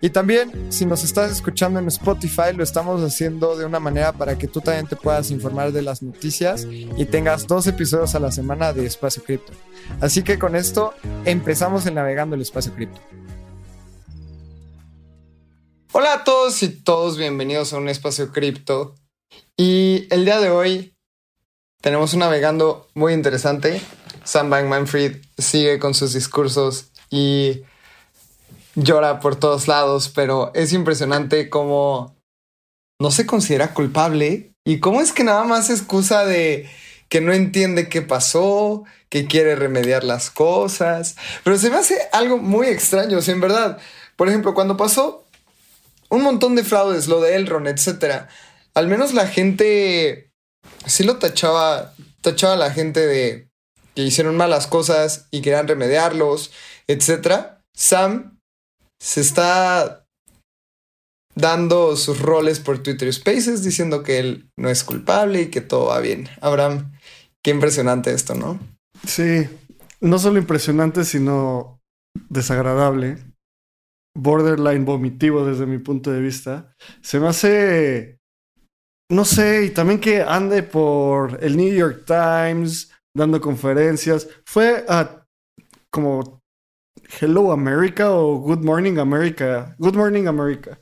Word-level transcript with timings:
Y 0.00 0.10
también, 0.10 0.72
si 0.72 0.86
nos 0.86 1.02
estás 1.02 1.32
escuchando 1.32 1.80
en 1.80 1.88
Spotify, 1.88 2.52
lo 2.54 2.62
estamos 2.62 3.02
haciendo 3.02 3.56
de 3.56 3.64
una 3.64 3.80
manera 3.80 4.12
para 4.12 4.38
que 4.38 4.46
tú 4.46 4.60
también 4.60 4.86
te 4.86 4.94
puedas 4.94 5.32
informar 5.32 5.72
de 5.72 5.82
las 5.82 6.02
noticias 6.02 6.68
y 6.70 7.04
tengas 7.06 7.48
dos 7.48 7.66
episodios 7.66 8.14
a 8.14 8.20
la 8.20 8.30
semana 8.30 8.72
de 8.72 8.86
Espacio 8.86 9.24
Cripto. 9.24 9.52
Así 10.00 10.22
que 10.22 10.38
con 10.38 10.54
esto 10.54 10.94
empezamos 11.24 11.84
el 11.86 11.94
Navegando 11.94 12.36
el 12.36 12.42
Espacio 12.42 12.72
Cripto. 12.74 13.00
Hola 15.90 16.12
a 16.12 16.24
todos 16.24 16.62
y 16.62 16.68
todos, 16.68 17.18
bienvenidos 17.18 17.72
a 17.72 17.78
un 17.78 17.88
Espacio 17.88 18.30
Cripto. 18.30 18.94
Y 19.56 20.06
el 20.10 20.24
día 20.24 20.38
de 20.38 20.50
hoy 20.50 20.96
tenemos 21.80 22.12
un 22.12 22.20
navegando 22.20 22.88
muy 22.94 23.14
interesante. 23.14 23.80
Sam 24.22 24.48
Bankman-Fried 24.48 25.16
sigue 25.38 25.80
con 25.80 25.94
sus 25.94 26.12
discursos 26.12 26.92
y 27.10 27.62
llora 28.82 29.20
por 29.20 29.36
todos 29.36 29.68
lados, 29.68 30.10
pero 30.14 30.52
es 30.54 30.72
impresionante 30.72 31.50
cómo 31.50 32.16
no 33.00 33.10
se 33.10 33.26
considera 33.26 33.74
culpable 33.74 34.52
y 34.64 34.80
cómo 34.80 35.00
es 35.00 35.12
que 35.12 35.24
nada 35.24 35.44
más 35.44 35.70
excusa 35.70 36.24
de 36.24 36.68
que 37.08 37.20
no 37.20 37.32
entiende 37.32 37.88
qué 37.88 38.02
pasó, 38.02 38.84
que 39.08 39.26
quiere 39.26 39.56
remediar 39.56 40.04
las 40.04 40.30
cosas, 40.30 41.16
pero 41.42 41.58
se 41.58 41.70
me 41.70 41.76
hace 41.76 41.96
algo 42.12 42.38
muy 42.38 42.66
extraño, 42.66 43.22
si 43.22 43.30
en 43.30 43.40
verdad, 43.40 43.78
por 44.16 44.28
ejemplo, 44.28 44.54
cuando 44.54 44.76
pasó 44.76 45.24
un 46.10 46.22
montón 46.22 46.54
de 46.54 46.64
fraudes, 46.64 47.08
lo 47.08 47.20
de 47.20 47.36
Elron, 47.36 47.66
etcétera, 47.66 48.28
al 48.74 48.88
menos 48.88 49.14
la 49.14 49.26
gente 49.26 50.30
sí 50.86 51.02
lo 51.02 51.16
tachaba, 51.16 51.94
tachaba 52.20 52.54
a 52.54 52.58
la 52.58 52.70
gente 52.70 53.06
de 53.06 53.50
que 53.94 54.02
hicieron 54.02 54.36
malas 54.36 54.66
cosas 54.66 55.26
y 55.30 55.40
querían 55.40 55.66
remediarlos, 55.66 56.52
etcétera. 56.86 57.64
Sam 57.74 58.37
se 59.00 59.20
está 59.20 60.06
dando 61.34 61.96
sus 61.96 62.20
roles 62.20 62.58
por 62.58 62.82
Twitter 62.82 63.12
Spaces 63.12 63.62
diciendo 63.62 64.02
que 64.02 64.18
él 64.18 64.50
no 64.56 64.68
es 64.68 64.82
culpable 64.82 65.42
y 65.42 65.50
que 65.50 65.60
todo 65.60 65.86
va 65.86 66.00
bien. 66.00 66.28
Abraham, 66.40 66.92
qué 67.42 67.52
impresionante 67.52 68.12
esto, 68.12 68.34
¿no? 68.34 68.58
Sí, 69.06 69.48
no 70.00 70.18
solo 70.18 70.38
impresionante, 70.38 71.04
sino 71.04 71.80
desagradable. 72.28 73.18
Borderline 74.16 74.84
vomitivo 74.84 75.44
desde 75.44 75.66
mi 75.66 75.78
punto 75.78 76.10
de 76.10 76.20
vista. 76.20 76.74
Se 77.02 77.20
me 77.20 77.28
hace, 77.28 78.18
no 79.08 79.24
sé, 79.24 79.66
y 79.66 79.70
también 79.70 80.00
que 80.00 80.22
ande 80.22 80.64
por 80.64 81.38
el 81.42 81.56
New 81.56 81.72
York 81.72 82.04
Times 82.04 82.90
dando 83.16 83.40
conferencias. 83.40 84.28
Fue 84.44 84.84
a 84.88 85.24
como 85.90 86.37
Hello 87.20 87.52
America 87.52 88.10
o 88.10 88.38
Good 88.38 88.64
Morning 88.64 88.98
America. 88.98 89.74
Good 89.78 89.94
Morning 89.94 90.26
America. 90.26 90.80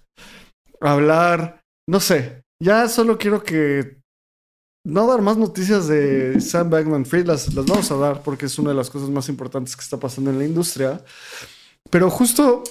Hablar, 0.81 1.61
no 1.89 2.01
sé. 2.01 2.43
Ya 2.63 2.89
solo 2.89 3.19
quiero 3.19 3.43
que 3.43 3.99
no 4.85 5.07
dar 5.07 5.21
más 5.21 5.37
noticias 5.37 5.89
de 5.89 6.41
Sam 6.41 6.71
Bankman 6.71 7.07
Fried, 7.07 7.27
las, 7.27 7.53
las 7.55 7.67
vamos 7.67 7.91
a 7.91 7.97
dar 7.97 8.23
porque 8.23 8.47
es 8.47 8.59
una 8.59 8.71
de 8.71 8.77
las 8.77 8.89
cosas 8.89 9.11
más 9.11 9.29
importantes 9.29 9.75
que 9.75 9.83
está 9.83 9.99
pasando 9.99 10.31
en 10.31 10.39
la 10.39 10.45
industria. 10.45 11.05
Pero 11.91 12.11
justo 12.11 12.63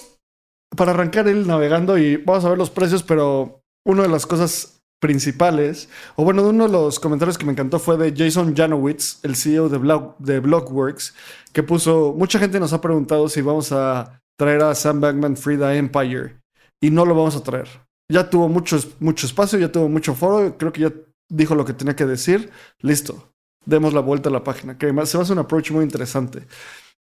para 0.76 0.92
arrancar 0.92 1.28
el 1.28 1.46
navegando 1.46 1.98
y 1.98 2.16
vamos 2.16 2.44
a 2.44 2.48
ver 2.48 2.58
los 2.58 2.70
precios, 2.70 3.02
pero 3.02 3.62
una 3.84 4.02
de 4.02 4.08
las 4.08 4.26
cosas 4.26 4.75
principales, 5.00 5.88
o 6.16 6.24
bueno, 6.24 6.48
uno 6.48 6.66
de 6.66 6.72
los 6.72 6.98
comentarios 6.98 7.36
que 7.36 7.44
me 7.44 7.52
encantó 7.52 7.78
fue 7.78 7.96
de 7.96 8.14
Jason 8.16 8.54
Janowitz, 8.56 9.18
el 9.22 9.36
CEO 9.36 9.68
de, 9.68 9.78
de 10.18 10.40
Blockworks, 10.40 11.14
que 11.52 11.62
puso, 11.62 12.14
mucha 12.16 12.38
gente 12.38 12.60
nos 12.60 12.72
ha 12.72 12.80
preguntado 12.80 13.28
si 13.28 13.42
vamos 13.42 13.72
a 13.72 14.20
traer 14.38 14.62
a 14.62 14.74
Sam 14.74 15.00
Bankman 15.00 15.36
Fried 15.36 15.62
a 15.62 15.74
Empire, 15.76 16.38
y 16.80 16.90
no 16.90 17.04
lo 17.04 17.14
vamos 17.14 17.36
a 17.36 17.42
traer. 17.42 17.68
Ya 18.10 18.30
tuvo 18.30 18.48
mucho, 18.48 18.78
mucho 19.00 19.26
espacio, 19.26 19.58
ya 19.58 19.70
tuvo 19.70 19.88
mucho 19.88 20.14
foro, 20.14 20.56
creo 20.56 20.72
que 20.72 20.82
ya 20.82 20.92
dijo 21.28 21.54
lo 21.54 21.64
que 21.64 21.72
tenía 21.72 21.96
que 21.96 22.06
decir, 22.06 22.50
listo, 22.80 23.32
demos 23.64 23.92
la 23.92 24.00
vuelta 24.00 24.28
a 24.28 24.32
la 24.32 24.44
página, 24.44 24.78
que 24.78 24.86
además 24.86 25.08
se 25.08 25.18
va 25.18 25.22
a 25.22 25.24
hacer 25.24 25.34
un 25.34 25.40
approach 25.40 25.72
muy 25.72 25.84
interesante. 25.84 26.46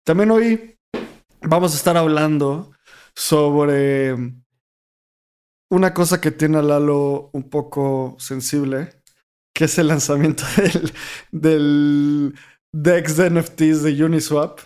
También 0.04 0.30
hoy 0.30 0.76
vamos 1.42 1.72
a 1.72 1.76
estar 1.76 1.96
hablando 1.96 2.72
sobre 3.14 4.14
una 5.70 5.92
cosa 5.94 6.20
que 6.20 6.30
tiene 6.30 6.58
a 6.58 6.62
Lalo 6.62 7.30
un 7.32 7.50
poco 7.50 8.16
sensible, 8.18 9.02
que 9.54 9.64
es 9.64 9.78
el 9.78 9.88
lanzamiento 9.88 10.44
del, 11.32 12.34
DEX 12.72 13.16
de 13.16 13.30
NFTs 13.30 13.82
de 13.82 14.04
Uniswap, 14.04 14.60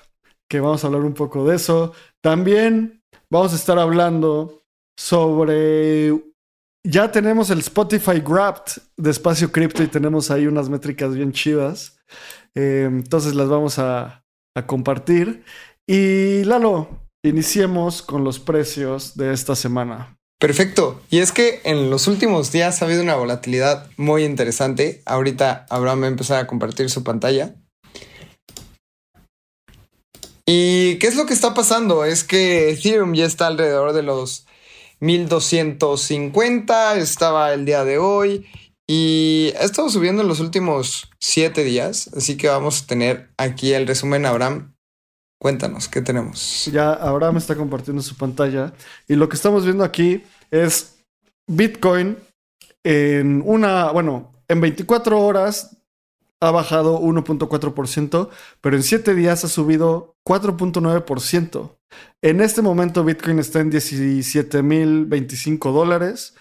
que 0.48 0.60
vamos 0.60 0.82
a 0.82 0.88
hablar 0.88 1.02
un 1.02 1.14
poco 1.14 1.46
de 1.46 1.56
eso. 1.56 1.92
También 2.20 3.02
vamos 3.30 3.52
a 3.52 3.56
estar 3.56 3.78
hablando 3.78 4.64
sobre... 4.98 6.12
Ya 6.84 7.12
tenemos 7.12 7.50
el 7.50 7.60
Spotify 7.60 8.20
Grabbed 8.20 8.82
de 8.96 9.10
Espacio 9.10 9.52
Cripto 9.52 9.84
y 9.84 9.86
tenemos 9.86 10.32
ahí 10.32 10.48
unas 10.48 10.68
métricas 10.68 11.14
bien 11.14 11.30
chivas. 11.32 11.96
Eh, 12.56 12.88
entonces 12.91 13.36
las 13.36 13.48
vamos 13.48 13.78
a, 13.78 14.24
a 14.56 14.66
compartir. 14.66 15.44
Y 15.86 16.42
Lalo, 16.44 16.88
iniciemos 17.24 18.02
con 18.02 18.24
los 18.24 18.41
precios 18.41 19.16
de 19.16 19.32
esta 19.32 19.54
semana. 19.54 20.18
Perfecto. 20.42 21.00
Y 21.08 21.20
es 21.20 21.30
que 21.30 21.60
en 21.62 21.88
los 21.88 22.08
últimos 22.08 22.50
días 22.50 22.82
ha 22.82 22.86
habido 22.86 23.00
una 23.00 23.14
volatilidad 23.14 23.88
muy 23.97 24.25
interesante. 24.25 25.00
Ahorita 25.06 25.66
Abraham 25.70 26.03
va 26.03 26.06
a 26.06 26.08
empezar 26.08 26.41
a 26.41 26.48
compartir 26.48 26.91
su 26.91 27.04
pantalla. 27.04 27.54
¿Y 30.44 30.97
qué 30.98 31.06
es 31.06 31.14
lo 31.14 31.26
que 31.26 31.32
está 31.32 31.54
pasando? 31.54 32.04
Es 32.04 32.25
que 32.25 32.70
Ethereum 32.70 33.14
ya 33.14 33.25
está 33.25 33.47
alrededor 33.47 33.92
de 33.92 34.03
los 34.03 34.44
1250, 34.98 36.97
estaba 36.97 37.54
el 37.54 37.64
día 37.64 37.84
de 37.84 37.98
hoy 37.98 38.44
y 38.88 39.53
ha 39.60 39.62
estado 39.62 39.91
subiendo 39.91 40.22
en 40.22 40.28
los 40.28 40.41
últimos 40.41 41.09
7 41.20 41.62
días. 41.62 42.10
Así 42.16 42.36
que 42.36 42.48
vamos 42.48 42.82
a 42.82 42.86
tener 42.88 43.30
aquí 43.36 43.74
el 43.74 43.86
resumen, 43.86 44.26
Abraham. 44.26 44.72
Cuéntanos, 45.42 45.88
¿qué 45.88 46.00
tenemos? 46.00 46.66
Ya 46.66 46.92
Abraham 46.92 47.38
está 47.38 47.56
compartiendo 47.56 48.00
su 48.00 48.16
pantalla 48.16 48.72
y 49.08 49.16
lo 49.16 49.28
que 49.28 49.34
estamos 49.34 49.64
viendo 49.64 49.82
aquí 49.82 50.22
es 50.53 51.00
Bitcoin 51.48 52.16
en 52.84 53.42
una, 53.44 53.91
bueno, 53.91 54.32
en 54.47 54.60
24 54.60 55.20
horas 55.20 55.78
ha 56.38 56.53
bajado 56.53 57.00
1.4%, 57.00 58.28
pero 58.60 58.76
en 58.76 58.84
7 58.84 59.16
días 59.16 59.44
ha 59.44 59.48
subido 59.48 60.14
4.9%. 60.25 61.76
En 62.22 62.41
este 62.41 62.62
momento 62.62 63.03
Bitcoin 63.03 63.41
está 63.41 63.59
en 63.59 63.72
17.025 63.72 65.72
dólares 65.72 66.36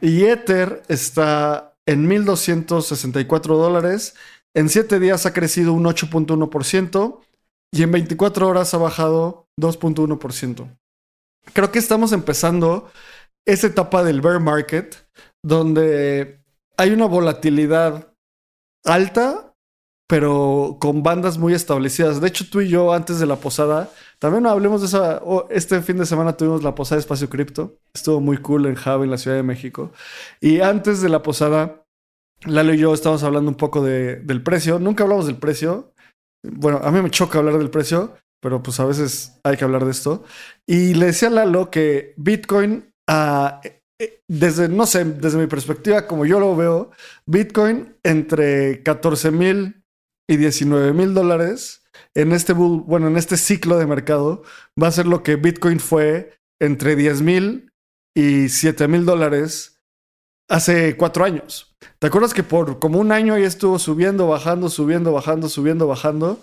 y 0.00 0.24
Ether 0.24 0.82
está 0.88 1.76
en 1.86 2.10
1.264 2.10 3.56
dólares. 3.56 4.16
En 4.52 4.68
7 4.68 4.98
días 4.98 5.26
ha 5.26 5.32
crecido 5.32 5.74
un 5.74 5.84
8.1% 5.84 7.20
y 7.72 7.82
en 7.82 7.90
24 7.90 8.46
horas 8.46 8.74
ha 8.74 8.78
bajado 8.78 9.48
2.1%. 9.58 10.78
Creo 11.52 11.72
que 11.72 11.78
estamos 11.78 12.12
empezando 12.12 12.90
esa 13.46 13.66
etapa 13.66 14.04
del 14.04 14.20
bear 14.20 14.40
market 14.40 14.96
donde 15.42 16.40
hay 16.76 16.90
una 16.90 17.06
volatilidad 17.06 18.14
alta, 18.84 19.54
pero 20.08 20.76
con 20.80 21.02
bandas 21.02 21.38
muy 21.38 21.54
establecidas. 21.54 22.20
De 22.20 22.28
hecho, 22.28 22.48
tú 22.48 22.60
y 22.60 22.68
yo 22.68 22.92
antes 22.92 23.18
de 23.18 23.26
la 23.26 23.36
posada, 23.36 23.90
también 24.18 24.46
hablemos 24.46 24.82
de 24.82 24.86
esa. 24.86 25.22
este 25.50 25.80
fin 25.80 25.96
de 25.96 26.06
semana 26.06 26.36
tuvimos 26.36 26.62
la 26.62 26.74
posada 26.74 26.96
de 26.96 27.00
Espacio 27.00 27.30
Cripto. 27.30 27.78
Estuvo 27.94 28.20
muy 28.20 28.36
cool 28.36 28.66
en 28.66 28.74
Java, 28.74 29.04
en 29.04 29.10
la 29.10 29.18
Ciudad 29.18 29.36
de 29.36 29.42
México. 29.42 29.92
Y 30.40 30.60
antes 30.60 31.00
de 31.00 31.08
la 31.08 31.22
posada, 31.22 31.82
Lalo 32.44 32.74
y 32.74 32.78
yo 32.78 32.92
estábamos 32.92 33.22
hablando 33.22 33.50
un 33.50 33.56
poco 33.56 33.82
de, 33.82 34.16
del 34.16 34.42
precio. 34.42 34.78
Nunca 34.78 35.04
hablamos 35.04 35.26
del 35.26 35.36
precio. 35.36 35.91
Bueno, 36.42 36.80
a 36.82 36.90
mí 36.90 37.00
me 37.00 37.10
choca 37.10 37.38
hablar 37.38 37.58
del 37.58 37.70
precio, 37.70 38.14
pero 38.40 38.62
pues 38.62 38.80
a 38.80 38.84
veces 38.84 39.38
hay 39.44 39.56
que 39.56 39.64
hablar 39.64 39.84
de 39.84 39.92
esto. 39.92 40.24
Y 40.66 40.94
le 40.94 41.06
decía 41.06 41.28
a 41.28 41.30
Lalo 41.30 41.70
que 41.70 42.14
Bitcoin 42.16 42.92
eh, 43.08 44.20
desde, 44.28 44.68
no 44.68 44.86
sé, 44.86 45.04
desde 45.04 45.38
mi 45.38 45.46
perspectiva, 45.46 46.06
como 46.06 46.26
yo 46.26 46.40
lo 46.40 46.56
veo, 46.56 46.90
Bitcoin 47.26 47.96
entre 48.02 48.82
14 48.82 49.30
mil 49.30 49.84
y 50.28 50.36
19 50.36 50.92
mil 50.92 51.14
dólares 51.14 51.82
en 52.14 52.32
este 52.32 52.52
bueno, 52.52 53.08
en 53.08 53.16
este 53.16 53.36
ciclo 53.36 53.78
de 53.78 53.86
mercado 53.86 54.42
va 54.80 54.88
a 54.88 54.92
ser 54.92 55.06
lo 55.06 55.22
que 55.22 55.36
Bitcoin 55.36 55.80
fue 55.80 56.34
entre 56.60 56.96
10 56.96 57.22
mil 57.22 57.72
y 58.14 58.48
7 58.48 58.88
mil 58.88 59.04
dólares 59.04 59.81
hace 60.52 60.96
cuatro 60.96 61.24
años. 61.24 61.74
¿Te 61.98 62.06
acuerdas 62.06 62.34
que 62.34 62.42
por 62.42 62.78
como 62.78 63.00
un 63.00 63.10
año 63.10 63.34
ahí 63.34 63.42
estuvo 63.42 63.78
subiendo, 63.78 64.28
bajando, 64.28 64.68
subiendo, 64.68 65.12
bajando, 65.12 65.48
subiendo, 65.48 65.86
bajando? 65.86 66.40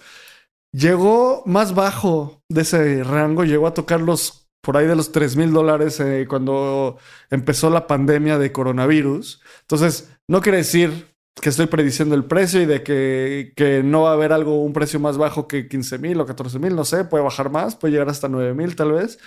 Llegó 0.74 1.44
más 1.46 1.76
bajo 1.76 2.42
de 2.50 2.62
ese 2.62 3.04
rango, 3.04 3.44
llegó 3.44 3.68
a 3.68 3.74
tocar 3.74 4.02
los 4.02 4.48
por 4.62 4.76
ahí 4.76 4.88
de 4.88 4.96
los 4.96 5.12
3 5.12 5.38
mil 5.38 5.54
dólares 5.54 6.00
eh, 6.00 6.26
cuando 6.28 6.98
empezó 7.30 7.70
la 7.70 7.88
pandemia 7.88 8.38
de 8.38 8.52
coronavirus. 8.52 9.42
Entonces, 9.62 10.12
no 10.28 10.42
quiere 10.42 10.58
decir 10.58 11.08
que 11.42 11.50
estoy 11.50 11.68
prediciendo 11.68 12.16
el 12.16 12.26
precio 12.26 12.62
y 12.62 12.66
de 12.66 12.84
que, 12.84 13.54
que 13.56 13.84
no 13.84 14.02
va 14.02 14.12
a 14.12 14.14
haber 14.14 14.34
algo, 14.34 14.64
un 14.64 14.74
precio 14.74 15.00
más 15.00 15.18
bajo 15.18 15.48
que 15.48 15.68
15 15.70 16.00
mil 16.00 16.20
o 16.20 16.26
14 16.26 16.60
mil, 16.60 16.76
no 16.76 16.84
sé, 16.84 17.06
puede 17.06 17.24
bajar 17.24 17.50
más, 17.50 17.76
puede 17.76 17.94
llegar 17.94 18.10
hasta 18.10 18.28
9 18.28 18.54
mil 18.54 18.76
tal 18.76 18.92
vez. 18.92 19.18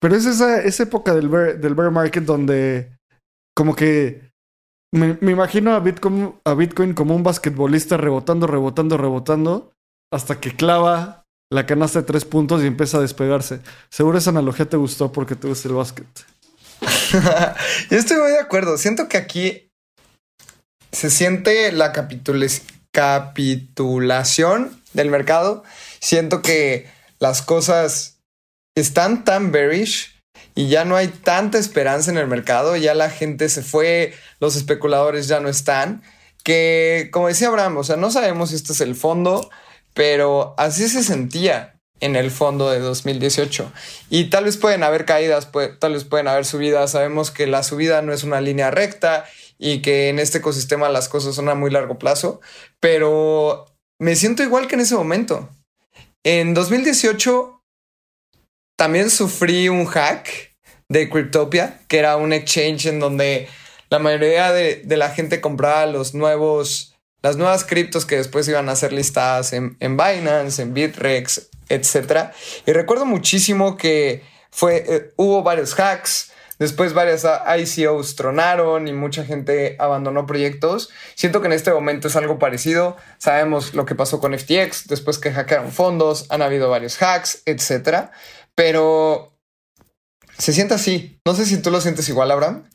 Pero 0.00 0.16
es 0.16 0.24
esa, 0.24 0.62
esa 0.62 0.84
época 0.84 1.14
del 1.14 1.28
bear, 1.28 1.58
del 1.58 1.74
bear 1.74 1.90
market 1.90 2.24
donde 2.24 2.96
como 3.54 3.74
que 3.76 4.30
me, 4.92 5.18
me 5.20 5.32
imagino 5.32 5.72
a 5.74 5.80
Bitcoin, 5.80 6.94
como 6.94 7.16
un 7.16 7.22
basquetbolista 7.22 7.96
rebotando, 7.96 8.46
rebotando, 8.46 8.96
rebotando, 8.96 9.72
hasta 10.12 10.40
que 10.40 10.54
clava 10.54 11.24
la 11.50 11.66
canasta 11.66 12.00
de 12.00 12.06
tres 12.06 12.24
puntos 12.24 12.62
y 12.62 12.66
empieza 12.66 12.98
a 12.98 13.00
despegarse. 13.00 13.60
Seguro 13.90 14.18
esa 14.18 14.30
analogía 14.30 14.68
te 14.68 14.76
gustó 14.76 15.10
porque 15.12 15.34
te 15.34 15.48
gusta 15.48 15.68
el 15.68 15.74
básquet. 15.74 16.06
Yo 17.90 17.98
estoy 17.98 18.18
muy 18.18 18.30
de 18.30 18.40
acuerdo. 18.40 18.78
Siento 18.78 19.08
que 19.08 19.16
aquí 19.16 19.70
se 20.92 21.10
siente 21.10 21.72
la 21.72 21.92
capitulación 22.92 24.80
del 24.92 25.10
mercado. 25.10 25.64
Siento 26.00 26.40
que 26.42 26.88
las 27.18 27.42
cosas 27.42 28.20
están 28.76 29.24
tan 29.24 29.50
bearish 29.50 30.13
y 30.54 30.68
ya 30.68 30.84
no 30.84 30.96
hay 30.96 31.08
tanta 31.08 31.58
esperanza 31.58 32.10
en 32.10 32.18
el 32.18 32.26
mercado. 32.26 32.76
Ya 32.76 32.94
la 32.94 33.10
gente 33.10 33.48
se 33.48 33.62
fue, 33.62 34.14
los 34.40 34.56
especuladores 34.56 35.28
ya 35.28 35.40
no 35.40 35.48
están. 35.48 36.02
Que, 36.44 37.08
como 37.12 37.28
decía 37.28 37.48
Abraham, 37.48 37.78
o 37.78 37.84
sea, 37.84 37.96
no 37.96 38.10
sabemos 38.10 38.50
si 38.50 38.56
este 38.56 38.72
es 38.72 38.80
el 38.80 38.94
fondo, 38.94 39.50
pero 39.94 40.54
así 40.58 40.88
se 40.88 41.02
sentía 41.02 41.74
en 42.00 42.16
el 42.16 42.30
fondo 42.30 42.70
de 42.70 42.80
2018. 42.80 43.72
Y 44.10 44.30
tal 44.30 44.44
vez 44.44 44.56
pueden 44.56 44.82
haber 44.82 45.06
caídas, 45.06 45.48
tal 45.80 45.94
vez 45.94 46.04
pueden 46.04 46.28
haber 46.28 46.44
subidas. 46.44 46.92
Sabemos 46.92 47.30
que 47.30 47.46
la 47.46 47.62
subida 47.62 48.02
no 48.02 48.12
es 48.12 48.24
una 48.24 48.40
línea 48.40 48.70
recta 48.70 49.24
y 49.58 49.80
que 49.82 50.08
en 50.08 50.18
este 50.18 50.38
ecosistema 50.38 50.88
las 50.88 51.08
cosas 51.08 51.34
son 51.34 51.48
a 51.48 51.54
muy 51.54 51.70
largo 51.70 51.98
plazo, 51.98 52.40
pero 52.80 53.66
me 53.98 54.16
siento 54.16 54.42
igual 54.42 54.66
que 54.66 54.74
en 54.74 54.82
ese 54.82 54.96
momento. 54.96 55.48
En 56.24 56.54
2018 56.54 57.53
también 58.76 59.10
sufrí 59.10 59.68
un 59.68 59.86
hack 59.86 60.54
de 60.88 61.08
Cryptopia, 61.08 61.80
que 61.88 61.98
era 61.98 62.16
un 62.16 62.32
exchange 62.32 62.86
en 62.86 63.00
donde 63.00 63.48
la 63.90 63.98
mayoría 63.98 64.52
de, 64.52 64.82
la 64.86 65.10
gente 65.10 65.40
compraba 65.40 65.86
los 65.86 66.14
nuevos, 66.14 66.96
las 67.22 67.36
nuevas 67.36 67.64
criptos 67.64 68.06
que 68.06 68.16
después 68.16 68.48
iban 68.48 68.68
a 68.68 68.76
ser 68.76 68.92
listadas 68.92 69.52
en, 69.52 69.76
en 69.80 69.96
Binance, 69.96 70.62
en 70.62 70.74
Bitrex, 70.74 71.48
etc. 71.68 72.30
Y 72.66 72.72
recuerdo 72.72 73.06
muchísimo 73.06 73.76
que 73.76 74.22
fue, 74.50 74.84
eh, 74.88 75.12
hubo 75.16 75.42
varios 75.42 75.78
hacks, 75.78 76.32
Después 76.58 76.94
varias 76.94 77.26
ICOs 77.26 78.14
tronaron 78.14 78.86
y 78.86 78.92
mucha 78.92 79.24
gente 79.24 79.74
abandonó 79.80 80.24
proyectos. 80.24 80.88
Siento 81.16 81.40
que 81.40 81.48
en 81.48 81.52
este 81.52 81.72
momento 81.72 82.06
es 82.06 82.14
algo 82.14 82.38
parecido. 82.38 82.96
Sabemos 83.18 83.74
lo 83.74 83.86
que 83.86 83.96
pasó 83.96 84.20
con 84.20 84.38
FTX, 84.38 84.86
después 84.86 85.18
que 85.18 85.32
hackearon 85.32 85.72
fondos, 85.72 86.26
han 86.30 86.42
habido 86.42 86.70
varios 86.70 87.02
hacks, 87.02 87.42
etc. 87.44 88.10
Pero 88.54 89.36
se 90.38 90.52
siente 90.52 90.74
así. 90.74 91.18
No 91.26 91.34
sé 91.34 91.46
si 91.46 91.60
tú 91.60 91.70
lo 91.70 91.80
sientes 91.80 92.08
igual, 92.08 92.30
Abraham. 92.30 92.68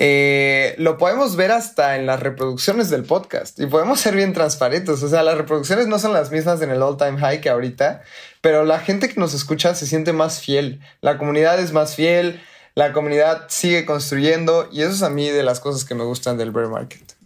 Eh, 0.00 0.76
lo 0.78 0.96
podemos 0.96 1.34
ver 1.34 1.50
hasta 1.50 1.96
en 1.96 2.06
las 2.06 2.20
reproducciones 2.20 2.88
del 2.88 3.02
podcast 3.02 3.58
y 3.58 3.66
podemos 3.66 3.98
ser 3.98 4.14
bien 4.14 4.32
transparentes. 4.32 5.02
O 5.02 5.08
sea, 5.08 5.24
las 5.24 5.36
reproducciones 5.36 5.88
no 5.88 5.98
son 5.98 6.12
las 6.12 6.30
mismas 6.30 6.62
en 6.62 6.70
el 6.70 6.82
all 6.82 6.96
time 6.96 7.18
high 7.18 7.40
que 7.40 7.50
ahorita, 7.50 8.02
pero 8.40 8.64
la 8.64 8.78
gente 8.78 9.08
que 9.08 9.18
nos 9.18 9.34
escucha 9.34 9.74
se 9.74 9.86
siente 9.86 10.12
más 10.12 10.40
fiel. 10.40 10.80
La 11.00 11.18
comunidad 11.18 11.58
es 11.58 11.72
más 11.72 11.96
fiel 11.96 12.40
la 12.78 12.92
comunidad 12.92 13.46
sigue 13.48 13.84
construyendo 13.84 14.68
y 14.70 14.82
eso 14.82 14.92
es 14.92 15.02
a 15.02 15.10
mí 15.10 15.28
de 15.28 15.42
las 15.42 15.58
cosas 15.58 15.84
que 15.84 15.96
me 15.96 16.04
gustan 16.04 16.38
del 16.38 16.52
bear 16.52 16.68
market. 16.68 17.16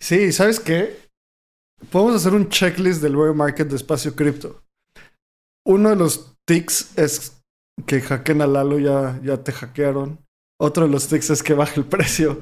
Sí, 0.00 0.32
¿sabes 0.32 0.58
qué? 0.58 1.08
Podemos 1.92 2.16
hacer 2.16 2.34
un 2.34 2.48
checklist 2.48 3.00
del 3.00 3.14
bear 3.14 3.32
market 3.32 3.68
de 3.68 3.76
espacio 3.76 4.16
cripto. 4.16 4.60
Uno 5.64 5.90
de 5.90 5.94
los 5.94 6.34
tics 6.48 6.96
es 6.98 7.44
que 7.86 8.00
hackeen 8.00 8.40
a 8.40 8.46
Lalo, 8.46 8.78
ya, 8.78 9.20
ya 9.22 9.44
te 9.44 9.52
hackearon. 9.52 10.18
Otro 10.60 10.86
de 10.86 10.90
los 10.90 11.06
tics 11.06 11.30
es 11.30 11.42
que 11.42 11.54
baje 11.54 11.78
el 11.78 11.86
precio. 11.94 12.40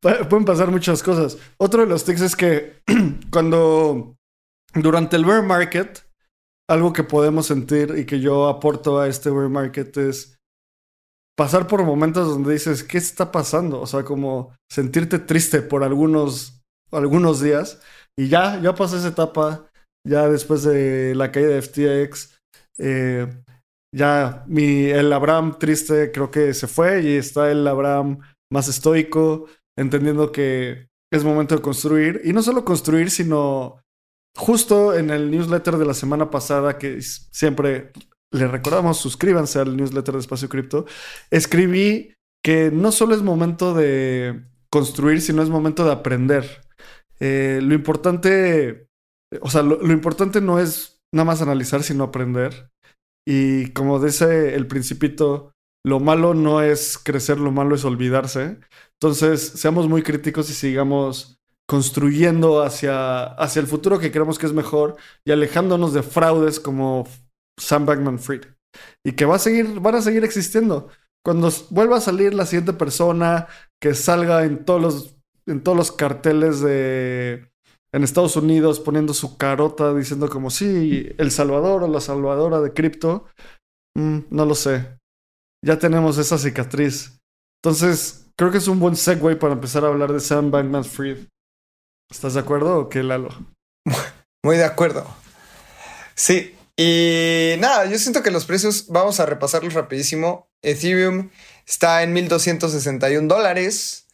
Pueden 0.00 0.44
pasar 0.44 0.72
muchas 0.72 1.02
cosas. 1.02 1.38
Otro 1.58 1.82
de 1.82 1.88
los 1.88 2.04
tics 2.04 2.22
es 2.22 2.34
que 2.34 2.82
cuando 3.30 4.16
durante 4.74 5.16
el 5.16 5.24
bear 5.24 5.44
market, 5.44 6.02
algo 6.68 6.92
que 6.92 7.04
podemos 7.04 7.46
sentir 7.46 7.94
y 7.96 8.06
que 8.06 8.18
yo 8.18 8.48
aporto 8.48 8.98
a 8.98 9.06
este 9.06 9.30
bear 9.30 9.50
market 9.50 9.96
es 9.98 10.38
pasar 11.36 11.66
por 11.66 11.84
momentos 11.84 12.28
donde 12.28 12.54
dices, 12.54 12.82
¿qué 12.82 12.98
está 12.98 13.30
pasando? 13.30 13.80
O 13.82 13.86
sea, 13.86 14.02
como 14.02 14.56
sentirte 14.70 15.18
triste 15.18 15.60
por 15.60 15.84
algunos, 15.84 16.62
algunos 16.90 17.40
días. 17.40 17.80
Y 18.18 18.28
ya, 18.28 18.60
ya 18.60 18.74
pasé 18.74 18.96
esa 18.96 19.08
etapa, 19.08 19.66
ya 20.06 20.28
después 20.28 20.62
de 20.64 21.14
la 21.14 21.30
caída 21.30 21.50
de 21.50 21.62
FTX. 21.62 22.31
Eh, 22.78 23.26
ya 23.94 24.44
el 24.48 25.12
Abraham 25.12 25.58
triste 25.58 26.12
creo 26.12 26.30
que 26.30 26.54
se 26.54 26.66
fue 26.66 27.02
y 27.02 27.16
está 27.16 27.50
el 27.50 27.66
Abraham 27.66 28.20
más 28.50 28.68
estoico, 28.68 29.46
entendiendo 29.76 30.32
que 30.32 30.88
es 31.12 31.24
momento 31.24 31.54
de 31.54 31.62
construir. 31.62 32.22
Y 32.24 32.32
no 32.32 32.42
solo 32.42 32.64
construir, 32.64 33.10
sino 33.10 33.82
justo 34.36 34.94
en 34.94 35.10
el 35.10 35.30
newsletter 35.30 35.76
de 35.76 35.84
la 35.84 35.94
semana 35.94 36.30
pasada, 36.30 36.78
que 36.78 37.02
siempre 37.02 37.92
les 38.30 38.50
recordamos, 38.50 38.96
suscríbanse 38.98 39.58
al 39.58 39.76
newsletter 39.76 40.14
de 40.14 40.20
Espacio 40.20 40.48
Cripto. 40.48 40.86
Escribí 41.30 42.14
que 42.42 42.70
no 42.72 42.92
solo 42.92 43.14
es 43.14 43.22
momento 43.22 43.74
de 43.74 44.42
construir, 44.70 45.20
sino 45.20 45.42
es 45.42 45.50
momento 45.50 45.84
de 45.84 45.92
aprender. 45.92 46.62
Eh, 47.20 47.60
lo 47.62 47.74
importante, 47.74 48.88
o 49.40 49.50
sea, 49.50 49.62
lo, 49.62 49.92
importante 49.92 50.40
no 50.40 50.58
es 50.58 51.01
nada 51.12 51.24
más 51.24 51.42
analizar, 51.42 51.82
sino 51.82 52.04
aprender. 52.04 52.70
Y 53.26 53.72
como 53.72 54.00
dice 54.00 54.54
el 54.54 54.66
principito, 54.66 55.52
lo 55.84 56.00
malo 56.00 56.34
no 56.34 56.62
es 56.62 56.98
crecer, 56.98 57.38
lo 57.38 57.50
malo 57.52 57.74
es 57.74 57.84
olvidarse. 57.84 58.58
Entonces, 59.00 59.40
seamos 59.40 59.88
muy 59.88 60.02
críticos 60.02 60.48
y 60.50 60.54
sigamos 60.54 61.38
construyendo 61.68 62.62
hacia, 62.62 63.24
hacia 63.24 63.60
el 63.60 63.66
futuro 63.66 63.98
que 63.98 64.12
creemos 64.12 64.38
que 64.38 64.46
es 64.46 64.52
mejor 64.52 64.96
y 65.24 65.32
alejándonos 65.32 65.92
de 65.92 66.02
fraudes 66.02 66.60
como 66.60 67.06
Sam 67.58 67.86
Bankman 67.86 68.18
Fried. 68.18 68.44
Y 69.04 69.12
que 69.12 69.24
va 69.24 69.36
a 69.36 69.40
seguir, 69.40 69.80
van 69.80 69.96
a 69.96 70.02
seguir 70.02 70.24
existiendo. 70.24 70.88
Cuando 71.24 71.50
vuelva 71.70 71.98
a 71.98 72.00
salir 72.00 72.34
la 72.34 72.46
siguiente 72.46 72.72
persona 72.72 73.46
que 73.80 73.94
salga 73.94 74.44
en 74.44 74.64
todos 74.64 74.82
los, 74.82 75.16
en 75.46 75.62
todos 75.62 75.76
los 75.76 75.92
carteles 75.92 76.60
de 76.60 77.51
en 77.94 78.04
Estados 78.04 78.36
Unidos 78.36 78.80
poniendo 78.80 79.14
su 79.14 79.36
carota 79.36 79.94
diciendo 79.94 80.28
como 80.30 80.50
sí, 80.50 81.08
El 81.18 81.30
Salvador 81.30 81.82
o 81.82 81.88
la 81.88 82.00
salvadora 82.00 82.60
de 82.60 82.72
cripto, 82.72 83.26
mm, 83.96 84.18
no 84.30 84.46
lo 84.46 84.54
sé. 84.54 84.98
Ya 85.64 85.78
tenemos 85.78 86.18
esa 86.18 86.38
cicatriz. 86.38 87.18
Entonces, 87.62 88.26
creo 88.36 88.50
que 88.50 88.58
es 88.58 88.68
un 88.68 88.80
buen 88.80 88.96
segue 88.96 89.36
para 89.36 89.52
empezar 89.52 89.84
a 89.84 89.88
hablar 89.88 90.12
de 90.12 90.20
Sam 90.20 90.50
Bankman 90.50 90.84
Fried. 90.84 91.28
¿Estás 92.10 92.34
de 92.34 92.40
acuerdo 92.40 92.78
o 92.78 92.88
qué, 92.88 93.02
Lalo? 93.02 93.28
Muy 94.44 94.56
de 94.56 94.64
acuerdo. 94.64 95.06
Sí, 96.14 96.54
y 96.76 97.54
nada, 97.58 97.84
yo 97.86 97.98
siento 97.98 98.22
que 98.22 98.30
los 98.30 98.46
precios, 98.46 98.88
vamos 98.88 99.20
a 99.20 99.26
repasarlos 99.26 99.74
rapidísimo. 99.74 100.48
Ethereum 100.62 101.30
está 101.66 102.02
en 102.02 102.12
1261 102.12 103.28
dólares. 103.28 104.08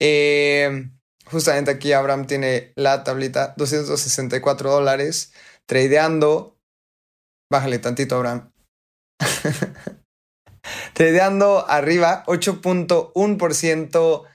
Eh, 0.00 0.90
justamente 1.30 1.70
aquí 1.70 1.92
Abraham 1.92 2.26
tiene 2.26 2.72
la 2.76 3.04
tablita, 3.04 3.54
264 3.56 4.70
dólares. 4.70 5.32
Tradeando. 5.66 6.56
Bájale 7.50 7.78
tantito, 7.78 8.16
Abraham. 8.16 8.52
Tradeando 10.94 11.68
arriba 11.68 12.24
8.1% 12.26 14.26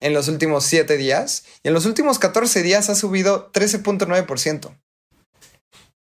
en 0.00 0.14
los 0.14 0.28
últimos 0.28 0.64
7 0.64 0.96
días. 0.96 1.44
Y 1.62 1.68
en 1.68 1.74
los 1.74 1.86
últimos 1.86 2.18
14 2.18 2.62
días 2.62 2.90
ha 2.90 2.94
subido 2.94 3.50
13.9%. 3.52 4.78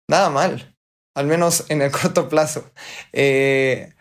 Nada 0.08 0.30
mal 0.30 0.76
al 1.16 1.26
menos 1.26 1.64
en 1.68 1.82
el 1.82 1.90
corto 1.90 2.28
plazo. 2.28 2.70
Eh, 3.12 3.92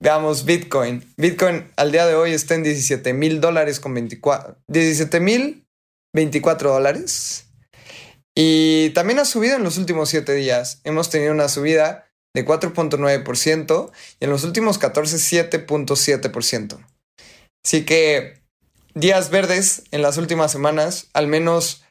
veamos 0.00 0.44
Bitcoin. 0.44 1.02
Bitcoin 1.16 1.68
al 1.76 1.90
día 1.90 2.06
de 2.06 2.14
hoy 2.14 2.32
está 2.32 2.54
en 2.54 2.62
17 2.62 3.12
mil 3.14 3.40
dólares 3.40 3.80
con 3.80 3.94
24. 3.94 4.58
17 4.68 5.18
mil 5.18 5.66
24 6.14 6.72
dólares. 6.72 7.46
Y 8.34 8.90
también 8.90 9.18
ha 9.18 9.24
subido 9.24 9.56
en 9.56 9.64
los 9.64 9.78
últimos 9.78 10.08
7 10.10 10.32
días. 10.34 10.80
Hemos 10.84 11.10
tenido 11.10 11.32
una 11.32 11.48
subida 11.48 12.08
de 12.34 12.46
4.9% 12.46 13.90
y 14.20 14.24
en 14.24 14.30
los 14.30 14.44
últimos 14.44 14.78
14 14.78 15.16
7.7%. 15.50 16.78
Así 17.64 17.84
que 17.84 18.40
días 18.94 19.30
verdes 19.30 19.82
en 19.90 20.02
las 20.02 20.18
últimas 20.18 20.52
semanas. 20.52 21.08
Al 21.14 21.26
menos 21.26 21.84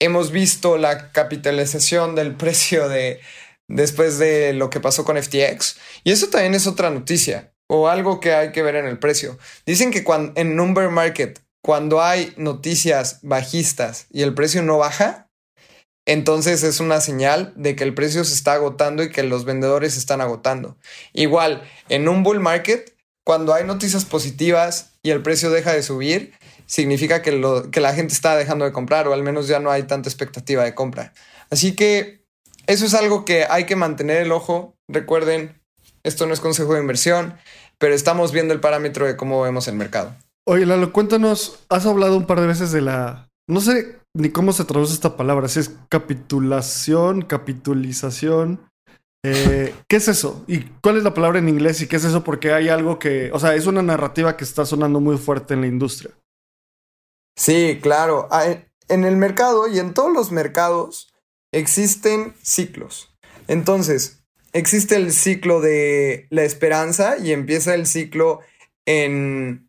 hemos 0.00 0.32
visto 0.32 0.78
la 0.78 1.12
capitalización 1.12 2.14
del 2.14 2.34
precio 2.36 2.88
de 2.88 3.20
después 3.68 4.18
de 4.18 4.52
lo 4.52 4.70
que 4.70 4.80
pasó 4.80 5.04
con 5.04 5.20
FTX. 5.20 5.76
Y 6.02 6.12
eso 6.12 6.28
también 6.28 6.54
es 6.54 6.66
otra 6.66 6.90
noticia 6.90 7.52
o 7.66 7.88
algo 7.88 8.20
que 8.20 8.34
hay 8.34 8.52
que 8.52 8.62
ver 8.62 8.76
en 8.76 8.86
el 8.86 8.98
precio. 8.98 9.38
Dicen 9.64 9.90
que 9.90 10.04
cuando, 10.04 10.38
en 10.38 10.58
un 10.60 10.74
bear 10.74 10.90
market, 10.90 11.40
cuando 11.64 12.02
hay 12.02 12.34
noticias 12.36 13.20
bajistas 13.22 14.06
y 14.10 14.20
el 14.20 14.34
precio 14.34 14.62
no 14.62 14.76
baja, 14.76 15.30
entonces 16.04 16.62
es 16.62 16.78
una 16.78 17.00
señal 17.00 17.54
de 17.56 17.74
que 17.74 17.84
el 17.84 17.94
precio 17.94 18.22
se 18.24 18.34
está 18.34 18.52
agotando 18.52 19.02
y 19.02 19.10
que 19.10 19.22
los 19.22 19.46
vendedores 19.46 19.94
se 19.94 19.98
están 19.98 20.20
agotando. 20.20 20.76
Igual, 21.14 21.62
en 21.88 22.06
un 22.06 22.22
bull 22.22 22.38
market, 22.38 22.94
cuando 23.24 23.54
hay 23.54 23.64
noticias 23.64 24.04
positivas 24.04 24.90
y 25.02 25.08
el 25.08 25.22
precio 25.22 25.48
deja 25.48 25.72
de 25.72 25.82
subir, 25.82 26.34
significa 26.66 27.22
que, 27.22 27.30
que 27.72 27.80
la 27.80 27.94
gente 27.94 28.12
está 28.12 28.36
dejando 28.36 28.66
de 28.66 28.72
comprar 28.72 29.08
o 29.08 29.14
al 29.14 29.22
menos 29.22 29.48
ya 29.48 29.58
no 29.58 29.70
hay 29.70 29.84
tanta 29.84 30.10
expectativa 30.10 30.64
de 30.64 30.74
compra. 30.74 31.14
Así 31.48 31.74
que 31.74 32.26
eso 32.66 32.84
es 32.84 32.92
algo 32.92 33.24
que 33.24 33.46
hay 33.48 33.64
que 33.64 33.74
mantener 33.74 34.18
el 34.18 34.32
ojo. 34.32 34.76
Recuerden, 34.86 35.62
esto 36.02 36.26
no 36.26 36.34
es 36.34 36.40
consejo 36.40 36.74
de 36.74 36.80
inversión, 36.80 37.38
pero 37.78 37.94
estamos 37.94 38.32
viendo 38.32 38.52
el 38.52 38.60
parámetro 38.60 39.06
de 39.06 39.16
cómo 39.16 39.40
vemos 39.40 39.66
el 39.66 39.76
mercado. 39.76 40.14
Oye, 40.46 40.66
Lalo, 40.66 40.92
cuéntanos, 40.92 41.64
has 41.70 41.86
hablado 41.86 42.16
un 42.16 42.26
par 42.26 42.40
de 42.40 42.46
veces 42.46 42.70
de 42.70 42.82
la... 42.82 43.30
No 43.48 43.60
sé 43.60 43.98
ni 44.14 44.30
cómo 44.30 44.52
se 44.52 44.64
traduce 44.64 44.92
esta 44.92 45.16
palabra, 45.16 45.48
si 45.48 45.60
es 45.60 45.74
capitulación, 45.88 47.22
capitulización. 47.22 48.68
Eh, 49.24 49.74
¿Qué 49.88 49.96
es 49.96 50.08
eso? 50.08 50.44
¿Y 50.46 50.60
cuál 50.82 50.98
es 50.98 51.02
la 51.02 51.14
palabra 51.14 51.38
en 51.38 51.48
inglés? 51.48 51.80
¿Y 51.80 51.88
qué 51.88 51.96
es 51.96 52.04
eso? 52.04 52.22
Porque 52.24 52.52
hay 52.52 52.68
algo 52.68 52.98
que, 52.98 53.30
o 53.32 53.38
sea, 53.38 53.54
es 53.54 53.66
una 53.66 53.82
narrativa 53.82 54.36
que 54.36 54.44
está 54.44 54.66
sonando 54.66 55.00
muy 55.00 55.16
fuerte 55.16 55.54
en 55.54 55.62
la 55.62 55.66
industria. 55.66 56.12
Sí, 57.36 57.80
claro. 57.82 58.28
Ah, 58.30 58.44
en 58.88 59.04
el 59.04 59.16
mercado 59.16 59.66
y 59.66 59.78
en 59.78 59.94
todos 59.94 60.12
los 60.12 60.30
mercados 60.30 61.12
existen 61.52 62.34
ciclos. 62.42 63.14
Entonces, 63.48 64.24
existe 64.52 64.96
el 64.96 65.12
ciclo 65.12 65.60
de 65.60 66.26
la 66.30 66.44
esperanza 66.44 67.16
y 67.18 67.32
empieza 67.32 67.74
el 67.74 67.86
ciclo 67.86 68.40
en... 68.86 69.63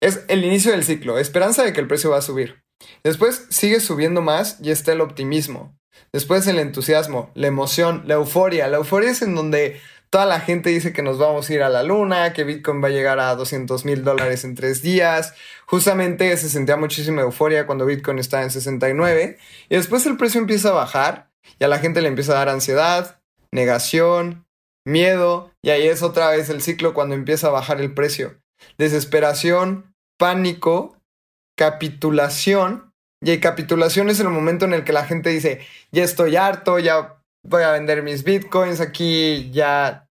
Es 0.00 0.24
el 0.28 0.44
inicio 0.44 0.72
del 0.72 0.84
ciclo, 0.84 1.18
esperanza 1.18 1.64
de 1.64 1.72
que 1.72 1.80
el 1.80 1.88
precio 1.88 2.10
va 2.10 2.18
a 2.18 2.22
subir. 2.22 2.62
Después 3.02 3.46
sigue 3.50 3.80
subiendo 3.80 4.22
más 4.22 4.58
y 4.62 4.70
está 4.70 4.92
el 4.92 5.00
optimismo. 5.00 5.76
Después 6.12 6.46
el 6.46 6.58
entusiasmo, 6.58 7.30
la 7.34 7.48
emoción, 7.48 8.04
la 8.06 8.14
euforia. 8.14 8.68
La 8.68 8.76
euforia 8.76 9.10
es 9.10 9.22
en 9.22 9.34
donde 9.34 9.80
toda 10.10 10.26
la 10.26 10.40
gente 10.40 10.70
dice 10.70 10.92
que 10.92 11.02
nos 11.02 11.18
vamos 11.18 11.50
a 11.50 11.54
ir 11.54 11.62
a 11.62 11.68
la 11.68 11.82
luna, 11.82 12.32
que 12.32 12.44
Bitcoin 12.44 12.82
va 12.82 12.88
a 12.88 12.92
llegar 12.92 13.18
a 13.18 13.34
200 13.34 13.84
mil 13.84 14.04
dólares 14.04 14.44
en 14.44 14.54
tres 14.54 14.82
días. 14.82 15.34
Justamente 15.66 16.34
se 16.36 16.48
sentía 16.48 16.76
muchísima 16.76 17.22
euforia 17.22 17.66
cuando 17.66 17.84
Bitcoin 17.84 18.18
estaba 18.18 18.44
en 18.44 18.50
69. 18.50 19.38
Y 19.68 19.74
después 19.74 20.06
el 20.06 20.16
precio 20.16 20.40
empieza 20.40 20.68
a 20.68 20.72
bajar 20.72 21.30
y 21.58 21.64
a 21.64 21.68
la 21.68 21.78
gente 21.78 22.00
le 22.00 22.08
empieza 22.08 22.32
a 22.32 22.36
dar 22.36 22.48
ansiedad, 22.48 23.20
negación, 23.52 24.46
miedo. 24.86 25.50
Y 25.62 25.70
ahí 25.70 25.86
es 25.88 26.02
otra 26.02 26.30
vez 26.30 26.48
el 26.50 26.62
ciclo 26.62 26.94
cuando 26.94 27.16
empieza 27.16 27.48
a 27.48 27.50
bajar 27.50 27.80
el 27.80 27.92
precio. 27.92 28.38
Desesperación, 28.78 29.94
pánico, 30.18 30.96
capitulación. 31.56 32.92
Y 33.20 33.38
capitulación 33.40 34.08
es 34.08 34.20
el 34.20 34.28
momento 34.28 34.64
en 34.64 34.74
el 34.74 34.84
que 34.84 34.92
la 34.92 35.04
gente 35.04 35.30
dice, 35.30 35.60
ya 35.90 36.04
estoy 36.04 36.36
harto, 36.36 36.78
ya 36.78 37.20
voy 37.42 37.62
a 37.62 37.72
vender 37.72 38.02
mis 38.02 38.22
bitcoins, 38.22 38.80
aquí 38.80 39.50
ya 39.50 40.08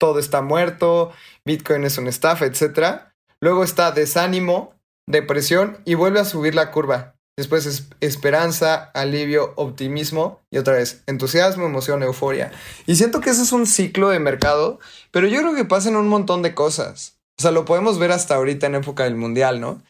todo 0.00 0.18
está 0.18 0.42
muerto, 0.42 1.12
bitcoin 1.44 1.84
es 1.84 1.98
un 1.98 2.08
estafa, 2.08 2.46
etc. 2.46 3.12
Luego 3.40 3.62
está 3.62 3.92
desánimo, 3.92 4.74
depresión 5.06 5.78
y 5.84 5.94
vuelve 5.94 6.20
a 6.20 6.24
subir 6.24 6.54
la 6.54 6.70
curva. 6.70 7.14
Después 7.36 7.64
es 7.66 7.88
esperanza, 8.00 8.90
alivio, 8.92 9.52
optimismo 9.56 10.42
y 10.50 10.58
otra 10.58 10.74
vez 10.74 11.02
entusiasmo, 11.06 11.66
emoción, 11.66 12.02
euforia. 12.02 12.50
Y 12.86 12.96
siento 12.96 13.20
que 13.20 13.30
ese 13.30 13.42
es 13.42 13.52
un 13.52 13.66
ciclo 13.66 14.10
de 14.10 14.18
mercado, 14.18 14.78
pero 15.10 15.26
yo 15.28 15.40
creo 15.40 15.54
que 15.54 15.64
pasan 15.64 15.96
un 15.96 16.08
montón 16.08 16.42
de 16.42 16.54
cosas. 16.54 17.19
O 17.40 17.42
sea, 17.42 17.52
lo 17.52 17.64
podemos 17.64 17.98
ver 17.98 18.12
hasta 18.12 18.34
ahorita 18.34 18.66
en 18.66 18.74
época 18.74 19.04
del 19.04 19.16
mundial, 19.16 19.62
¿no? 19.62 19.80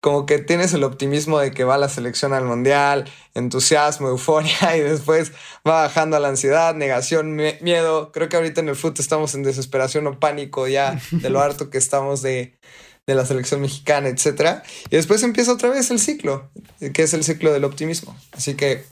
como 0.00 0.24
que 0.26 0.38
tienes 0.38 0.74
el 0.74 0.84
optimismo 0.84 1.38
de 1.38 1.50
que 1.50 1.64
va 1.64 1.78
la 1.78 1.88
selección 1.88 2.34
al 2.34 2.44
mundial, 2.44 3.10
entusiasmo, 3.32 4.08
euforia 4.08 4.76
y 4.76 4.80
después 4.80 5.32
va 5.66 5.80
bajando 5.84 6.18
a 6.18 6.20
la 6.20 6.28
ansiedad, 6.28 6.74
negación, 6.74 7.34
miedo. 7.34 8.12
Creo 8.12 8.28
que 8.28 8.36
ahorita 8.36 8.60
en 8.60 8.68
el 8.68 8.76
fútbol 8.76 8.96
estamos 8.98 9.34
en 9.34 9.42
desesperación 9.42 10.06
o 10.06 10.18
pánico 10.20 10.68
ya 10.68 11.00
de 11.10 11.30
lo 11.30 11.40
harto 11.40 11.70
que 11.70 11.78
estamos 11.78 12.20
de, 12.20 12.58
la 13.06 13.24
selección 13.24 13.62
mexicana, 13.62 14.08
etc. 14.08 14.62
Y 14.90 14.96
después 14.96 15.22
empieza 15.22 15.54
otra 15.54 15.70
vez 15.70 15.90
el 15.90 15.98
ciclo, 15.98 16.50
que 16.92 17.02
es 17.02 17.12
el 17.12 17.22
ciclo 17.22 17.50
del 17.54 17.64
optimismo. 17.64 18.14
Así 18.32 18.56
que 18.56 18.84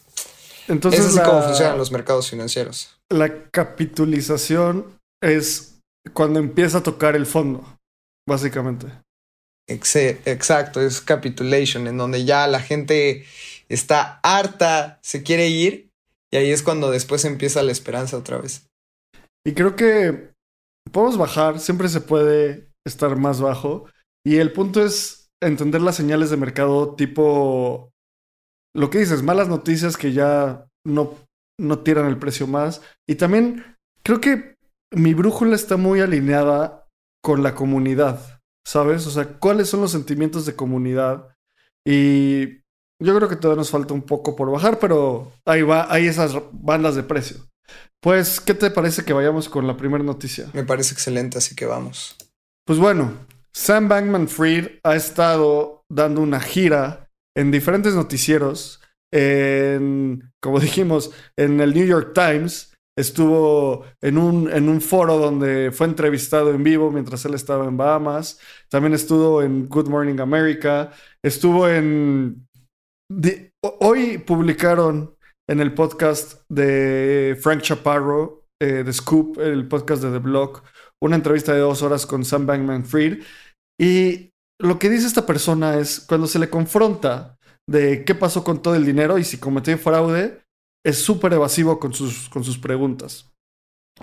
Entonces 0.69 1.01
es 1.01 1.07
así 1.09 1.21
como 1.21 1.43
funcionan 1.43 1.77
los 1.77 1.93
mercados 1.93 2.31
financieros. 2.31 2.97
La 3.11 3.51
capitalización 3.51 4.99
es 5.23 5.73
cuando 6.15 6.39
empieza 6.41 6.79
a 6.79 6.83
tocar 6.83 7.17
el 7.17 7.27
fondo, 7.27 7.72
básicamente. 8.29 8.87
Exacto, 9.69 10.81
es 10.81 11.01
capitulation, 11.01 11.87
en 11.87 11.97
donde 11.97 12.25
ya 12.25 12.47
la 12.47 12.61
gente 12.61 13.25
está 13.69 14.21
harta, 14.23 14.99
se 15.03 15.23
quiere 15.23 15.49
ir, 15.49 15.91
y 16.33 16.37
ahí 16.37 16.51
es 16.51 16.63
cuando 16.63 16.91
después 16.91 17.25
empieza 17.25 17.63
la 17.63 17.73
esperanza 17.73 18.17
otra 18.17 18.39
vez. 18.39 18.67
Y 19.47 19.53
creo 19.55 19.77
que 19.77 20.33
podemos 20.91 21.17
bajar, 21.17 21.59
siempre 21.61 21.89
se 21.89 22.01
puede 22.01 22.69
estar 22.87 23.17
más 23.17 23.41
bajo, 23.41 23.87
y 24.27 24.37
el 24.37 24.53
punto 24.53 24.85
es 24.85 25.31
entender 25.43 25.81
las 25.81 25.97
señales 25.97 26.31
de 26.31 26.37
mercado 26.37 26.95
tipo 26.95 27.93
lo 28.75 28.91
que 28.91 28.99
dices, 28.99 29.23
malas 29.23 29.49
noticias 29.49 29.97
que 29.97 30.13
ya 30.13 30.67
no, 30.87 31.15
no 31.61 31.81
tiran 31.81 32.07
el 32.07 32.19
precio 32.19 32.47
más. 32.47 32.83
Y 33.09 33.17
también 33.17 33.77
creo 34.03 34.21
que 34.21 34.57
mi 34.95 35.15
brújula 35.15 35.55
está 35.55 35.77
muy 35.77 36.01
alineada 36.01 36.82
con 37.23 37.43
la 37.43 37.55
comunidad. 37.55 38.43
¿sabes? 38.65 39.07
O 39.07 39.11
sea, 39.11 39.27
¿cuáles 39.39 39.69
son 39.69 39.81
los 39.81 39.93
sentimientos 39.93 40.47
de 40.47 40.57
comunidad? 40.57 41.29
Y 41.85 42.59
yo 43.01 43.17
creo 43.17 43.29
que 43.29 43.37
todavía 43.37 43.61
nos 43.61 43.71
falta 43.71 43.95
un 43.95 44.03
poco 44.03 44.37
por 44.37 44.51
bajar, 44.51 44.79
pero 44.79 45.33
ahí 45.45 45.63
va, 45.63 45.93
hay 45.93 46.07
esas 46.07 46.35
bandas 46.53 46.95
de 46.95 47.03
precio. 47.03 47.39
Pues, 48.01 48.41
¿qué 48.41 48.55
te 48.55 48.71
parece 48.71 49.05
que 49.05 49.13
vayamos 49.13 49.49
con 49.49 49.67
la 49.67 49.77
primera 49.77 50.03
noticia? 50.03 50.49
Me 50.53 50.65
parece 50.65 50.95
excelente, 50.95 51.39
así 51.39 51.55
que 51.55 51.67
vamos. 51.67 52.17
Pues 52.65 52.79
bueno, 52.79 53.13
Sam 53.53 53.89
Bankman 53.89 54.29
Fried 54.29 54.79
ha 54.83 54.97
estado 54.97 55.85
dando 55.89 56.21
una 56.21 56.41
gira 56.41 57.09
en 57.37 57.51
diferentes 57.51 57.95
noticieros, 57.95 58.81
en, 59.13 60.33
como 60.41 60.61
dijimos, 60.61 61.13
en 61.37 61.61
el 61.61 61.75
New 61.75 61.87
York 61.87 62.13
Times, 62.15 62.72
Estuvo 63.03 63.85
en 64.01 64.17
un, 64.17 64.49
en 64.49 64.69
un 64.69 64.81
foro 64.81 65.19
donde 65.19 65.73
fue 65.73 65.89
entrevistado 65.89 66.51
en 66.55 66.63
vivo 66.63 66.93
mientras 66.93 67.25
él 67.25 67.35
estaba 67.35 67.67
en 67.67 67.77
Bahamas. 67.77 68.39
También 68.71 68.95
estuvo 68.95 69.43
en 69.43 69.69
Good 69.69 69.89
Morning 69.89 70.21
America. 70.21 70.93
Estuvo 71.21 71.69
en... 71.69 72.47
hoy 73.81 74.19
publicaron 74.19 75.17
en 75.51 75.59
el 75.59 75.75
podcast 75.75 76.43
de 76.49 77.37
Frank 77.43 77.63
Chaparro, 77.63 78.45
eh, 78.63 78.85
de 78.85 78.93
Scoop, 78.93 79.41
el 79.41 79.67
podcast 79.67 80.05
de 80.05 80.13
The 80.13 80.19
Block, 80.19 80.63
una 81.03 81.17
entrevista 81.17 81.53
de 81.53 81.59
dos 81.59 81.83
horas 81.83 82.07
con 82.07 82.25
Sam 82.25 82.47
Bankman 82.47 82.85
Fried. 82.85 83.25
Y 83.81 84.31
lo 84.61 84.79
que 84.79 84.89
dice 84.89 85.09
esta 85.09 85.27
persona 85.27 85.77
es, 85.77 85.99
cuando 86.07 86.29
se 86.29 86.39
le 86.39 86.49
confronta 86.49 87.37
de 87.69 88.05
qué 88.05 88.15
pasó 88.15 88.45
con 88.45 88.63
todo 88.63 88.77
el 88.77 88.87
dinero 88.87 89.19
y 89.19 89.25
si 89.25 89.39
cometió 89.39 89.77
fraude, 89.77 90.42
es 90.85 90.99
súper 90.99 91.33
evasivo 91.33 91.79
con 91.79 91.93
sus, 91.93 92.29
con 92.29 92.45
sus 92.45 92.59
preguntas. 92.59 93.33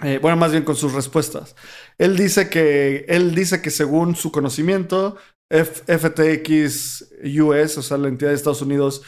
Eh, 0.03 0.19
bueno, 0.21 0.37
más 0.37 0.51
bien 0.51 0.63
con 0.63 0.75
sus 0.75 0.93
respuestas. 0.93 1.55
Él 1.97 2.15
dice 2.15 2.49
que, 2.49 3.05
él 3.07 3.35
dice 3.35 3.61
que 3.61 3.69
según 3.69 4.15
su 4.15 4.31
conocimiento, 4.31 5.17
FTX 5.49 7.11
US, 7.41 7.77
o 7.77 7.81
sea, 7.81 7.97
la 7.97 8.07
entidad 8.07 8.29
de 8.29 8.35
Estados 8.35 8.61
Unidos, 8.61 9.01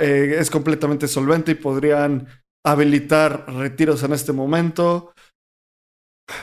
eh, 0.00 0.36
es 0.38 0.50
completamente 0.50 1.06
solvente 1.06 1.52
y 1.52 1.56
podrían 1.56 2.26
habilitar 2.64 3.46
retiros 3.54 4.02
en 4.02 4.12
este 4.12 4.32
momento. 4.32 5.12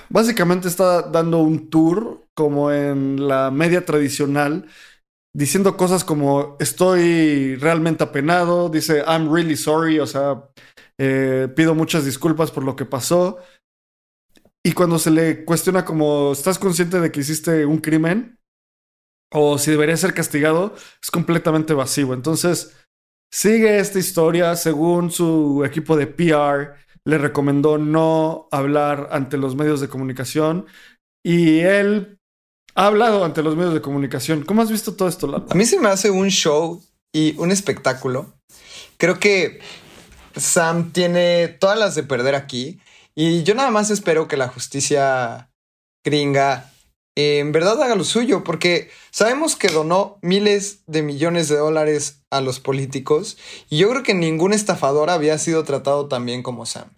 Básicamente 0.10 0.70
está 0.70 1.01
dando 1.01 1.39
un 1.39 1.70
tour 1.70 2.25
como 2.34 2.72
en 2.72 3.27
la 3.27 3.51
media 3.51 3.86
tradicional 3.86 4.68
diciendo 5.35 5.75
cosas 5.75 6.03
como 6.03 6.55
estoy 6.59 7.55
realmente 7.55 8.03
apenado, 8.03 8.69
dice 8.69 9.03
I'm 9.07 9.33
really 9.33 9.57
sorry, 9.57 9.99
o 9.99 10.05
sea, 10.05 10.49
eh, 10.99 11.47
pido 11.55 11.73
muchas 11.73 12.05
disculpas 12.05 12.51
por 12.51 12.63
lo 12.63 12.75
que 12.75 12.85
pasó. 12.85 13.39
Y 14.65 14.73
cuando 14.73 14.97
se 14.97 15.11
le 15.11 15.43
cuestiona 15.43 15.83
como, 15.83 16.31
¿estás 16.31 16.57
consciente 16.57 16.99
de 16.99 17.11
que 17.11 17.19
hiciste 17.19 17.65
un 17.65 17.79
crimen? 17.79 18.39
O 19.33 19.57
si 19.57 19.71
debería 19.71 19.97
ser 19.97 20.13
castigado, 20.13 20.75
es 21.01 21.11
completamente 21.11 21.73
vacío. 21.73 22.13
Entonces, 22.13 22.77
sigue 23.33 23.79
esta 23.79 23.99
historia 23.99 24.55
según 24.55 25.11
su 25.11 25.65
equipo 25.65 25.97
de 25.97 26.07
PR. 26.07 26.75
Le 27.03 27.17
recomendó 27.17 27.77
no 27.77 28.47
hablar 28.51 29.09
ante 29.11 29.37
los 29.37 29.55
medios 29.55 29.81
de 29.81 29.89
comunicación. 29.89 30.67
Y 31.25 31.59
él 31.59 32.19
ha 32.75 32.88
hablado 32.88 33.24
ante 33.24 33.44
los 33.44 33.56
medios 33.56 33.74
de 33.74 33.82
comunicación. 33.82 34.44
¿Cómo 34.44 34.62
has 34.62 34.72
visto 34.72 34.96
todo 34.96 35.08
esto, 35.08 35.27
Lalo? 35.27 35.46
A 35.50 35.56
mí 35.56 35.65
se 35.65 35.80
me 35.80 35.89
hace 35.89 36.12
un 36.12 36.30
show 36.30 36.84
y 37.13 37.36
un 37.38 37.51
espectáculo. 37.51 38.34
Creo 38.98 39.20
que 39.20 39.60
Sam 40.36 40.92
tiene 40.92 41.48
todas 41.48 41.77
las 41.77 41.96
de 41.96 42.03
perder 42.03 42.36
aquí 42.36 42.80
y 43.15 43.44
yo 43.44 43.53
nada 43.53 43.70
más 43.72 43.92
espero 43.92 44.27
que 44.27 44.38
la 44.38 44.48
justicia 44.48 45.50
gringa 46.03 46.74
eh, 47.15 47.39
en 47.39 47.51
verdad 47.51 47.82
haga 47.82 47.96
lo 47.96 48.03
suyo, 48.03 48.44
porque 48.44 48.89
sabemos 49.12 49.56
que 49.56 49.68
donó 49.68 50.18
miles 50.22 50.80
de 50.88 51.03
millones 51.03 51.48
de 51.48 51.58
dólares 51.58 52.24
a 52.32 52.42
los 52.42 52.60
políticos 52.60 53.38
y 53.70 53.77
yo 53.77 53.89
creo 53.89 54.03
que 54.03 54.15
ningún 54.15 54.53
estafador 54.53 55.10
había 55.10 55.38
sido 55.38 55.63
tratado 55.63 56.08
tan 56.08 56.25
bien 56.25 56.42
como 56.42 56.65
Sam. 56.65 56.89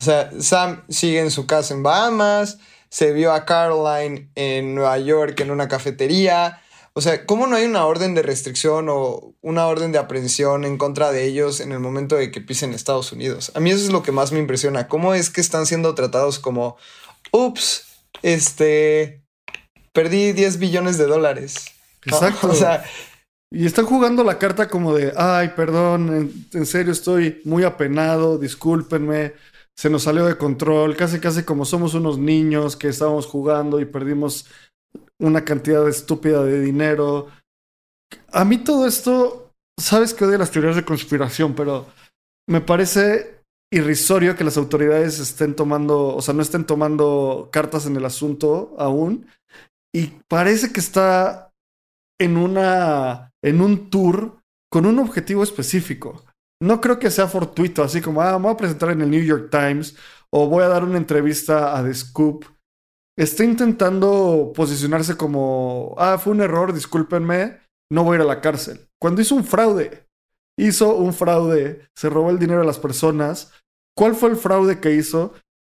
O 0.00 0.04
sea, 0.04 0.30
Sam 0.40 0.82
sigue 0.88 1.20
en 1.20 1.30
su 1.30 1.46
casa 1.46 1.74
en 1.74 1.82
Bahamas, 1.82 2.58
se 2.90 3.12
vio 3.12 3.32
a 3.32 3.44
Caroline 3.44 4.30
en 4.34 4.74
Nueva 4.74 4.98
York 4.98 5.40
en 5.40 5.50
una 5.50 5.68
cafetería. 5.68 6.60
O 6.92 7.00
sea, 7.00 7.24
¿cómo 7.24 7.46
no 7.46 7.56
hay 7.56 7.64
una 7.64 7.86
orden 7.86 8.14
de 8.14 8.22
restricción 8.22 8.88
o 8.88 9.34
una 9.40 9.66
orden 9.66 9.92
de 9.92 9.98
aprehensión 9.98 10.64
en 10.64 10.76
contra 10.76 11.12
de 11.12 11.24
ellos 11.24 11.60
en 11.60 11.72
el 11.72 11.78
momento 11.78 12.16
de 12.16 12.30
que 12.30 12.40
pisen 12.40 12.74
Estados 12.74 13.12
Unidos? 13.12 13.52
A 13.54 13.60
mí 13.60 13.70
eso 13.70 13.84
es 13.84 13.92
lo 13.92 14.02
que 14.02 14.12
más 14.12 14.32
me 14.32 14.40
impresiona. 14.40 14.88
¿Cómo 14.88 15.14
es 15.14 15.30
que 15.30 15.40
están 15.40 15.66
siendo 15.66 15.94
tratados 15.94 16.40
como, 16.40 16.76
ups, 17.30 17.84
este, 18.22 19.22
perdí 19.92 20.32
10 20.32 20.58
billones 20.58 20.98
de 20.98 21.06
dólares? 21.06 21.66
Exacto. 22.04 22.50
O 22.50 22.54
sea, 22.54 22.84
y 23.52 23.66
están 23.66 23.86
jugando 23.86 24.22
la 24.22 24.38
carta 24.38 24.68
como 24.68 24.94
de, 24.94 25.12
ay, 25.16 25.52
perdón, 25.56 26.32
en, 26.52 26.66
serio 26.66 26.92
estoy 26.92 27.40
muy 27.44 27.64
apenado, 27.64 28.38
discúlpenme, 28.38 29.34
se 29.76 29.90
nos 29.90 30.02
salió 30.02 30.26
de 30.26 30.36
control, 30.36 30.96
casi 30.96 31.20
casi 31.20 31.42
como 31.42 31.64
somos 31.64 31.94
unos 31.94 32.18
niños 32.18 32.76
que 32.76 32.88
estábamos 32.88 33.26
jugando 33.26 33.80
y 33.80 33.86
perdimos 33.86 34.46
una 35.18 35.44
cantidad 35.44 35.88
estúpida 35.88 36.42
de 36.44 36.60
dinero. 36.60 37.28
A 38.32 38.44
mí 38.44 38.58
todo 38.58 38.86
esto, 38.86 39.52
sabes 39.78 40.14
que 40.14 40.24
odio 40.24 40.38
las 40.38 40.50
teorías 40.50 40.76
de 40.76 40.84
conspiración, 40.84 41.54
pero 41.54 41.86
me 42.48 42.60
parece 42.60 43.40
irrisorio 43.72 44.36
que 44.36 44.44
las 44.44 44.56
autoridades 44.56 45.18
estén 45.20 45.54
tomando, 45.54 46.14
o 46.14 46.20
sea, 46.20 46.34
no 46.34 46.42
estén 46.42 46.64
tomando 46.64 47.48
cartas 47.52 47.86
en 47.86 47.96
el 47.96 48.04
asunto 48.04 48.74
aún. 48.78 49.26
Y 49.92 50.08
parece 50.28 50.72
que 50.72 50.80
está 50.80 51.52
en 52.20 52.36
una 52.36 53.32
en 53.42 53.60
un 53.60 53.90
tour 53.90 54.40
con 54.70 54.86
un 54.86 54.98
objetivo 54.98 55.42
específico. 55.42 56.24
No 56.62 56.80
creo 56.80 56.98
que 56.98 57.10
sea 57.10 57.26
fortuito, 57.26 57.82
así 57.82 58.00
como, 58.02 58.20
ah, 58.20 58.38
me 58.38 58.44
voy 58.44 58.52
a 58.52 58.56
presentar 58.56 58.90
en 58.90 59.00
el 59.00 59.10
New 59.10 59.22
York 59.22 59.48
Times 59.50 59.96
o 60.30 60.46
voy 60.46 60.62
a 60.62 60.68
dar 60.68 60.84
una 60.84 60.98
entrevista 60.98 61.76
a 61.76 61.82
The 61.82 61.94
Scoop. 61.94 62.44
Está 63.18 63.44
intentando 63.44 64.52
posicionarse 64.54 65.16
como, 65.16 65.94
ah, 65.98 66.18
fue 66.18 66.32
un 66.32 66.42
error, 66.42 66.72
discúlpenme, 66.72 67.60
no 67.90 68.04
voy 68.04 68.14
a 68.14 68.16
ir 68.16 68.22
a 68.22 68.28
la 68.28 68.40
cárcel. 68.40 68.86
Cuando 69.00 69.22
hizo 69.22 69.34
un 69.34 69.44
fraude, 69.44 70.06
hizo 70.58 70.96
un 70.96 71.14
fraude, 71.14 71.86
se 71.96 72.10
robó 72.10 72.30
el 72.30 72.38
dinero 72.38 72.60
de 72.60 72.66
las 72.66 72.78
personas. 72.78 73.52
¿Cuál 73.96 74.14
fue 74.14 74.30
el 74.30 74.36
fraude 74.36 74.80
que 74.80 74.94
hizo? 74.94 75.34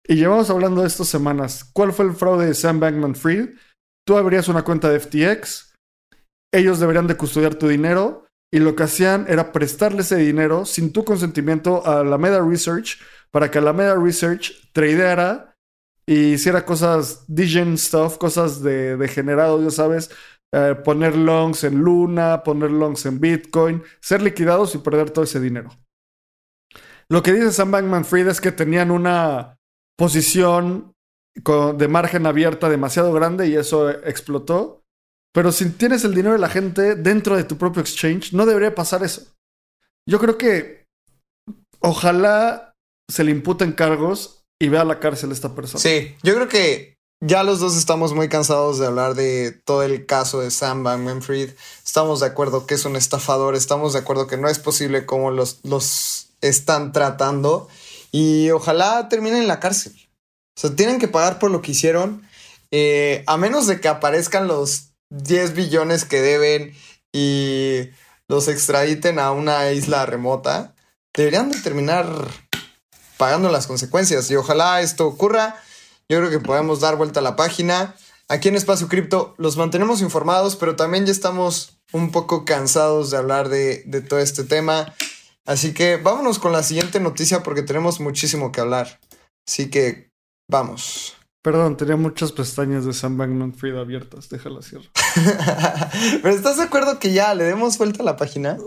Y 0.06 0.16
llevamos 0.16 0.50
hablando 0.50 0.80
de 0.80 0.88
estas 0.88 1.08
semanas. 1.08 1.70
¿Cuál 1.74 1.92
fue 1.92 2.06
el 2.06 2.12
fraude 2.12 2.46
de 2.46 2.54
Sam 2.54 2.80
Bankman 2.80 3.14
Fried? 3.14 3.50
Tú 4.06 4.16
abrías 4.16 4.48
una 4.48 4.64
cuenta 4.64 4.88
de 4.88 4.98
FTX, 4.98 5.74
ellos 6.52 6.80
deberían 6.80 7.06
de 7.06 7.16
custodiar 7.16 7.54
tu 7.54 7.68
dinero 7.68 8.26
y 8.52 8.58
lo 8.58 8.74
que 8.74 8.82
hacían 8.82 9.26
era 9.28 9.52
prestarle 9.52 10.00
ese 10.00 10.16
dinero 10.16 10.64
sin 10.64 10.92
tu 10.92 11.04
consentimiento 11.04 11.86
a 11.86 12.02
la 12.02 12.18
Meta 12.18 12.40
Research 12.40 12.98
para 13.30 13.50
que 13.50 13.60
la 13.60 13.72
Meta 13.72 13.94
Research 13.94 14.52
tradeara 14.72 15.56
y 16.06 16.32
hiciera 16.32 16.64
cosas 16.64 17.24
degen 17.28 17.78
stuff, 17.78 18.18
cosas 18.18 18.62
de 18.62 18.96
degenerado, 18.96 19.62
ya 19.62 19.70
sabes, 19.70 20.10
eh, 20.52 20.74
poner 20.84 21.16
longs 21.16 21.62
en 21.62 21.78
Luna, 21.78 22.42
poner 22.42 22.72
longs 22.72 23.06
en 23.06 23.20
Bitcoin, 23.20 23.84
ser 24.00 24.20
liquidados 24.20 24.74
y 24.74 24.78
perder 24.78 25.10
todo 25.10 25.24
ese 25.24 25.38
dinero. 25.38 25.70
Lo 27.08 27.22
que 27.22 27.32
dice 27.32 27.52
Sam 27.52 27.70
Bankman 27.70 28.04
Fried 28.04 28.26
es 28.26 28.40
que 28.40 28.50
tenían 28.50 28.90
una 28.90 29.58
posición 29.96 30.92
de 31.34 31.88
margen 31.88 32.26
abierta 32.26 32.68
demasiado 32.68 33.12
grande 33.12 33.46
y 33.46 33.54
eso 33.54 33.90
explotó 33.90 34.79
pero 35.32 35.52
si 35.52 35.70
tienes 35.70 36.04
el 36.04 36.14
dinero 36.14 36.32
de 36.32 36.40
la 36.40 36.48
gente 36.48 36.94
dentro 36.94 37.36
de 37.36 37.44
tu 37.44 37.56
propio 37.56 37.82
exchange, 37.82 38.32
no 38.32 38.46
debería 38.46 38.74
pasar 38.74 39.04
eso. 39.04 39.22
Yo 40.06 40.18
creo 40.18 40.38
que 40.38 40.86
ojalá 41.80 42.74
se 43.08 43.24
le 43.24 43.30
imputen 43.30 43.72
cargos 43.72 44.44
y 44.58 44.68
vea 44.68 44.84
la 44.84 45.00
cárcel 45.00 45.30
a 45.30 45.34
esta 45.34 45.54
persona. 45.54 45.80
Sí, 45.80 46.16
yo 46.22 46.34
creo 46.34 46.48
que 46.48 46.96
ya 47.22 47.42
los 47.42 47.60
dos 47.60 47.76
estamos 47.76 48.14
muy 48.14 48.28
cansados 48.28 48.78
de 48.78 48.86
hablar 48.86 49.14
de 49.14 49.52
todo 49.52 49.82
el 49.82 50.06
caso 50.06 50.40
de 50.40 50.50
Sam 50.50 50.82
Bankman 50.82 51.22
Fried. 51.22 51.50
Estamos 51.84 52.20
de 52.20 52.26
acuerdo 52.26 52.66
que 52.66 52.74
es 52.74 52.84
un 52.84 52.96
estafador, 52.96 53.54
estamos 53.54 53.92
de 53.92 53.98
acuerdo 53.98 54.26
que 54.26 54.36
no 54.36 54.48
es 54.48 54.58
posible 54.58 55.06
cómo 55.06 55.30
los, 55.30 55.60
los 55.62 56.30
están 56.40 56.92
tratando 56.92 57.68
y 58.10 58.50
ojalá 58.50 59.08
terminen 59.08 59.42
en 59.42 59.48
la 59.48 59.60
cárcel. 59.60 59.92
O 60.56 60.60
sea, 60.60 60.74
tienen 60.74 60.98
que 60.98 61.08
pagar 61.08 61.38
por 61.38 61.50
lo 61.50 61.62
que 61.62 61.72
hicieron. 61.72 62.26
Eh, 62.70 63.24
a 63.26 63.36
menos 63.36 63.66
de 63.66 63.80
que 63.80 63.88
aparezcan 63.88 64.46
los 64.46 64.89
10 65.10 65.54
billones 65.54 66.04
que 66.04 66.20
deben 66.20 66.74
y 67.12 67.90
los 68.28 68.48
extraditen 68.48 69.18
a 69.18 69.32
una 69.32 69.70
isla 69.72 70.06
remota, 70.06 70.74
deberían 71.14 71.50
de 71.50 71.58
terminar 71.60 72.06
pagando 73.16 73.50
las 73.50 73.66
consecuencias. 73.66 74.30
Y 74.30 74.36
ojalá 74.36 74.80
esto 74.80 75.06
ocurra. 75.06 75.56
Yo 76.08 76.18
creo 76.18 76.30
que 76.30 76.40
podemos 76.40 76.80
dar 76.80 76.96
vuelta 76.96 77.20
a 77.20 77.24
la 77.24 77.36
página. 77.36 77.94
Aquí 78.28 78.48
en 78.48 78.56
Espacio 78.56 78.88
Cripto 78.88 79.34
los 79.36 79.56
mantenemos 79.56 80.00
informados, 80.00 80.56
pero 80.56 80.76
también 80.76 81.04
ya 81.04 81.12
estamos 81.12 81.80
un 81.92 82.12
poco 82.12 82.44
cansados 82.44 83.10
de 83.10 83.16
hablar 83.16 83.48
de, 83.48 83.82
de 83.86 84.00
todo 84.00 84.20
este 84.20 84.44
tema. 84.44 84.94
Así 85.44 85.74
que 85.74 85.96
vámonos 85.96 86.38
con 86.38 86.52
la 86.52 86.62
siguiente 86.62 87.00
noticia 87.00 87.42
porque 87.42 87.62
tenemos 87.62 87.98
muchísimo 87.98 88.52
que 88.52 88.60
hablar. 88.60 89.00
Así 89.46 89.68
que 89.68 90.10
vamos. 90.48 91.19
Perdón, 91.42 91.78
tenía 91.78 91.96
muchas 91.96 92.32
pestañas 92.32 92.84
de 92.84 92.92
Sam 92.92 93.16
Bankman 93.16 93.54
Fried 93.54 93.76
abiertas. 93.76 94.28
Déjala 94.28 94.60
cierro. 94.60 94.84
Pero 96.22 96.34
¿estás 96.34 96.58
de 96.58 96.64
acuerdo 96.64 96.98
que 96.98 97.12
ya 97.12 97.34
le 97.34 97.44
demos 97.44 97.78
vuelta 97.78 98.02
a 98.02 98.06
la 98.06 98.16
página? 98.16 98.58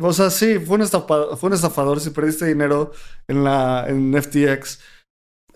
o 0.00 0.12
sea, 0.12 0.30
sí, 0.30 0.60
fue 0.60 0.76
un, 0.76 0.82
estafador, 0.82 1.36
fue 1.36 1.48
un 1.48 1.54
estafador. 1.54 2.00
Si 2.00 2.10
perdiste 2.10 2.46
dinero 2.46 2.92
en, 3.26 3.42
la, 3.42 3.86
en 3.88 4.14
FTX, 4.22 4.78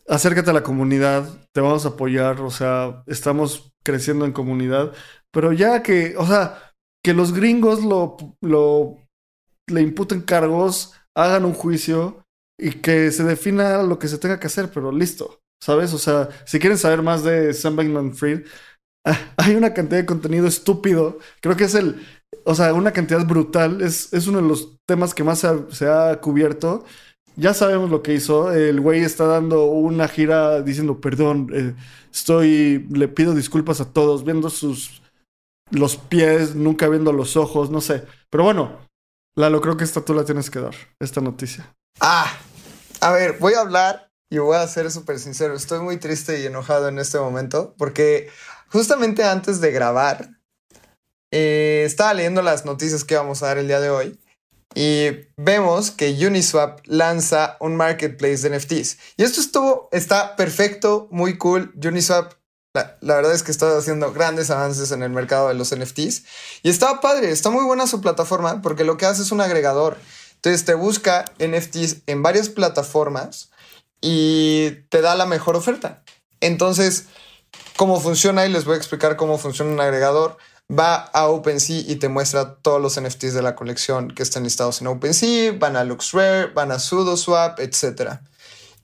acércate 0.09 0.51
a 0.51 0.55
la 0.55 0.65
comunidad. 0.65 1.29
Te 1.53 1.61
vamos 1.61 1.85
a 1.85 1.91
apoyar. 1.91 2.41
O 2.41 2.51
sea, 2.51 3.05
estamos 3.07 3.73
creciendo 3.85 4.25
en 4.25 4.33
comunidad. 4.33 4.93
Pero 5.31 5.53
ya 5.53 5.85
que, 5.85 6.17
o 6.17 6.27
sea, 6.27 6.75
que 7.05 7.15
los 7.15 7.33
gringos 7.33 7.85
lo, 7.85 8.17
lo 8.41 9.07
le 9.69 9.83
imputen 9.83 10.21
cargos, 10.21 10.95
hagan 11.15 11.45
un 11.45 11.55
juicio 11.55 12.25
y 12.59 12.81
que 12.81 13.11
se 13.11 13.25
defina 13.25 13.83
lo 13.83 13.99
que 13.99 14.09
se 14.09 14.19
tenga 14.19 14.41
que 14.41 14.47
hacer, 14.47 14.71
pero 14.73 14.93
listo. 14.93 15.41
¿Sabes? 15.67 15.93
O 15.95 15.99
sea, 15.99 16.29
si 16.45 16.61
quieren 16.61 16.79
saber 16.79 17.03
más 17.03 17.25
de 17.25 17.53
Sam 17.53 17.75
Bankman 17.75 18.15
Fried, 18.15 18.47
ah, 19.05 19.19
hay 19.37 19.57
una 19.57 19.75
cantidad 19.75 19.99
de 19.99 20.07
contenido 20.07 20.47
estúpido. 20.47 21.19
Creo 21.41 21.57
que 21.57 21.65
es 21.65 21.75
el, 21.75 22.07
o 22.45 22.55
sea, 22.55 22.73
una 22.73 22.93
cantidad 22.93 23.27
brutal. 23.27 23.83
Es, 23.83 24.13
es 24.13 24.29
uno 24.29 24.41
de 24.41 24.47
los 24.47 24.79
temas 24.87 25.13
que 25.13 25.25
más 25.25 25.45
se 25.71 25.89
ha, 25.89 26.21
cubierto. 26.21 26.85
Ya 27.35 27.53
sabemos 27.53 27.91
lo 27.91 28.01
que 28.01 28.15
hizo. 28.15 28.53
El 28.53 28.81
güey 28.81 29.01
está 29.01 29.27
dando 29.27 29.65
una 29.65 30.07
gira 30.07 30.63
diciendo, 30.63 31.01
perdón, 31.01 31.49
eh, 31.53 31.75
estoy, 32.13 32.87
le 32.93 33.09
pido 33.09 33.35
disculpas 33.35 33.81
a 33.81 33.93
todos, 33.93 34.25
viendo 34.25 34.51
sus, 34.51 35.03
los 35.73 35.97
pies, 35.97 36.55
nunca 36.55 36.89
viendo 36.89 37.13
los 37.13 37.37
ojos, 37.37 37.71
no 37.71 37.81
sé. 37.81 38.05
Pero 38.31 38.45
bueno, 38.45 38.79
Lalo, 39.37 39.61
creo 39.61 39.77
que 39.77 39.83
esta 39.83 40.01
tú 40.01 40.15
la 40.15 40.25
tienes 40.25 40.49
que 40.49 40.61
dar, 40.61 40.77
esta 41.01 41.21
noticia. 41.21 41.75
Ah, 42.01 42.33
a 43.01 43.11
ver, 43.11 43.39
voy 43.41 43.55
a 43.55 43.63
hablar 43.63 44.06
y 44.31 44.39
voy 44.39 44.57
a 44.57 44.67
ser 44.67 44.91
súper 44.91 45.19
sincero, 45.19 45.55
estoy 45.55 45.81
muy 45.81 45.99
triste 45.99 46.41
y 46.41 46.47
enojado 46.47 46.89
en 46.89 46.99
este 46.99 47.19
momento 47.19 47.75
porque 47.79 48.29
justamente 48.69 49.25
antes 49.25 49.61
de 49.61 49.71
grabar 49.71 50.31
eh, 51.31 51.85
estaba 51.87 52.15
leyendo 52.15 52.43
las 52.43 52.65
noticias 52.65 53.05
que 53.05 53.17
vamos 53.17 53.43
a 53.43 53.47
dar 53.47 53.59
el 53.59 53.69
día 53.69 53.81
de 53.81 53.91
hoy 53.91 54.19
y 54.75 55.09
vemos 55.39 55.91
que 55.91 56.11
Uniswap 56.27 56.81
lanza 56.85 57.57
un 57.61 57.77
marketplace 57.77 58.47
de 58.47 58.59
NFTs. 58.59 58.99
Y 59.17 59.23
esto 59.23 59.41
estuvo, 59.41 59.89
está 59.91 60.37
perfecto, 60.37 61.09
muy 61.11 61.39
cool. 61.39 61.73
Uniswap, 61.83 62.35
la, 62.75 62.99
la, 63.01 63.15
verdad 63.15 63.33
es 63.33 63.43
que 63.43 63.53
está 63.53 63.75
haciendo 63.79 64.13
grandes 64.13 64.51
avances 64.51 64.93
en 64.93 65.03
el 65.03 65.09
mercado 65.09 65.49
de 65.49 65.55
los 65.55 65.75
NFTs. 65.75 66.25
Y 66.63 66.69
está 66.69 67.01
padre, 67.01 67.31
está 67.31 67.49
muy 67.49 67.65
buena 67.65 67.87
su 67.87 68.03
plataforma 68.03 68.61
porque 68.61 68.85
lo 68.85 68.99
que 68.99 69.07
hace 69.07 69.23
es 69.23 69.33
un 69.33 69.41
agregador. 69.41 69.97
Entonces 70.35 70.67
te 70.67 70.75
busca 70.75 71.25
NFTs 71.39 72.03
en 72.07 72.23
varias 72.23 72.51
plataformas 72.51 73.51
y 74.01 74.71
te 74.89 75.01
da 75.01 75.15
la 75.15 75.27
mejor 75.27 75.57
oferta. 75.57 76.03
Entonces, 76.41 77.07
¿cómo 77.77 78.01
funciona? 78.01 78.47
Y 78.47 78.53
les 78.53 78.65
voy 78.65 78.75
a 78.75 78.79
explicar 78.79 79.17
cómo 79.17 79.39
funciona 79.39 79.73
un 79.73 79.81
agregador. 79.81 80.37
Va 80.71 80.97
a 80.97 81.29
OpenSea 81.29 81.85
y 81.87 81.97
te 81.97 82.09
muestra 82.09 82.57
todos 82.57 82.81
los 82.81 83.01
NFTs 83.01 83.35
de 83.35 83.43
la 83.43 83.55
colección 83.55 84.11
que 84.11 84.23
están 84.25 84.43
listados 84.43 84.81
en 84.81 84.89
OpenSea, 84.89 85.53
van 85.53 85.77
a 85.77 85.85
LuxRare, 85.85 86.53
van 86.53 86.73
a 86.73 86.81
SudoSwap, 86.81 87.61
etc. 87.61 88.19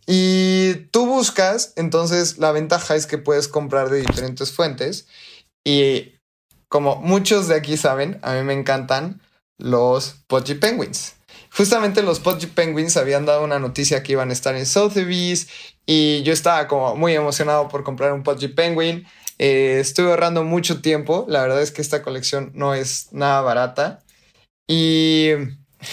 Y 0.06 0.74
tú 0.92 1.06
buscas, 1.06 1.72
entonces 1.76 2.38
la 2.38 2.52
ventaja 2.52 2.94
es 2.94 3.06
que 3.06 3.18
puedes 3.18 3.48
comprar 3.48 3.90
de 3.90 4.00
diferentes 4.00 4.52
fuentes 4.52 5.06
Y 5.64 6.14
como 6.68 6.96
muchos 6.96 7.48
de 7.48 7.54
aquí 7.56 7.76
saben, 7.76 8.18
a 8.22 8.34
mí 8.34 8.42
me 8.42 8.54
encantan 8.54 9.20
los 9.58 10.16
Pudgy 10.26 10.54
Penguins. 10.54 11.14
Justamente 11.54 12.02
los 12.02 12.18
Pudgy 12.18 12.46
Penguins 12.46 12.96
habían 12.96 13.26
dado 13.26 13.44
una 13.44 13.58
noticia 13.58 14.02
que 14.02 14.12
iban 14.12 14.30
a 14.30 14.32
estar 14.32 14.56
en 14.56 14.64
Sotheby's 14.64 15.48
y 15.84 16.22
yo 16.22 16.32
estaba 16.32 16.66
como 16.66 16.96
muy 16.96 17.14
emocionado 17.14 17.68
por 17.68 17.84
comprar 17.84 18.12
un 18.12 18.22
Pudgy 18.22 18.48
Penguin. 18.48 19.06
Eh, 19.38 19.78
estuve 19.78 20.10
ahorrando 20.10 20.44
mucho 20.44 20.80
tiempo. 20.80 21.26
La 21.28 21.42
verdad 21.42 21.60
es 21.60 21.70
que 21.70 21.82
esta 21.82 22.02
colección 22.02 22.52
no 22.54 22.74
es 22.74 23.12
nada 23.12 23.42
barata. 23.42 24.02
Y 24.66 25.32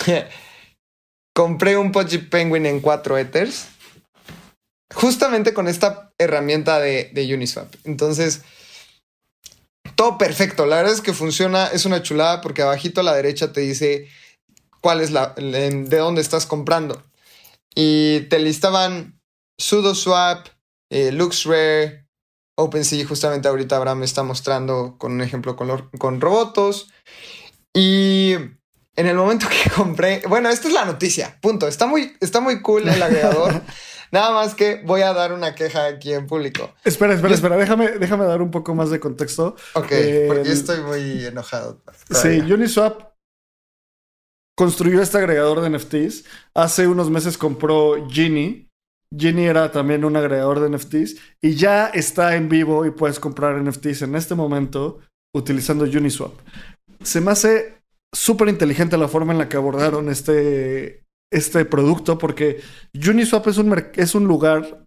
compré 1.36 1.76
un 1.76 1.92
Pudgy 1.92 2.20
Penguin 2.20 2.66
en 2.66 2.80
4 2.80 3.18
Ethers. 3.18 3.68
Justamente 4.94 5.54
con 5.54 5.68
esta 5.68 6.14
herramienta 6.18 6.80
de, 6.80 7.12
de 7.14 7.34
Uniswap. 7.34 7.74
Entonces, 7.84 8.44
todo 9.96 10.18
perfecto. 10.18 10.66
La 10.66 10.78
verdad 10.78 10.94
es 10.94 11.02
que 11.02 11.14
funciona, 11.14 11.68
es 11.68 11.86
una 11.86 12.02
chulada 12.02 12.40
porque 12.40 12.62
abajito 12.62 13.02
a 13.02 13.04
la 13.04 13.14
derecha 13.14 13.52
te 13.52 13.62
dice 13.62 14.08
cuál 14.82 15.02
es 15.02 15.12
la, 15.12 15.34
de 15.36 15.98
dónde 15.98 16.22
estás 16.22 16.46
comprando. 16.46 17.04
Y 17.76 18.22
te 18.22 18.40
listaban 18.40 19.20
SudoSwap, 19.58 20.48
eh, 20.90 21.12
LuxRare, 21.12 22.08
OpenSea, 22.56 23.06
justamente 23.06 23.48
ahorita 23.48 23.78
Abraham 23.78 24.00
me 24.00 24.06
está 24.06 24.24
mostrando 24.24 24.96
con 24.98 25.14
un 25.14 25.22
ejemplo 25.22 25.56
con, 25.56 25.90
con 25.98 26.20
robotos. 26.20 26.90
Y 27.74 28.34
en 28.34 29.08
el 29.08 29.16
momento 29.16 29.48
que 29.48 29.70
compré, 29.76 30.22
bueno, 30.28 30.50
esta 30.50 30.68
es 30.68 30.74
la 30.74 30.86
noticia, 30.86 31.38
punto. 31.42 31.68
Está 31.68 31.88
muy, 31.88 32.16
está 32.20 32.42
muy 32.42 32.62
cool 32.62 32.88
el 32.88 33.02
agregador. 33.02 33.62
Nada 34.12 34.32
más 34.32 34.56
que 34.56 34.82
voy 34.84 35.02
a 35.02 35.14
dar 35.14 35.34
una 35.34 35.54
queja 35.54 35.86
aquí 35.86 36.14
en 36.14 36.26
público. 36.26 36.74
Espera, 36.84 37.14
espera, 37.14 37.36
espera. 37.36 37.58
Déjame, 37.58 37.92
déjame 37.92 38.26
dar 38.26 38.42
un 38.42 38.50
poco 38.50 38.74
más 38.74 38.90
de 38.90 39.00
contexto. 39.00 39.56
Ok, 39.76 39.94
porque 40.28 40.52
estoy 40.52 40.82
muy 40.82 41.26
enojado. 41.26 41.80
Sí, 42.10 42.40
Uniswap 42.40 43.10
construyó 44.60 45.02
este 45.02 45.18
agregador 45.18 45.62
de 45.62 45.70
NFTs. 45.70 46.26
Hace 46.54 46.90
unos 46.90 47.10
meses 47.10 47.38
compró 47.38 48.10
Genie. 48.10 48.68
Genie 49.18 49.46
era 49.46 49.72
también 49.72 50.04
un 50.04 50.18
agregador 50.18 50.60
de 50.60 50.70
NFTs 50.76 51.16
y 51.42 51.56
ya 51.56 51.88
está 51.88 52.36
en 52.36 52.50
vivo 52.50 52.86
y 52.86 52.92
puedes 52.92 53.22
comprar 53.22 53.64
NFTs 53.64 54.02
en 54.02 54.16
este 54.18 54.36
momento 54.36 55.00
utilizando 55.34 55.86
Uniswap. 55.86 56.34
Se 57.02 57.22
me 57.22 57.32
hace 57.32 57.82
súper 58.14 58.50
inteligente 58.50 58.98
la 58.98 59.08
forma 59.08 59.32
en 59.32 59.40
la 59.40 59.48
que 59.48 59.56
abordaron 59.56 60.10
este, 60.10 61.06
este 61.32 61.64
producto 61.64 62.18
porque 62.18 62.60
Uniswap 62.94 63.48
es 63.48 63.60
un, 63.60 63.82
es 63.96 64.14
un 64.14 64.26
lugar 64.26 64.86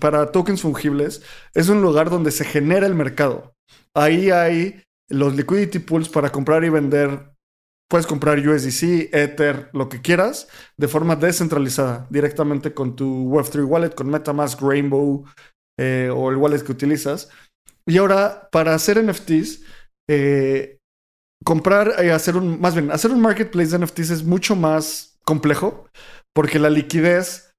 para 0.00 0.32
tokens 0.32 0.60
fungibles, 0.60 1.22
es 1.54 1.70
un 1.70 1.80
lugar 1.80 2.10
donde 2.10 2.30
se 2.30 2.44
genera 2.44 2.86
el 2.86 2.94
mercado. 2.94 3.54
Ahí 3.94 4.30
hay 4.30 4.82
los 5.08 5.34
liquidity 5.34 5.78
pools 5.78 6.10
para 6.10 6.30
comprar 6.30 6.62
y 6.64 6.68
vender. 6.68 7.33
Puedes 7.88 8.06
comprar 8.06 8.38
USDC, 8.38 9.14
Ether, 9.14 9.70
lo 9.72 9.88
que 9.88 10.00
quieras, 10.00 10.48
de 10.76 10.88
forma 10.88 11.16
descentralizada, 11.16 12.06
directamente 12.10 12.72
con 12.72 12.96
tu 12.96 13.30
Web3 13.30 13.64
wallet, 13.66 13.94
con 13.94 14.08
MetaMask, 14.08 14.60
Rainbow 14.60 15.24
eh, 15.78 16.10
o 16.12 16.30
el 16.30 16.36
wallet 16.36 16.62
que 16.62 16.72
utilizas. 16.72 17.28
Y 17.86 17.98
ahora, 17.98 18.48
para 18.50 18.74
hacer 18.74 19.02
NFTs, 19.02 19.62
eh, 20.08 20.78
comprar 21.44 21.94
y 22.04 22.08
hacer 22.08 22.36
un, 22.36 22.60
más 22.60 22.74
bien, 22.74 22.90
hacer 22.90 23.10
un 23.10 23.20
marketplace 23.20 23.70
de 23.76 23.84
NFTs 23.84 24.10
es 24.10 24.24
mucho 24.24 24.56
más 24.56 25.18
complejo 25.24 25.88
porque 26.34 26.58
la 26.58 26.70
liquidez 26.70 27.54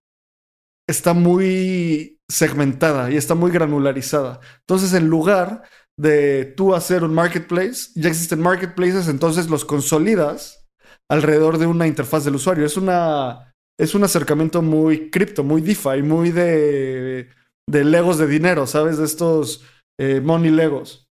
está 0.88 1.14
muy 1.14 2.20
segmentada 2.30 3.12
y 3.12 3.18
está 3.18 3.36
muy 3.36 3.52
granularizada. 3.52 4.40
Entonces, 4.62 4.94
en 4.94 5.08
lugar 5.08 5.64
de 5.98 6.46
tú 6.46 6.76
hacer 6.76 7.04
un 7.04 7.14
marketplace, 7.14 7.92
ya 7.96 8.10
existen 8.10 8.42
marketplaces, 8.42 9.08
entonces 9.08 9.50
los 9.50 9.66
consolidas 9.66 10.66
alrededor 11.10 11.58
de 11.58 11.68
una 11.68 11.88
interfaz 11.88 12.26
del 12.26 12.36
usuario. 12.36 12.66
Es 12.66 12.78
una 12.78 13.54
es 13.80 13.94
un 13.94 14.04
acercamiento 14.04 14.62
muy 14.62 15.10
cripto, 15.10 15.44
muy 15.44 15.62
DeFi, 15.62 16.02
muy 16.02 16.32
de, 16.32 17.30
de 17.70 17.84
legos 17.84 18.18
de 18.18 18.28
dinero, 18.28 18.68
¿sabes? 18.68 18.98
De 18.98 19.06
estos 19.06 19.66
eh, 20.00 20.22
money 20.22 20.52
legos. 20.52 21.08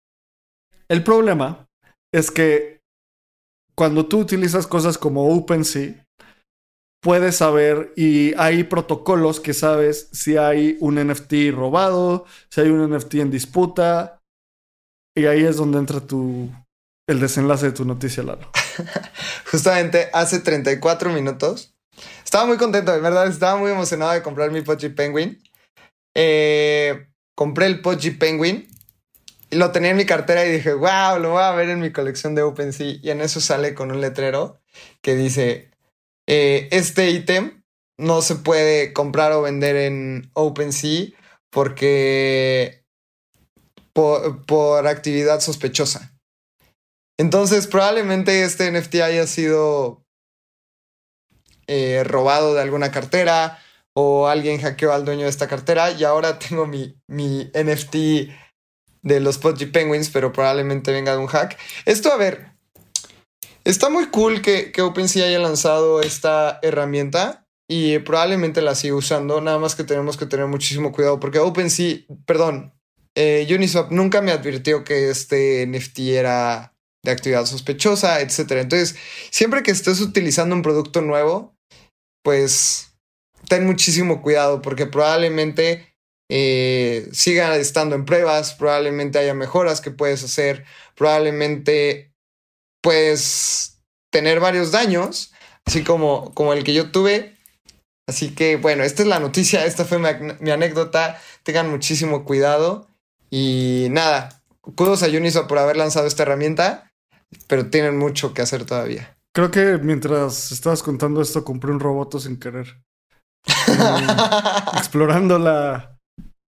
El 0.89 1.03
problema 1.03 1.67
es 2.13 2.31
que 2.31 2.81
cuando 3.75 4.07
tú 4.07 4.19
utilizas 4.19 4.67
cosas 4.67 4.97
como 4.97 5.33
OpenSea, 5.33 6.05
puedes 7.01 7.37
saber 7.37 7.93
y 7.95 8.33
hay 8.35 8.65
protocolos 8.65 9.39
que 9.39 9.53
sabes 9.53 10.09
si 10.11 10.35
hay 10.35 10.77
un 10.81 10.95
NFT 10.95 11.53
robado, 11.53 12.25
si 12.49 12.61
hay 12.61 12.69
un 12.69 12.93
NFT 12.93 13.15
en 13.15 13.31
disputa. 13.31 14.18
Y 15.19 15.25
ahí 15.25 15.43
es 15.43 15.57
donde 15.57 15.79
entra 15.79 15.99
tu 15.99 16.49
el 17.05 17.19
desenlace 17.19 17.65
de 17.65 17.71
tu 17.73 17.83
noticia, 17.83 18.23
Lalo. 18.23 18.49
Justamente 19.51 20.09
hace 20.13 20.39
34 20.39 21.11
minutos. 21.11 21.75
Estaba 22.23 22.45
muy 22.45 22.55
contento, 22.55 22.93
de 22.93 23.01
verdad. 23.01 23.27
Estaba 23.27 23.57
muy 23.57 23.69
emocionado 23.69 24.13
de 24.13 24.21
comprar 24.21 24.49
mi 24.49 24.61
Pudgy 24.61 24.87
Penguin. 24.87 25.43
Eh, 26.15 27.09
compré 27.35 27.65
el 27.65 27.81
Pudgy 27.81 28.11
Penguin. 28.11 28.69
Y 29.49 29.57
lo 29.57 29.71
tenía 29.71 29.89
en 29.89 29.97
mi 29.97 30.05
cartera 30.05 30.45
y 30.45 30.53
dije, 30.53 30.71
wow, 30.73 31.19
lo 31.19 31.31
voy 31.31 31.43
a 31.43 31.51
ver 31.51 31.67
en 31.69 31.81
mi 31.81 31.91
colección 31.91 32.33
de 32.33 32.43
OpenSea. 32.43 32.99
Y 33.01 33.09
en 33.09 33.19
eso 33.19 33.41
sale 33.41 33.75
con 33.75 33.91
un 33.91 33.99
letrero 33.99 34.61
que 35.01 35.15
dice 35.15 35.69
eh, 36.27 36.69
este 36.71 37.09
ítem 37.09 37.61
no 37.97 38.21
se 38.21 38.35
puede 38.35 38.93
comprar 38.93 39.33
o 39.33 39.41
vender 39.41 39.75
en 39.75 40.31
OpenSea 40.31 41.07
porque 41.49 42.78
por, 44.47 44.87
actividad 44.87 45.39
sospechosa. 45.39 46.13
Entonces 47.17 47.67
probablemente 47.67 48.43
este 48.43 48.71
NFT 48.71 48.95
haya 48.95 49.27
sido 49.27 50.05
eh, 51.67 52.03
robado 52.05 52.53
de 52.53 52.61
alguna 52.61 52.91
cartera 52.91 53.59
o 53.93 54.27
alguien 54.27 54.61
hackeó 54.61 54.93
al 54.93 55.05
dueño 55.05 55.23
de 55.23 55.29
esta 55.29 55.47
cartera 55.47 55.91
y 55.91 56.03
ahora 56.03 56.39
tengo 56.39 56.65
mi, 56.65 56.95
mi 57.07 57.51
NFT 57.53 57.95
de 59.01 59.19
los 59.19 59.37
Pudgy 59.37 59.65
Penguins, 59.65 60.09
pero 60.09 60.31
probablemente 60.31 60.91
venga 60.91 61.13
de 61.13 61.17
un 61.17 61.27
hack. 61.27 61.57
Esto, 61.85 62.11
a 62.11 62.17
ver, 62.17 62.49
Está 63.65 63.89
muy 63.89 64.07
cool 64.07 64.41
que, 64.41 64.71
que 64.71 64.81
OpenSea 64.81 65.27
haya 65.27 65.37
lanzado 65.37 66.01
esta 66.01 66.59
herramienta 66.63 67.45
y 67.67 67.99
probablemente 67.99 68.63
la 68.63 68.73
siga 68.73 68.95
usando, 68.95 69.41
nada 69.41 69.59
más 69.59 69.75
que 69.75 69.83
tenemos 69.83 70.17
que 70.17 70.25
tener 70.25 70.47
muchísimo 70.47 70.91
cuidado 70.91 71.19
porque 71.19 71.37
OpenSea, 71.37 71.99
perdón, 72.25 72.73
eh, 73.15 73.47
Uniswap 73.53 73.91
nunca 73.91 74.21
me 74.21 74.31
advirtió 74.31 74.83
que 74.83 75.09
este 75.09 75.65
NFT 75.67 75.99
era 75.99 76.75
de 77.03 77.11
actividad 77.11 77.45
sospechosa, 77.45 78.21
etc. 78.21 78.51
Entonces, 78.51 78.95
siempre 79.31 79.63
que 79.63 79.71
estés 79.71 80.01
utilizando 80.01 80.55
un 80.55 80.61
producto 80.61 81.01
nuevo, 81.01 81.55
pues 82.23 82.97
ten 83.47 83.65
muchísimo 83.65 84.21
cuidado 84.21 84.61
porque 84.61 84.85
probablemente 84.85 85.95
eh, 86.29 87.09
siga 87.11 87.55
estando 87.57 87.95
en 87.95 88.05
pruebas, 88.05 88.53
probablemente 88.53 89.17
haya 89.17 89.33
mejoras 89.33 89.81
que 89.81 89.91
puedes 89.91 90.23
hacer, 90.23 90.65
probablemente 90.95 92.13
pues 92.81 93.81
tener 94.11 94.39
varios 94.39 94.71
daños, 94.71 95.33
así 95.65 95.83
como, 95.83 96.33
como 96.33 96.53
el 96.53 96.63
que 96.63 96.73
yo 96.73 96.91
tuve. 96.91 97.35
Así 98.07 98.33
que 98.33 98.55
bueno, 98.55 98.83
esta 98.83 99.03
es 99.03 99.07
la 99.07 99.19
noticia, 99.19 99.65
esta 99.65 99.85
fue 99.85 99.99
mi, 99.99 100.51
anécdota. 100.51 101.21
Tengan 101.43 101.69
muchísimo 101.69 102.25
cuidado 102.25 102.88
y 103.29 103.87
nada, 103.91 104.41
kudos 104.61 105.03
a 105.03 105.07
Uniswap 105.07 105.47
por 105.47 105.57
haber 105.57 105.77
lanzado 105.77 106.07
esta 106.07 106.23
herramienta, 106.23 106.91
pero 107.47 107.69
tienen 107.69 107.97
mucho 107.97 108.33
que 108.33 108.41
hacer 108.41 108.65
todavía. 108.65 109.17
Creo 109.33 109.51
que 109.51 109.77
mientras 109.77 110.51
estabas 110.51 110.81
contando 110.81 111.21
esto, 111.21 111.43
compré 111.43 111.71
un 111.71 111.79
roboto 111.79 112.19
sin 112.19 112.39
querer. 112.39 112.81
explorando 114.77 115.39
la, 115.39 115.97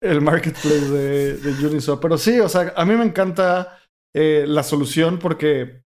el 0.00 0.20
marketplace 0.20 0.88
de, 0.88 1.36
de, 1.36 1.66
Uniswap. 1.66 2.00
Pero 2.00 2.18
sí, 2.18 2.38
o 2.40 2.48
sea, 2.48 2.72
a 2.76 2.84
mí 2.84 2.94
me 2.94 3.04
encanta 3.04 3.78
eh, 4.14 4.44
la 4.46 4.62
solución 4.62 5.18
porque 5.18 5.82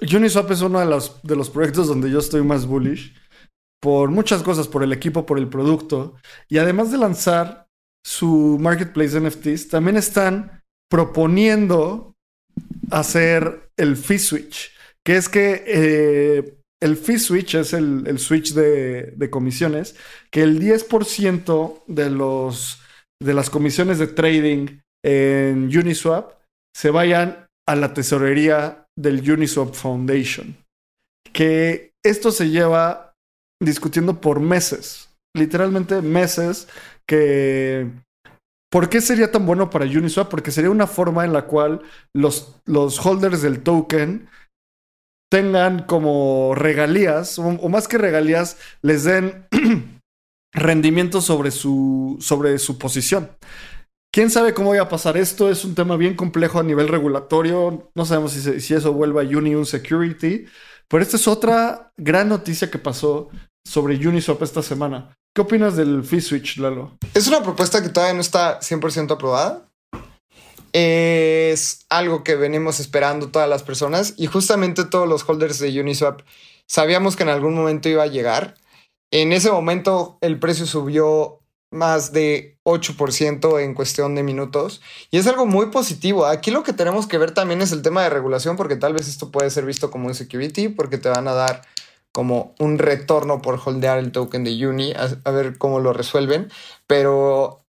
Uniswap 0.00 0.50
es 0.50 0.60
uno 0.60 0.80
de 0.80 0.86
los, 0.86 1.22
de 1.22 1.36
los 1.36 1.50
proyectos 1.50 1.88
donde 1.88 2.10
yo 2.10 2.18
estoy 2.18 2.42
más 2.42 2.66
bullish 2.66 3.14
por 3.80 4.10
muchas 4.10 4.42
cosas, 4.42 4.66
por 4.66 4.82
el 4.82 4.92
equipo, 4.92 5.26
por 5.26 5.38
el 5.38 5.48
producto. 5.48 6.16
Y 6.48 6.58
además 6.58 6.90
de 6.90 6.98
lanzar 6.98 7.63
su 8.04 8.58
marketplace 8.60 9.18
de 9.18 9.28
NFTs, 9.28 9.68
también 9.68 9.96
están 9.96 10.62
proponiendo 10.90 12.14
hacer 12.90 13.70
el 13.76 13.96
fee 13.96 14.18
switch, 14.18 14.72
que 15.04 15.16
es 15.16 15.28
que 15.28 15.64
eh, 15.66 16.58
el 16.80 16.96
fee 16.96 17.18
switch 17.18 17.54
es 17.54 17.72
el, 17.72 18.18
switch 18.18 18.52
de, 18.52 19.12
de, 19.16 19.30
comisiones, 19.30 19.96
que 20.30 20.42
el 20.42 20.60
10% 20.60 21.82
de, 21.86 22.10
los, 22.10 22.78
de 23.22 23.34
las 23.34 23.48
comisiones 23.48 23.98
de 23.98 24.06
trading 24.06 24.80
en 25.02 25.64
Uniswap 25.76 26.32
se 26.76 26.90
vayan 26.90 27.46
a 27.66 27.74
la 27.74 27.94
tesorería 27.94 28.86
del 28.96 29.28
Uniswap 29.30 29.74
Foundation. 29.74 30.56
Que 31.32 31.92
esto 32.04 32.30
se 32.30 32.50
lleva 32.50 33.14
discutiendo 33.62 34.20
por 34.20 34.40
meses, 34.40 35.08
literalmente 35.34 36.00
meses, 36.00 36.68
que 37.06 37.90
¿Por 38.74 38.88
qué 38.88 39.00
sería 39.00 39.30
tan 39.30 39.46
bueno 39.46 39.70
para 39.70 39.84
Uniswap? 39.84 40.28
Porque 40.28 40.50
sería 40.50 40.68
una 40.68 40.88
forma 40.88 41.24
en 41.24 41.32
la 41.32 41.42
cual 41.42 41.82
los, 42.12 42.56
los 42.64 43.06
holders 43.06 43.40
del 43.40 43.62
token 43.62 44.28
tengan 45.30 45.84
como 45.84 46.56
regalías, 46.56 47.38
o, 47.38 47.68
más 47.68 47.86
que 47.86 47.98
regalías, 47.98 48.56
les 48.82 49.04
den 49.04 49.46
rendimiento 50.52 51.20
sobre 51.20 51.52
su, 51.52 52.16
sobre 52.20 52.58
su 52.58 52.76
posición. 52.76 53.30
¿Quién 54.12 54.28
sabe 54.28 54.54
cómo 54.54 54.70
vaya 54.70 54.82
a 54.82 54.88
pasar 54.88 55.16
esto? 55.16 55.48
Es 55.48 55.64
un 55.64 55.76
tema 55.76 55.96
bien 55.96 56.16
complejo 56.16 56.58
a 56.58 56.64
nivel 56.64 56.88
regulatorio. 56.88 57.92
No 57.94 58.04
sabemos 58.04 58.32
si, 58.32 58.60
si 58.60 58.74
eso 58.74 58.92
vuelva 58.92 59.22
a 59.22 59.24
Union 59.24 59.66
Security. 59.66 60.46
Pero 60.88 61.00
esta 61.00 61.16
es 61.16 61.28
otra 61.28 61.92
gran 61.96 62.28
noticia 62.28 62.72
que 62.72 62.78
pasó 62.80 63.28
sobre 63.64 63.94
Uniswap 63.96 64.42
esta 64.42 64.62
semana. 64.62 65.16
¿Qué 65.34 65.42
opinas 65.42 65.74
del 65.74 66.04
fee 66.04 66.20
switch, 66.20 66.58
Lalo? 66.58 66.96
Es 67.12 67.26
una 67.26 67.42
propuesta 67.42 67.82
que 67.82 67.88
todavía 67.88 68.14
no 68.14 68.20
está 68.20 68.60
100% 68.60 69.10
aprobada. 69.10 69.68
Es 70.72 71.86
algo 71.88 72.22
que 72.22 72.36
venimos 72.36 72.78
esperando 72.78 73.32
todas 73.32 73.48
las 73.48 73.64
personas 73.64 74.14
y 74.16 74.26
justamente 74.26 74.84
todos 74.84 75.08
los 75.08 75.28
holders 75.28 75.58
de 75.58 75.80
Uniswap 75.80 76.20
sabíamos 76.68 77.16
que 77.16 77.24
en 77.24 77.30
algún 77.30 77.56
momento 77.56 77.88
iba 77.88 78.04
a 78.04 78.06
llegar. 78.06 78.54
En 79.10 79.32
ese 79.32 79.50
momento 79.50 80.18
el 80.20 80.38
precio 80.38 80.66
subió 80.66 81.40
más 81.72 82.12
de 82.12 82.56
8% 82.62 83.60
en 83.60 83.74
cuestión 83.74 84.14
de 84.14 84.22
minutos 84.22 84.82
y 85.10 85.18
es 85.18 85.26
algo 85.26 85.46
muy 85.46 85.66
positivo. 85.66 86.26
Aquí 86.26 86.52
lo 86.52 86.62
que 86.62 86.72
tenemos 86.72 87.08
que 87.08 87.18
ver 87.18 87.32
también 87.32 87.60
es 87.60 87.72
el 87.72 87.82
tema 87.82 88.04
de 88.04 88.10
regulación 88.10 88.56
porque 88.56 88.76
tal 88.76 88.92
vez 88.92 89.08
esto 89.08 89.32
puede 89.32 89.50
ser 89.50 89.64
visto 89.64 89.90
como 89.90 90.06
un 90.06 90.14
security 90.14 90.68
porque 90.68 90.98
te 90.98 91.08
van 91.08 91.26
a 91.26 91.34
dar 91.34 91.62
como 92.14 92.54
un 92.60 92.78
retorno 92.78 93.42
por 93.42 93.58
holdear 93.58 93.98
el 93.98 94.12
token 94.12 94.44
de 94.44 94.66
Uni, 94.68 94.92
a, 94.92 95.08
a 95.24 95.30
ver 95.32 95.58
cómo 95.58 95.80
lo 95.80 95.92
resuelven, 95.92 96.48
pero 96.86 97.66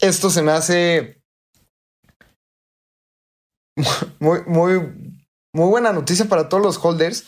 esto 0.00 0.30
se 0.30 0.42
me 0.42 0.50
hace 0.50 1.22
muy, 4.18 4.40
muy, 4.46 4.80
muy 5.52 5.68
buena 5.68 5.92
noticia 5.92 6.24
para 6.24 6.48
todos 6.48 6.64
los 6.64 6.84
holders 6.84 7.24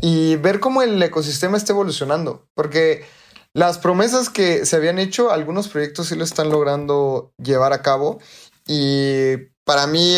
y 0.00 0.36
ver 0.36 0.60
cómo 0.60 0.80
el 0.80 1.02
ecosistema 1.02 1.58
está 1.58 1.74
evolucionando, 1.74 2.48
porque 2.54 3.04
las 3.52 3.76
promesas 3.76 4.30
que 4.30 4.64
se 4.64 4.76
habían 4.76 4.98
hecho, 4.98 5.30
algunos 5.30 5.68
proyectos 5.68 6.06
sí 6.06 6.16
lo 6.16 6.24
están 6.24 6.48
logrando 6.48 7.34
llevar 7.36 7.74
a 7.74 7.82
cabo 7.82 8.18
y 8.66 9.36
para 9.64 9.86
mí, 9.86 10.16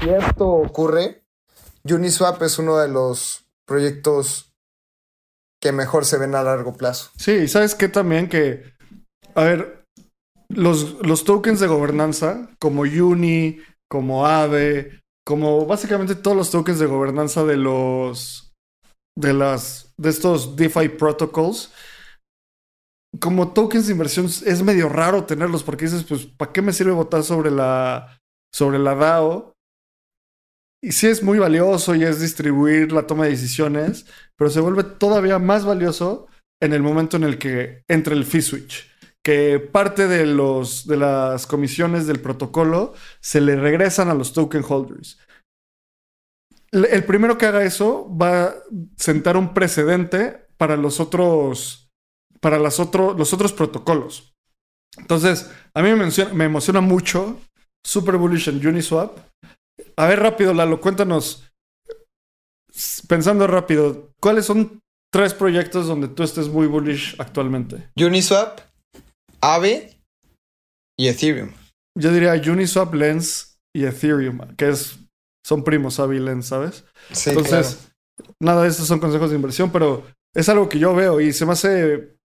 si 0.00 0.08
esto 0.08 0.46
ocurre, 0.48 1.22
Uniswap 1.84 2.40
es 2.40 2.58
uno 2.58 2.78
de 2.78 2.88
los 2.88 3.44
proyectos 3.66 4.52
que 5.62 5.72
mejor 5.72 6.04
se 6.04 6.18
ven 6.18 6.34
a 6.34 6.42
largo 6.42 6.74
plazo. 6.74 7.10
Sí, 7.16 7.32
y 7.32 7.48
sabes 7.48 7.74
qué 7.74 7.88
también 7.88 8.28
que, 8.28 8.74
a 9.34 9.44
ver, 9.44 9.84
los, 10.48 10.94
los 11.06 11.24
tokens 11.24 11.60
de 11.60 11.68
gobernanza, 11.68 12.50
como 12.58 12.82
Uni, 12.82 13.60
como 13.88 14.26
Aave, 14.26 15.02
como 15.24 15.66
básicamente 15.66 16.14
todos 16.14 16.36
los 16.36 16.50
tokens 16.50 16.78
de 16.78 16.86
gobernanza 16.86 17.44
de 17.44 17.56
los, 17.56 18.52
de 19.16 19.32
las, 19.32 19.94
de 19.96 20.10
estos 20.10 20.56
DeFi 20.56 20.88
protocols, 20.88 21.72
como 23.20 23.52
tokens 23.52 23.86
de 23.86 23.92
inversión 23.92 24.26
es 24.26 24.62
medio 24.62 24.88
raro 24.88 25.24
tenerlos 25.24 25.62
porque 25.62 25.84
dices, 25.84 26.04
pues, 26.04 26.26
¿para 26.26 26.52
qué 26.52 26.62
me 26.62 26.72
sirve 26.72 26.92
votar 26.92 27.22
sobre 27.22 27.50
la, 27.50 28.18
sobre 28.52 28.78
la 28.78 28.94
DAO? 28.94 29.51
Y 30.82 30.92
sí 30.92 31.06
es 31.06 31.22
muy 31.22 31.38
valioso 31.38 31.94
y 31.94 32.02
es 32.02 32.20
distribuir 32.20 32.92
la 32.92 33.06
toma 33.06 33.24
de 33.24 33.30
decisiones, 33.30 34.04
pero 34.36 34.50
se 34.50 34.60
vuelve 34.60 34.82
todavía 34.82 35.38
más 35.38 35.64
valioso 35.64 36.26
en 36.60 36.72
el 36.72 36.82
momento 36.82 37.16
en 37.16 37.24
el 37.24 37.38
que 37.38 37.84
entra 37.88 38.14
el 38.14 38.24
fee 38.24 38.42
switch. 38.42 38.90
Que 39.24 39.60
parte 39.60 40.08
de, 40.08 40.26
los, 40.26 40.86
de 40.88 40.96
las 40.96 41.46
comisiones 41.46 42.08
del 42.08 42.20
protocolo 42.20 42.94
se 43.20 43.40
le 43.40 43.54
regresan 43.54 44.08
a 44.08 44.14
los 44.14 44.32
token 44.32 44.64
holders. 44.68 45.20
El 46.72 47.04
primero 47.04 47.38
que 47.38 47.46
haga 47.46 47.62
eso 47.62 48.08
va 48.16 48.44
a 48.44 48.54
sentar 48.96 49.36
un 49.36 49.54
precedente 49.54 50.48
para 50.56 50.76
los 50.76 50.98
otros, 50.98 51.92
para 52.40 52.58
las 52.58 52.78
los 52.78 53.32
otros 53.32 53.52
protocolos. 53.52 54.34
Entonces, 54.96 55.50
a 55.74 55.82
mí 55.82 55.90
me, 55.94 56.08
me 56.34 56.44
emociona 56.44 56.80
mucho 56.80 57.40
Super 57.84 58.16
Bullish 58.16 58.48
en 58.48 58.66
Uniswap. 58.66 59.18
A 59.96 60.06
ver, 60.06 60.20
rápido, 60.20 60.54
Lalo, 60.54 60.80
cuéntanos. 60.80 61.48
Pensando 63.06 63.46
rápido, 63.46 64.12
¿cuáles 64.20 64.46
son 64.46 64.80
tres 65.12 65.34
proyectos 65.34 65.86
donde 65.86 66.08
tú 66.08 66.22
estés 66.22 66.48
muy 66.48 66.66
bullish 66.66 67.16
actualmente? 67.18 67.90
Uniswap, 67.96 68.60
Aave 69.40 70.00
y 70.98 71.08
Ethereum. 71.08 71.52
Yo 71.98 72.12
diría 72.12 72.32
Uniswap, 72.32 72.94
Lens 72.94 73.58
y 73.74 73.84
Ethereum, 73.84 74.54
que 74.56 74.70
es, 74.70 74.98
son 75.46 75.64
primos, 75.64 76.00
Avi 76.00 76.16
y 76.16 76.20
Lens, 76.20 76.46
¿sabes? 76.46 76.84
Sí, 77.10 77.30
Entonces, 77.30 77.92
nada 78.40 78.62
de 78.62 78.68
estos 78.68 78.86
son 78.86 79.00
consejos 79.00 79.30
de 79.30 79.36
inversión, 79.36 79.70
pero 79.70 80.06
es 80.34 80.48
algo 80.48 80.68
que 80.68 80.78
yo 80.78 80.94
veo 80.94 81.20
y 81.20 81.32
se 81.32 81.44
me 81.44 81.52
hace 81.52 82.16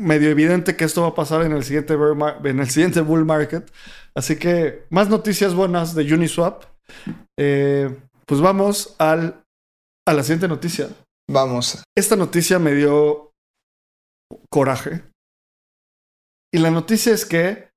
medio 0.00 0.30
evidente 0.30 0.76
que 0.76 0.84
esto 0.84 1.02
va 1.02 1.08
a 1.08 1.14
pasar 1.14 1.42
en 1.42 1.52
el 1.52 1.64
siguiente, 1.64 1.94
en 1.94 2.60
el 2.60 2.70
siguiente 2.70 3.00
bull 3.00 3.24
market. 3.24 3.70
Así 4.14 4.36
que 4.36 4.86
más 4.90 5.08
noticias 5.08 5.54
buenas 5.54 5.94
de 5.94 6.12
Uniswap. 6.14 6.64
Eh, 7.38 7.96
pues 8.26 8.40
vamos 8.40 8.94
al, 8.98 9.44
a 10.06 10.12
la 10.12 10.22
siguiente 10.22 10.48
noticia. 10.48 10.88
Vamos. 11.30 11.82
Esta 11.96 12.16
noticia 12.16 12.58
me 12.58 12.74
dio 12.74 13.32
coraje. 14.50 15.02
Y 16.52 16.58
la 16.58 16.70
noticia 16.70 17.12
es 17.12 17.26
que 17.26 17.68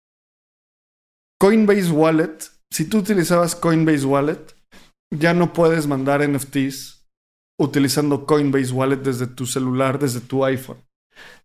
Coinbase 1.40 1.92
Wallet, 1.92 2.38
si 2.72 2.86
tú 2.86 3.00
utilizabas 3.00 3.56
Coinbase 3.56 4.06
Wallet, 4.06 4.56
ya 5.14 5.34
no 5.34 5.52
puedes 5.54 5.88
mandar 5.88 6.28
NFTs 6.28 7.06
utilizando 7.60 8.26
Coinbase 8.26 8.72
Wallet 8.72 8.98
desde 8.98 9.28
tu 9.28 9.46
celular, 9.46 10.00
desde 10.00 10.22
tu 10.22 10.46
iPhone. 10.46 10.78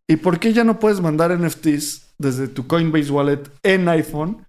¿Y 0.09 0.16
por 0.16 0.38
qué 0.38 0.52
ya 0.52 0.62
no 0.62 0.79
puedes 0.79 1.00
mandar 1.00 1.37
NFTs 1.37 2.14
desde 2.18 2.46
tu 2.46 2.66
Coinbase 2.66 3.11
Wallet 3.11 3.50
en 3.62 3.88
iPhone? 3.88 4.46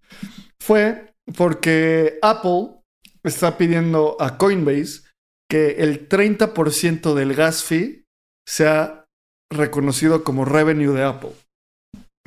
Fue 0.61 1.13
porque 1.35 2.19
Apple 2.21 2.76
está 3.23 3.57
pidiendo 3.57 4.17
a 4.19 4.37
Coinbase 4.37 5.01
que 5.49 5.71
el 5.79 6.07
30% 6.09 7.13
del 7.13 7.33
gas 7.33 7.63
fee 7.63 8.05
sea 8.47 9.05
reconocido 9.51 10.23
como 10.23 10.43
revenue 10.45 10.93
de 10.93 11.03
Apple, 11.03 11.31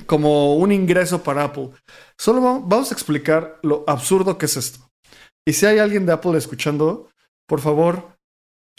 como 0.07 0.55
un 0.55 0.71
ingreso 0.71 1.23
para 1.23 1.43
Apple. 1.45 1.69
Solo 2.19 2.41
va- 2.41 2.59
vamos 2.59 2.91
a 2.91 2.93
explicar 2.95 3.59
lo 3.63 3.83
absurdo 3.87 4.37
que 4.37 4.45
es 4.45 4.57
esto. 4.57 4.89
Y 5.47 5.53
si 5.53 5.65
hay 5.65 5.79
alguien 5.79 6.05
de 6.05 6.13
Apple 6.13 6.37
escuchando, 6.37 7.09
por 7.47 7.61
favor, 7.61 8.15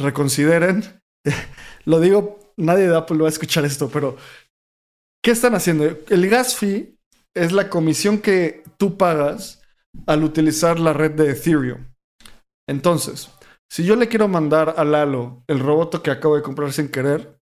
reconsideren. 0.00 1.00
lo 1.84 2.00
digo, 2.00 2.52
nadie 2.56 2.88
de 2.88 2.96
Apple 2.96 3.18
va 3.18 3.26
a 3.26 3.30
escuchar 3.30 3.64
esto, 3.64 3.88
pero 3.88 4.16
¿qué 5.22 5.30
están 5.30 5.54
haciendo? 5.54 5.84
El 6.08 6.28
gas 6.28 6.56
fee 6.56 6.96
es 7.34 7.52
la 7.52 7.70
comisión 7.70 8.18
que 8.18 8.62
tú 8.76 8.96
pagas 8.96 9.62
al 10.06 10.24
utilizar 10.24 10.78
la 10.80 10.92
red 10.92 11.12
de 11.12 11.30
Ethereum. 11.30 11.91
Entonces, 12.68 13.30
si 13.70 13.84
yo 13.84 13.96
le 13.96 14.08
quiero 14.08 14.28
mandar 14.28 14.74
a 14.76 14.84
Lalo 14.84 15.42
el 15.46 15.60
robot 15.60 16.02
que 16.02 16.10
acabo 16.10 16.36
de 16.36 16.42
comprar 16.42 16.72
sin 16.72 16.88
querer, 16.88 17.38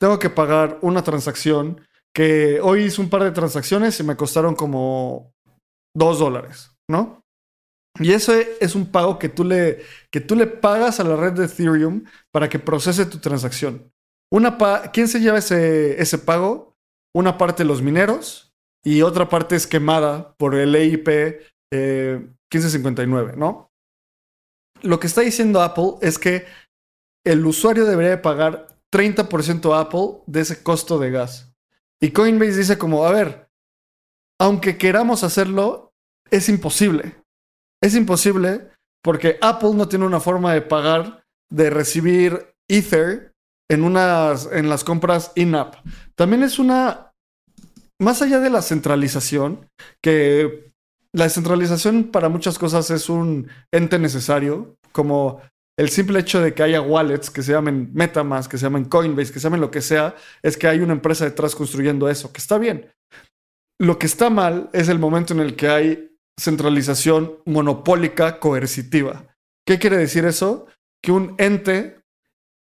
tengo 0.00 0.18
que 0.18 0.30
pagar 0.30 0.78
una 0.82 1.02
transacción 1.02 1.80
que 2.14 2.60
hoy 2.60 2.84
hice 2.84 3.00
un 3.00 3.08
par 3.08 3.24
de 3.24 3.30
transacciones 3.30 3.98
y 3.98 4.02
me 4.04 4.16
costaron 4.16 4.54
como 4.54 5.32
dos 5.96 6.18
dólares, 6.18 6.74
¿no? 6.90 7.22
Y 8.00 8.12
ese 8.12 8.56
es 8.60 8.74
un 8.74 8.86
pago 8.86 9.18
que 9.18 9.28
tú, 9.28 9.44
le, 9.44 9.82
que 10.10 10.20
tú 10.20 10.34
le 10.34 10.46
pagas 10.46 10.98
a 10.98 11.04
la 11.04 11.16
red 11.16 11.32
de 11.32 11.44
Ethereum 11.44 12.04
para 12.32 12.48
que 12.48 12.58
procese 12.58 13.06
tu 13.06 13.18
transacción. 13.18 13.92
Una 14.30 14.58
¿Quién 14.92 15.08
se 15.08 15.20
lleva 15.20 15.38
ese, 15.38 16.00
ese 16.00 16.18
pago? 16.18 16.74
Una 17.14 17.36
parte 17.36 17.64
los 17.64 17.82
mineros 17.82 18.52
y 18.82 19.02
otra 19.02 19.28
parte 19.28 19.56
es 19.56 19.66
quemada 19.66 20.34
por 20.38 20.54
el 20.54 20.74
EIP 20.74 21.08
eh, 21.70 22.18
1559, 22.52 23.34
¿no? 23.36 23.71
Lo 24.82 25.00
que 25.00 25.06
está 25.06 25.20
diciendo 25.20 25.62
Apple 25.62 25.94
es 26.00 26.18
que 26.18 26.46
el 27.24 27.44
usuario 27.46 27.84
debería 27.84 28.20
pagar 28.20 28.66
30% 28.92 29.74
a 29.74 29.80
Apple 29.80 30.22
de 30.26 30.40
ese 30.40 30.62
costo 30.62 30.98
de 30.98 31.10
gas. 31.10 31.52
Y 32.00 32.10
Coinbase 32.10 32.56
dice 32.56 32.78
como, 32.78 33.06
a 33.06 33.12
ver, 33.12 33.48
aunque 34.40 34.76
queramos 34.76 35.22
hacerlo, 35.22 35.92
es 36.30 36.48
imposible. 36.48 37.22
Es 37.80 37.94
imposible 37.94 38.70
porque 39.02 39.38
Apple 39.40 39.74
no 39.74 39.88
tiene 39.88 40.06
una 40.06 40.20
forma 40.20 40.52
de 40.52 40.62
pagar, 40.62 41.24
de 41.50 41.70
recibir 41.70 42.54
Ether 42.68 43.34
en, 43.70 43.84
unas, 43.84 44.48
en 44.50 44.68
las 44.68 44.84
compras 44.84 45.32
in-app. 45.34 45.76
También 46.14 46.42
es 46.42 46.58
una, 46.58 47.12
más 48.00 48.22
allá 48.22 48.40
de 48.40 48.50
la 48.50 48.62
centralización, 48.62 49.68
que 50.02 50.71
la 51.12 51.24
descentralización 51.24 52.04
para 52.04 52.28
muchas 52.28 52.58
cosas 52.58 52.90
es 52.90 53.08
un 53.08 53.48
ente 53.70 53.98
necesario, 53.98 54.76
como 54.92 55.40
el 55.78 55.88
simple 55.88 56.18
hecho 56.20 56.40
de 56.40 56.54
que 56.54 56.62
haya 56.62 56.80
wallets 56.80 57.30
que 57.30 57.42
se 57.42 57.52
llamen 57.52 57.90
Metamask, 57.92 58.50
que 58.50 58.58
se 58.58 58.64
llamen 58.64 58.86
Coinbase, 58.86 59.32
que 59.32 59.40
se 59.40 59.44
llamen 59.44 59.60
lo 59.60 59.70
que 59.70 59.80
sea, 59.80 60.14
es 60.42 60.56
que 60.56 60.68
hay 60.68 60.80
una 60.80 60.92
empresa 60.92 61.24
detrás 61.24 61.54
construyendo 61.54 62.08
eso, 62.08 62.32
que 62.32 62.38
está 62.38 62.58
bien. 62.58 62.90
Lo 63.78 63.98
que 63.98 64.06
está 64.06 64.30
mal 64.30 64.70
es 64.72 64.88
el 64.88 64.98
momento 64.98 65.34
en 65.34 65.40
el 65.40 65.56
que 65.56 65.68
hay 65.68 66.16
centralización 66.38 67.38
monopólica 67.46 68.38
coercitiva. 68.38 69.26
¿Qué 69.66 69.78
quiere 69.78 69.96
decir 69.96 70.24
eso? 70.24 70.66
Que 71.02 71.12
un 71.12 71.34
ente 71.38 72.00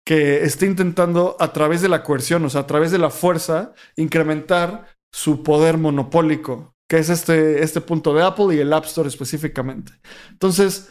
que 0.06 0.44
esté 0.44 0.66
intentando 0.66 1.37
a 1.38 1.52
través 1.52 1.82
de 1.82 1.88
la 1.88 2.02
coerción, 2.02 2.44
o 2.44 2.50
sea, 2.50 2.62
a 2.62 2.66
través 2.66 2.90
de 2.90 2.98
la 2.98 3.11
fuerza, 3.11 3.74
incrementar 3.96 4.96
su 5.12 5.42
poder 5.42 5.76
monopólico, 5.76 6.74
que 6.88 6.98
es 6.98 7.11
este, 7.11 7.62
este 7.62 7.81
punto 7.81 8.14
de 8.14 8.22
Apple 8.22 8.55
y 8.55 8.59
el 8.59 8.72
App 8.72 8.87
Store 8.87 9.09
específicamente. 9.09 9.92
Entonces, 10.31 10.90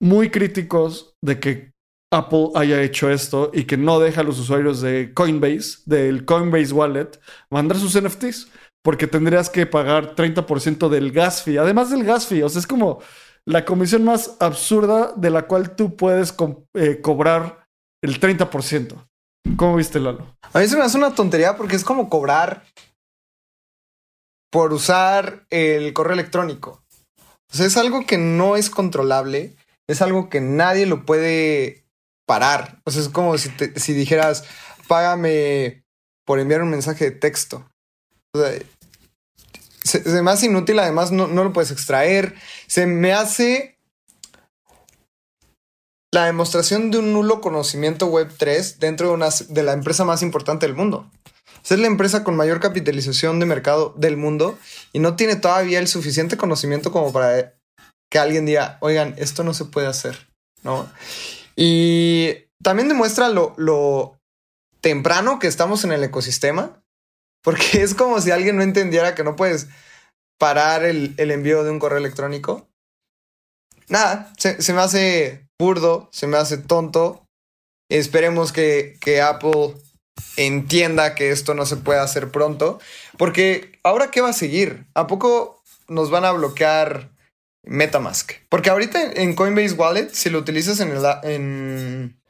muy 0.00 0.30
críticos 0.30 1.16
de 1.22 1.40
que 1.40 1.72
Apple 2.12 2.50
haya 2.54 2.80
hecho 2.82 3.10
esto 3.10 3.50
y 3.52 3.64
que 3.64 3.76
no 3.76 3.98
deja 3.98 4.20
a 4.20 4.24
los 4.24 4.38
usuarios 4.38 4.80
de 4.80 5.12
Coinbase, 5.12 5.78
del 5.86 6.24
Coinbase 6.24 6.72
Wallet, 6.72 7.20
mandar 7.50 7.78
sus 7.78 8.00
NFTs, 8.00 8.48
porque 8.82 9.06
tendrías 9.06 9.50
que 9.50 9.66
pagar 9.66 10.14
30% 10.14 10.88
del 10.88 11.10
gas 11.10 11.42
fee, 11.42 11.58
además 11.58 11.90
del 11.90 12.04
gas 12.04 12.26
fee, 12.26 12.42
o 12.42 12.48
sea, 12.48 12.60
es 12.60 12.66
como 12.66 13.00
la 13.46 13.64
comisión 13.64 14.04
más 14.04 14.36
absurda 14.40 15.12
de 15.16 15.30
la 15.30 15.46
cual 15.46 15.74
tú 15.74 15.96
puedes 15.96 16.34
eh, 16.74 17.00
cobrar 17.00 17.66
el 18.02 18.20
30%. 18.20 18.94
¿Cómo 19.56 19.76
viste, 19.76 20.00
Lalo? 20.00 20.36
A 20.52 20.58
mí 20.60 20.66
se 20.66 20.76
me 20.76 20.82
hace 20.82 20.96
una 20.96 21.14
tontería 21.14 21.56
porque 21.56 21.76
es 21.76 21.84
como 21.84 22.08
cobrar 22.08 22.64
por 24.54 24.72
usar 24.72 25.48
el 25.50 25.92
correo 25.94 26.12
electrónico. 26.12 26.84
O 27.52 27.56
sea, 27.56 27.66
es 27.66 27.76
algo 27.76 28.06
que 28.06 28.18
no 28.18 28.54
es 28.54 28.70
controlable, 28.70 29.56
es 29.88 30.00
algo 30.00 30.28
que 30.28 30.40
nadie 30.40 30.86
lo 30.86 31.04
puede 31.04 31.88
parar. 32.24 32.80
O 32.84 32.92
sea, 32.92 33.02
es 33.02 33.08
como 33.08 33.36
si, 33.36 33.50
si 33.74 33.94
dijeras, 33.94 34.44
págame 34.86 35.82
por 36.24 36.38
enviar 36.38 36.62
un 36.62 36.70
mensaje 36.70 37.06
de 37.06 37.10
texto. 37.10 37.68
O 38.32 38.38
sea, 38.38 38.52
inútil, 40.44 40.78
además 40.78 41.10
no, 41.10 41.26
no 41.26 41.42
lo 41.42 41.52
puedes 41.52 41.72
extraer. 41.72 42.36
Se 42.68 42.86
me 42.86 43.12
hace 43.12 43.80
la 46.12 46.26
demostración 46.26 46.92
de 46.92 46.98
un 46.98 47.12
nulo 47.12 47.40
conocimiento 47.40 48.06
web 48.06 48.32
3 48.38 48.78
dentro 48.78 49.08
de, 49.08 49.14
una, 49.14 49.30
de 49.48 49.62
la 49.64 49.72
empresa 49.72 50.04
más 50.04 50.22
importante 50.22 50.64
del 50.64 50.76
mundo. 50.76 51.10
Es 51.68 51.78
la 51.78 51.86
empresa 51.86 52.24
con 52.24 52.36
mayor 52.36 52.60
capitalización 52.60 53.40
de 53.40 53.46
mercado 53.46 53.94
del 53.96 54.16
mundo 54.16 54.58
y 54.92 54.98
no 54.98 55.16
tiene 55.16 55.36
todavía 55.36 55.78
el 55.78 55.88
suficiente 55.88 56.36
conocimiento 56.36 56.92
como 56.92 57.12
para 57.12 57.54
que 58.10 58.18
alguien 58.18 58.46
diga, 58.46 58.78
oigan, 58.80 59.14
esto 59.16 59.44
no 59.44 59.54
se 59.54 59.64
puede 59.64 59.86
hacer, 59.86 60.28
¿no? 60.62 60.90
Y 61.56 62.34
también 62.62 62.88
demuestra 62.88 63.28
lo, 63.28 63.54
lo 63.56 64.18
temprano 64.80 65.38
que 65.38 65.46
estamos 65.46 65.84
en 65.84 65.92
el 65.92 66.04
ecosistema 66.04 66.84
porque 67.44 67.64
es 67.82 67.94
como 67.94 68.20
si 68.20 68.32
alguien 68.32 68.56
no 68.56 68.62
entendiera 68.62 69.14
que 69.14 69.22
no 69.22 69.36
puedes 69.36 69.68
parar 70.40 70.82
el, 70.82 71.14
envío 71.18 71.62
de 71.62 71.70
un 71.70 71.78
correo 71.78 71.98
electrónico. 71.98 72.66
Nada, 73.86 74.32
se, 74.38 74.72
me 74.72 74.80
hace 74.80 75.46
burdo, 75.60 76.08
se 76.10 76.26
me 76.26 76.38
hace 76.38 76.58
tonto. 76.58 77.26
Esperemos 77.90 78.50
que, 78.50 78.96
que 79.00 79.20
Apple 79.20 79.74
entienda 80.36 81.14
que 81.14 81.30
esto 81.30 81.54
no 81.54 81.66
se 81.66 81.76
puede 81.76 82.00
hacer 82.00 82.30
pronto. 82.30 82.80
Porque 83.16 83.78
ahora, 83.82 84.10
¿qué 84.10 84.20
va 84.20 84.30
a 84.30 84.34
seguir? 84.34 84.86
¿A 84.94 85.06
poco 85.06 85.62
nos 85.88 86.10
van 86.10 86.24
a 86.24 86.32
bloquear 86.32 87.10
Metamask? 87.64 88.32
Porque 88.48 88.70
ahorita 88.70 89.12
en 89.14 89.34
Coinbase 89.34 89.74
Wallet, 89.74 90.10
si 90.12 90.30
lo 90.30 90.38
utilizas 90.38 90.80
en, 90.80 90.90
el, 90.90 91.04
en, 91.22 92.20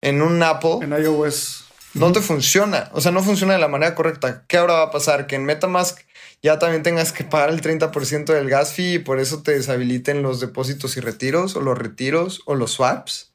en 0.00 0.22
un 0.22 0.42
Apple. 0.42 0.78
En 0.82 0.92
iOS 0.92 1.66
no 1.94 2.12
te 2.12 2.20
funciona. 2.20 2.90
O 2.92 3.00
sea, 3.00 3.12
no 3.12 3.22
funciona 3.22 3.54
de 3.54 3.58
la 3.58 3.68
manera 3.68 3.94
correcta. 3.94 4.44
¿Qué 4.46 4.56
ahora 4.56 4.74
va 4.74 4.82
a 4.84 4.90
pasar? 4.90 5.26
Que 5.26 5.36
en 5.36 5.44
Metamask 5.44 6.00
ya 6.42 6.58
también 6.58 6.82
tengas 6.82 7.12
que 7.12 7.24
pagar 7.24 7.50
el 7.50 7.60
30% 7.60 8.32
del 8.32 8.48
gas 8.48 8.72
fee 8.72 8.94
y 8.94 8.98
por 8.98 9.18
eso 9.18 9.42
te 9.42 9.52
deshabiliten 9.52 10.22
los 10.22 10.40
depósitos 10.40 10.96
y 10.96 11.00
retiros, 11.00 11.56
o 11.56 11.60
los 11.60 11.76
retiros, 11.76 12.42
o 12.46 12.54
los 12.54 12.72
swaps. 12.72 13.34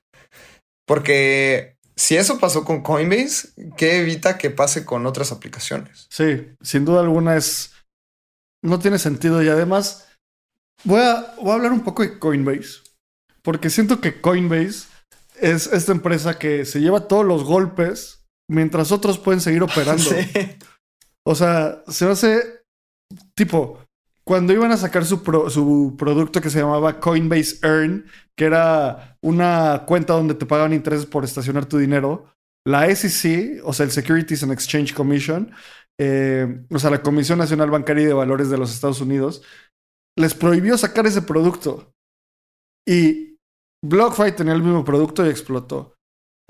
Porque 0.86 1.75
si 1.96 2.18
eso 2.18 2.40
pasó 2.40 2.66
con 2.66 2.82
Coinbase, 2.82 3.50
¿qué 3.78 4.00
evita 4.00 4.38
que 4.38 4.50
pase 4.50 4.86
con 4.86 5.06
otras 5.06 5.32
aplicaciones? 5.32 6.08
Sí, 6.10 6.50
sin 6.62 6.86
duda 6.86 7.02
alguna 7.02 7.38
es. 7.38 7.74
No 8.62 8.80
tiene 8.80 9.00
sentido. 9.00 9.42
Y 9.42 9.48
además, 9.48 10.08
voy 10.84 11.02
a, 11.02 11.36
voy 11.42 11.52
a 11.52 11.54
hablar 11.54 11.72
un 11.72 11.84
poco 11.84 12.04
de 12.04 12.20
Coinbase. 12.20 12.82
Porque 13.42 13.70
siento 13.70 14.02
que 14.02 14.20
Coinbase 14.20 14.88
es 15.40 15.68
esta 15.68 15.92
empresa 15.92 16.38
que 16.40 16.66
se 16.66 16.82
lleva 16.82 17.08
todos 17.08 17.26
los 17.26 17.44
golpes 17.44 18.26
mientras 18.50 18.92
otros 18.92 19.18
pueden 19.18 19.42
seguir 19.42 19.64
operando. 19.64 20.10
O 21.28 21.34
sea, 21.34 21.82
se 21.88 22.08
hace 22.08 22.62
tipo, 23.34 23.80
cuando 24.26 24.54
iban 24.54 24.72
a 24.72 24.78
sacar 24.78 25.06
su, 25.06 25.18
su 25.50 25.96
producto 25.98 26.42
que 26.42 26.50
se 26.50 26.60
llamaba 26.60 27.00
Coinbase 27.00 27.60
Earn, 27.62 28.06
que 28.36 28.46
era 28.46 29.18
una 29.22 29.84
cuenta 29.86 30.14
donde 30.14 30.34
te 30.34 30.46
pagaban 30.46 30.74
intereses 30.74 31.06
por 31.06 31.24
estacionar 31.24 31.66
tu 31.66 31.78
dinero, 31.78 32.26
la 32.66 32.94
SEC, 32.94 33.62
o 33.64 33.72
sea, 33.72 33.86
el 33.86 33.92
Securities 33.92 34.42
and 34.42 34.52
Exchange 34.52 34.94
Commission, 34.96 35.52
eh, 36.00 36.66
o 36.72 36.80
sea, 36.80 36.90
la 36.90 37.04
Comisión 37.04 37.38
Nacional 37.38 37.70
Bancaria 37.70 38.04
y 38.04 38.08
de 38.08 38.14
Valores 38.14 38.50
de 38.50 38.58
los 38.58 38.74
Estados 38.74 39.00
Unidos, 39.00 39.44
les 40.18 40.34
prohibió 40.34 40.78
sacar 40.78 41.06
ese 41.06 41.22
producto. 41.22 41.94
Y 42.88 43.38
BlockFi 43.84 44.32
tenía 44.36 44.54
el 44.54 44.64
mismo 44.64 44.84
producto 44.84 45.24
y 45.26 45.30
explotó. 45.30 45.96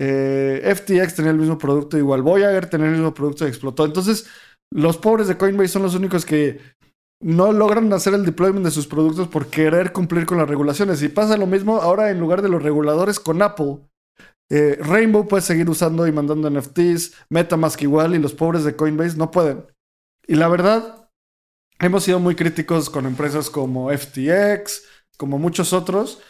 Eh, 0.00 0.62
FTX 0.74 1.14
tenía 1.14 1.30
el 1.30 1.38
mismo 1.38 1.58
producto 1.58 1.98
igual. 1.98 2.22
Voyager 2.22 2.68
tenía 2.68 2.86
el 2.86 2.92
mismo 2.92 3.12
producto 3.12 3.44
y 3.44 3.48
explotó. 3.48 3.84
Entonces, 3.84 4.28
los 4.72 4.96
pobres 4.96 5.28
de 5.28 5.36
Coinbase 5.36 5.68
son 5.68 5.82
los 5.82 5.94
únicos 5.94 6.24
que 6.24 6.60
no 7.20 7.52
logran 7.52 7.92
hacer 7.92 8.14
el 8.14 8.24
deployment 8.24 8.64
de 8.64 8.70
sus 8.70 8.86
productos 8.86 9.28
por 9.28 9.48
querer 9.48 9.92
cumplir 9.92 10.26
con 10.26 10.38
las 10.38 10.48
regulaciones. 10.48 11.02
Y 11.02 11.08
pasa 11.08 11.36
lo 11.36 11.46
mismo 11.46 11.80
ahora 11.80 12.10
en 12.10 12.20
lugar 12.20 12.42
de 12.42 12.48
los 12.48 12.62
reguladores 12.62 13.20
con 13.20 13.42
Apple. 13.42 13.78
Eh, 14.50 14.78
Rainbow 14.80 15.26
puede 15.26 15.42
seguir 15.42 15.68
usando 15.68 16.06
y 16.06 16.12
mandando 16.12 16.48
NFTs, 16.50 17.14
MetaMask 17.30 17.82
igual, 17.82 18.14
y 18.14 18.18
los 18.18 18.34
pobres 18.34 18.64
de 18.64 18.76
Coinbase 18.76 19.16
no 19.16 19.30
pueden. 19.30 19.66
Y 20.26 20.36
la 20.36 20.48
verdad, 20.48 21.10
hemos 21.80 22.04
sido 22.04 22.20
muy 22.20 22.34
críticos 22.36 22.90
con 22.90 23.06
empresas 23.06 23.50
como 23.50 23.90
FTX, 23.90 24.84
como 25.16 25.38
muchos 25.38 25.72
otros, 25.72 26.20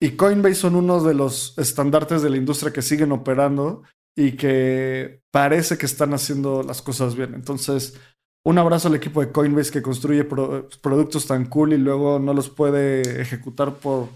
y 0.00 0.16
Coinbase 0.16 0.56
son 0.56 0.76
uno 0.76 1.02
de 1.02 1.14
los 1.14 1.56
estandartes 1.58 2.22
de 2.22 2.30
la 2.30 2.36
industria 2.36 2.72
que 2.72 2.82
siguen 2.82 3.12
operando 3.12 3.84
y 4.16 4.32
que 4.32 5.22
parece 5.30 5.78
que 5.78 5.86
están 5.86 6.12
haciendo 6.12 6.62
las 6.62 6.82
cosas 6.82 7.14
bien. 7.14 7.34
Entonces, 7.34 7.98
un 8.44 8.58
abrazo 8.58 8.88
al 8.88 8.94
equipo 8.94 9.20
de 9.20 9.30
Coinbase 9.30 9.70
que 9.70 9.82
construye 9.82 10.24
productos 10.24 11.26
tan 11.26 11.46
cool 11.46 11.72
y 11.72 11.78
luego 11.78 12.18
no 12.18 12.34
los 12.34 12.48
puede 12.48 13.20
ejecutar 13.20 13.74
por 13.74 14.08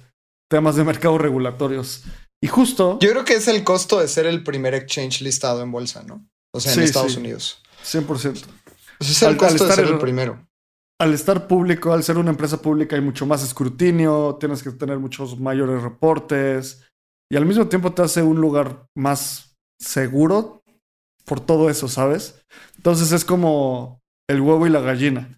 temas 0.50 0.76
de 0.76 0.84
mercado 0.84 1.18
regulatorios. 1.18 2.04
Y 2.42 2.48
justo... 2.48 2.98
Yo 3.00 3.10
creo 3.10 3.24
que 3.24 3.34
es 3.34 3.48
el 3.48 3.64
costo 3.64 4.00
de 4.00 4.08
ser 4.08 4.26
el 4.26 4.42
primer 4.42 4.74
exchange 4.74 5.22
listado 5.22 5.62
en 5.62 5.72
bolsa, 5.72 6.02
¿no? 6.02 6.26
O 6.52 6.60
sea, 6.60 6.74
en 6.74 6.80
Estados 6.80 7.16
Unidos. 7.16 7.62
100%. 7.84 8.44
es 9.00 9.22
el 9.22 9.36
costo 9.36 9.66
de 9.66 9.74
ser 9.74 9.86
el 9.86 9.98
primero 9.98 10.46
al 10.98 11.12
estar 11.12 11.46
público, 11.46 11.92
al 11.92 12.02
ser 12.02 12.18
una 12.18 12.30
empresa 12.30 12.62
pública, 12.62 12.96
hay 12.96 13.02
mucho 13.02 13.26
más 13.26 13.42
escrutinio, 13.42 14.36
tienes 14.40 14.62
que 14.62 14.70
tener 14.70 14.98
muchos 14.98 15.38
mayores 15.38 15.82
reportes 15.82 16.86
y 17.30 17.36
al 17.36 17.44
mismo 17.44 17.68
tiempo 17.68 17.92
te 17.92 18.02
hace 18.02 18.22
un 18.22 18.40
lugar 18.40 18.86
más 18.94 19.56
seguro 19.78 20.62
por 21.24 21.40
todo 21.40 21.68
eso, 21.68 21.88
¿sabes? 21.88 22.40
Entonces 22.76 23.12
es 23.12 23.24
como 23.24 24.00
el 24.28 24.40
huevo 24.40 24.66
y 24.66 24.70
la 24.70 24.80
gallina. 24.80 25.36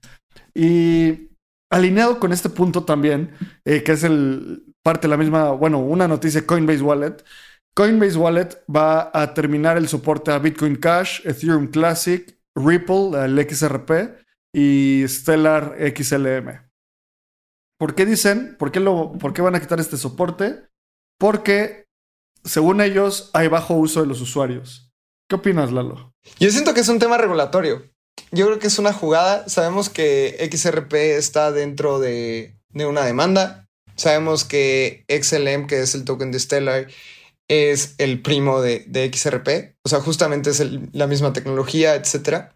Y 0.55 1.31
alineado 1.71 2.19
con 2.19 2.33
este 2.33 2.49
punto 2.49 2.85
también, 2.85 3.31
eh, 3.65 3.83
que 3.83 3.93
es 3.93 4.05
el 4.05 4.65
parte 4.83 5.07
de 5.07 5.11
la 5.11 5.17
misma, 5.17 5.51
bueno, 5.53 5.79
una 5.81 6.09
noticia 6.09 6.47
Coinbase 6.47 6.83
Wallet. 6.83 7.25
Coinbase 7.75 8.17
Wallet 8.17 8.65
va 8.75 9.11
a 9.13 9.35
terminar 9.35 9.77
el 9.77 9.89
soporte 9.89 10.33
a 10.33 10.39
Bitcoin 10.39 10.77
Cash, 10.77 11.21
Ethereum 11.25 11.69
Classic, 11.69 12.39
Ripple, 12.55 13.11
el 13.25 13.39
XRP 13.49 13.91
y 14.53 15.05
Stellar 15.07 15.77
XLM. 15.95 16.69
¿Por 17.79 17.95
qué 17.95 18.07
dicen? 18.07 18.57
¿Por 18.59 18.73
qué, 18.73 18.81
lo, 18.81 19.13
¿Por 19.13 19.33
qué 19.33 19.43
van 19.43 19.55
a 19.55 19.61
quitar 19.61 19.79
este 19.79 19.97
soporte? 19.97 20.69
Porque, 21.19 21.87
según 22.43 22.81
ellos, 22.81 23.31
hay 23.35 23.49
bajo 23.49 23.75
uso 23.75 24.01
de 24.01 24.07
los 24.07 24.21
usuarios. 24.21 24.93
¿Qué 25.29 25.37
opinas, 25.37 25.71
Lalo? 25.71 26.15
Yo 26.41 26.51
siento 26.51 26.75
que 26.75 26.81
es 26.81 26.89
un 26.89 26.99
tema 26.99 27.19
regulatorio. 27.19 27.83
Yo 28.31 28.47
creo 28.47 28.59
que 28.59 28.67
es 28.67 28.79
una 28.79 28.93
jugada. 28.93 29.49
Sabemos 29.49 29.89
que 29.89 30.49
XRP 30.53 30.95
está 30.95 31.53
dentro 31.53 31.99
de, 31.99 32.55
de 32.71 32.87
una 32.87 33.05
demanda. 33.05 33.67
Sabemos 33.97 34.45
que 34.45 35.05
XLM, 35.09 35.67
que 35.67 35.81
es 35.81 35.95
el 35.95 36.05
token 36.05 36.31
de 36.31 36.39
Stellar, 36.39 36.89
es 37.49 37.95
el 37.99 38.23
primo 38.23 38.61
de, 38.61 38.85
de 38.87 39.11
XRP. 39.13 39.77
O 39.85 39.89
sea, 39.89 40.01
justamente 40.01 40.51
es 40.51 40.63
la 40.93 41.07
misma 41.07 41.33
tecnología, 41.33 41.95
etcétera. 41.95 42.55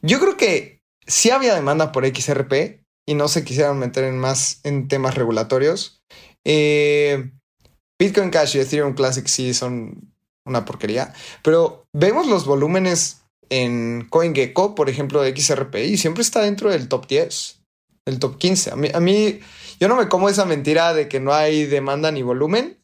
Yo 0.00 0.20
creo 0.20 0.36
que 0.36 0.80
sí 1.06 1.30
había 1.30 1.54
demanda 1.54 1.92
por 1.92 2.06
XRP 2.06 2.84
y 3.06 3.14
no 3.14 3.28
se 3.28 3.44
quisieron 3.44 3.78
meter 3.78 4.04
en 4.04 4.18
más 4.18 4.60
en 4.64 4.86
temas 4.86 5.14
regulatorios. 5.14 6.02
Eh, 6.44 7.30
Bitcoin 7.98 8.30
Cash 8.30 8.56
y 8.56 8.60
Ethereum 8.60 8.94
Classic 8.94 9.26
sí 9.26 9.54
son 9.54 10.14
una 10.46 10.64
porquería, 10.64 11.12
pero 11.42 11.84
vemos 11.92 12.26
los 12.26 12.46
volúmenes 12.46 13.17
en 13.50 14.06
CoinGecko, 14.08 14.74
por 14.74 14.88
ejemplo, 14.88 15.22
de 15.22 15.34
XRP, 15.36 15.76
y 15.76 15.96
siempre 15.96 16.22
está 16.22 16.42
dentro 16.42 16.70
del 16.70 16.88
top 16.88 17.06
10, 17.06 17.60
el 18.06 18.18
top 18.18 18.38
15. 18.38 18.72
A 18.94 19.00
mí, 19.00 19.40
yo 19.80 19.88
no 19.88 19.96
me 19.96 20.08
como 20.08 20.28
esa 20.28 20.44
mentira 20.44 20.94
de 20.94 21.08
que 21.08 21.20
no 21.20 21.32
hay 21.32 21.66
demanda 21.66 22.10
ni 22.10 22.22
volumen. 22.22 22.78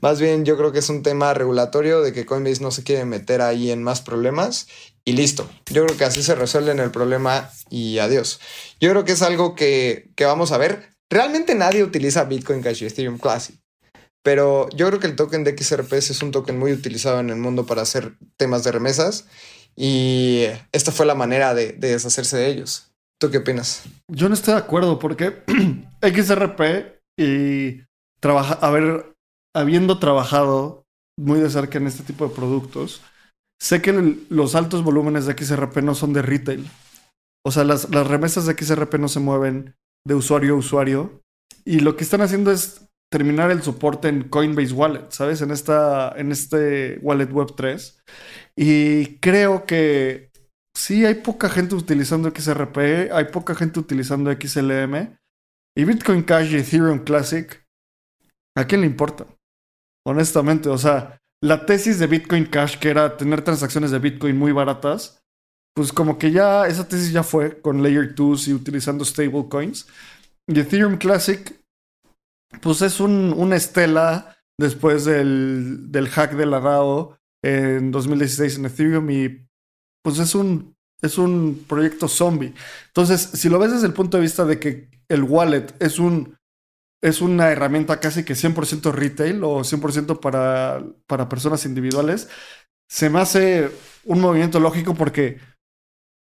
Más 0.00 0.20
bien, 0.20 0.44
yo 0.44 0.56
creo 0.56 0.72
que 0.72 0.78
es 0.78 0.88
un 0.88 1.02
tema 1.02 1.34
regulatorio 1.34 2.00
de 2.00 2.12
que 2.12 2.24
Coinbase 2.24 2.62
no 2.62 2.70
se 2.70 2.84
quiere 2.84 3.04
meter 3.04 3.42
ahí 3.42 3.70
en 3.70 3.82
más 3.82 4.00
problemas 4.00 4.66
y 5.04 5.12
listo. 5.12 5.48
Yo 5.70 5.84
creo 5.84 5.96
que 5.96 6.04
así 6.04 6.22
se 6.22 6.34
resuelve 6.34 6.72
el 6.72 6.90
problema 6.90 7.50
y 7.68 7.98
adiós. 7.98 8.40
Yo 8.80 8.90
creo 8.90 9.04
que 9.04 9.12
es 9.12 9.22
algo 9.22 9.54
que, 9.54 10.10
que 10.16 10.24
vamos 10.24 10.52
a 10.52 10.58
ver. 10.58 10.94
Realmente 11.10 11.54
nadie 11.54 11.82
utiliza 11.82 12.24
Bitcoin 12.24 12.62
Cash 12.62 12.82
y 12.82 12.86
Ethereum 12.86 13.18
Classic. 13.18 13.56
Pero 14.22 14.68
yo 14.70 14.86
creo 14.88 15.00
que 15.00 15.06
el 15.06 15.16
token 15.16 15.44
de 15.44 15.56
XRPS 15.56 16.10
es 16.10 16.22
un 16.22 16.32
token 16.32 16.58
muy 16.58 16.72
utilizado 16.72 17.20
en 17.20 17.30
el 17.30 17.36
mundo 17.36 17.66
para 17.66 17.82
hacer 17.82 18.14
temas 18.36 18.64
de 18.64 18.72
remesas 18.72 19.26
y 19.80 20.46
esta 20.72 20.90
fue 20.90 21.06
la 21.06 21.14
manera 21.14 21.54
de, 21.54 21.72
deshacerse 21.74 22.36
de 22.36 22.48
ellos. 22.48 22.90
¿Tú 23.20 23.30
qué 23.30 23.38
opinas? 23.38 23.84
Yo 24.08 24.28
no 24.28 24.34
estoy 24.34 24.54
de 24.54 24.60
acuerdo 24.60 24.98
porque 24.98 25.44
XRP 26.02 26.98
y 27.16 27.82
habiendo 29.54 30.00
trabajado 30.00 30.84
muy 31.16 31.38
de 31.38 31.48
cerca 31.48 31.78
en 31.78 31.86
este 31.86 32.02
tipo 32.02 32.26
de 32.26 32.34
productos, 32.34 33.02
sé 33.60 33.80
que 33.80 33.92
los 34.30 34.56
altos 34.56 34.82
volúmenes 34.82 35.26
de 35.26 35.38
XRP 35.38 35.76
no 35.78 35.94
son 35.94 36.12
de 36.12 36.22
retail. 36.22 36.68
O 37.46 37.52
sea, 37.52 37.62
las, 37.62 37.88
las 37.90 38.06
remesas 38.08 38.46
de 38.46 38.54
XRP 38.54 38.96
no 38.96 39.06
se 39.06 39.20
mueven 39.20 39.76
de 40.04 40.14
usuario 40.14 40.54
a 40.54 40.58
usuario. 40.58 41.22
Y 41.64 41.80
lo 41.80 41.96
que 41.96 42.02
están 42.02 42.22
haciendo 42.22 42.50
es 42.50 42.87
terminar 43.10 43.50
el 43.50 43.62
soporte 43.62 44.08
en 44.08 44.28
Coinbase 44.28 44.74
Wallet, 44.74 45.10
¿sabes? 45.10 45.40
En, 45.40 45.50
esta, 45.50 46.12
en 46.16 46.32
este 46.32 46.98
Wallet 47.02 47.30
Web 47.32 47.54
3. 47.56 48.02
Y 48.56 49.16
creo 49.18 49.64
que 49.64 50.30
sí 50.74 51.04
hay 51.04 51.16
poca 51.16 51.48
gente 51.48 51.74
utilizando 51.74 52.30
XRP, 52.30 53.10
hay 53.12 53.24
poca 53.32 53.54
gente 53.54 53.80
utilizando 53.80 54.32
XLM. 54.32 55.16
Y 55.76 55.84
Bitcoin 55.84 56.22
Cash 56.22 56.52
y 56.52 56.56
Ethereum 56.56 57.04
Classic, 57.04 57.64
¿a 58.56 58.66
quién 58.66 58.80
le 58.80 58.86
importa? 58.86 59.26
Honestamente, 60.04 60.68
o 60.68 60.78
sea, 60.78 61.20
la 61.42 61.66
tesis 61.66 61.98
de 61.98 62.08
Bitcoin 62.08 62.46
Cash, 62.46 62.78
que 62.78 62.88
era 62.90 63.16
tener 63.16 63.42
transacciones 63.42 63.90
de 63.90 64.00
Bitcoin 64.00 64.36
muy 64.36 64.52
baratas, 64.52 65.22
pues 65.74 65.92
como 65.92 66.18
que 66.18 66.32
ya 66.32 66.66
esa 66.66 66.88
tesis 66.88 67.12
ya 67.12 67.22
fue 67.22 67.60
con 67.60 67.82
Layer 67.82 68.12
2 68.14 68.48
y 68.48 68.54
utilizando 68.54 69.04
stablecoins. 69.04 69.86
Y 70.48 70.58
Ethereum 70.58 70.96
Classic 70.96 71.54
pues 72.60 72.82
es 72.82 73.00
un, 73.00 73.34
una 73.36 73.56
estela 73.56 74.36
después 74.58 75.04
del, 75.04 75.90
del 75.90 76.08
hack 76.08 76.34
de 76.34 76.46
la 76.46 76.60
DAO 76.60 77.18
en 77.42 77.90
2016 77.90 78.58
en 78.58 78.66
Ethereum 78.66 79.10
y 79.10 79.48
pues 80.02 80.18
es 80.18 80.34
un, 80.34 80.76
es 81.02 81.18
un 81.18 81.64
proyecto 81.68 82.08
zombie. 82.08 82.54
Entonces, 82.88 83.20
si 83.20 83.48
lo 83.48 83.58
ves 83.58 83.72
desde 83.72 83.86
el 83.86 83.92
punto 83.92 84.16
de 84.16 84.22
vista 84.22 84.44
de 84.44 84.58
que 84.58 84.90
el 85.08 85.22
wallet 85.22 85.66
es 85.80 85.98
un 85.98 86.38
es 87.00 87.20
una 87.20 87.50
herramienta 87.50 88.00
casi 88.00 88.24
que 88.24 88.34
100% 88.34 88.92
retail 88.92 89.44
o 89.44 89.60
100% 89.60 90.18
para, 90.20 90.84
para 91.06 91.28
personas 91.28 91.64
individuales, 91.64 92.28
se 92.88 93.08
me 93.08 93.20
hace 93.20 93.70
un 94.04 94.20
movimiento 94.20 94.58
lógico 94.58 94.94
porque 94.94 95.38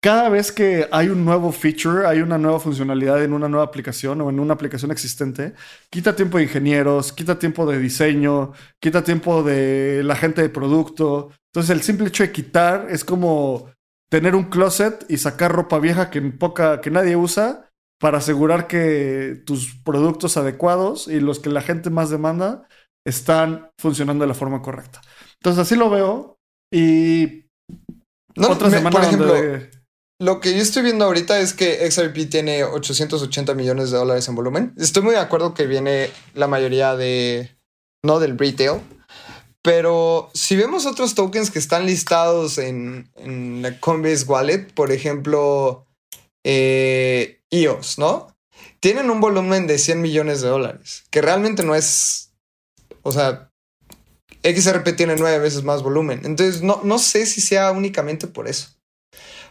cada 0.02 0.30
vez 0.30 0.52
que 0.52 0.88
hay 0.92 1.10
un 1.10 1.26
nuevo 1.26 1.52
feature, 1.52 2.06
hay 2.06 2.22
una 2.22 2.38
nueva 2.38 2.60
funcionalidad 2.60 3.24
en 3.24 3.34
una 3.34 3.50
nueva 3.50 3.66
aplicación 3.66 4.22
o 4.22 4.30
en 4.30 4.40
una 4.40 4.54
aplicación 4.54 4.92
existente, 4.92 5.54
quita 5.90 6.16
tiempo 6.16 6.38
de 6.38 6.44
ingenieros, 6.44 7.12
quita 7.12 7.40
tiempo 7.40 7.66
de 7.66 7.80
diseño, 7.80 8.54
quita 8.80 9.04
tiempo 9.04 9.42
de 9.44 10.04
la 10.04 10.16
gente 10.16 10.42
de 10.42 10.50
producto. 10.50 11.32
Entonces 11.52 11.76
el 11.76 11.82
simple 11.82 12.08
hecho 12.08 12.24
de 12.24 12.32
quitar 12.32 12.88
es 12.90 13.04
como 13.04 13.72
tener 14.10 14.36
un 14.36 14.46
closet 14.46 15.04
y 15.10 15.18
sacar 15.18 15.52
ropa 15.52 15.80
vieja 15.80 16.10
que, 16.10 16.22
poca, 16.22 16.80
que 16.80 16.92
nadie 16.92 17.16
usa 17.16 17.70
para 18.00 18.20
asegurar 18.20 18.68
que 18.68 19.42
tus 19.46 19.76
productos 19.84 20.38
adecuados 20.38 21.08
y 21.08 21.20
los 21.20 21.40
que 21.40 21.50
la 21.50 21.62
gente 21.62 21.90
más 21.90 22.10
demanda 22.10 22.68
están 23.06 23.72
funcionando 23.80 24.24
de 24.24 24.28
la 24.28 24.34
forma 24.36 24.62
correcta. 24.62 25.02
Entonces 25.40 25.62
así 25.62 25.76
lo 25.76 25.90
veo 25.90 26.38
y 26.72 27.46
no, 28.36 28.50
otra 28.50 28.70
semana 28.70 28.92
por 28.92 29.04
ejemplo, 29.04 29.34
lo 30.20 30.40
que 30.40 30.54
yo 30.56 30.62
estoy 30.62 30.84
viendo 30.84 31.06
ahorita 31.06 31.40
es 31.40 31.54
que 31.54 31.90
XRP 31.90 32.30
tiene 32.30 32.64
880 32.64 33.54
millones 33.54 33.92
de 33.92 33.98
dólares 33.98 34.28
en 34.28 34.36
volumen. 34.36 34.74
Estoy 34.78 35.04
muy 35.04 35.14
de 35.14 35.20
acuerdo 35.20 35.54
que 35.54 35.68
viene 35.68 36.10
la 36.34 36.48
mayoría 36.48 36.96
de, 36.96 37.56
no 38.04 38.20
del 38.20 38.38
retail, 38.38 38.82
pero 39.62 40.32
si 40.34 40.56
vemos 40.56 40.86
otros 40.86 41.14
tokens 41.14 41.52
que 41.52 41.60
están 41.60 41.86
listados 41.86 42.58
en, 42.58 43.12
en 43.16 43.62
la 43.62 43.80
Coinbase 43.80 44.26
Wallet, 44.26 44.74
por 44.74 44.92
ejemplo, 44.92 45.86
eh, 46.44 47.42
EOS, 47.52 48.00
¿no? 48.00 48.36
Tienen 48.80 49.10
un 49.10 49.20
volumen 49.20 49.68
de 49.68 49.78
100 49.78 50.02
millones 50.02 50.42
de 50.42 50.48
dólares, 50.48 51.04
que 51.12 51.22
realmente 51.22 51.64
no 51.64 51.76
es, 51.76 52.32
o 53.04 53.12
sea, 53.12 53.52
XRP 54.44 54.96
tiene 54.96 55.16
nueve 55.16 55.40
veces 55.40 55.64
más 55.64 55.84
volumen. 55.84 56.22
Entonces, 56.24 56.62
no, 56.64 56.82
no 56.84 56.98
sé 56.98 57.26
si 57.26 57.42
sea 57.42 57.72
únicamente 57.72 58.28
por 58.28 58.48
eso. 58.48 58.77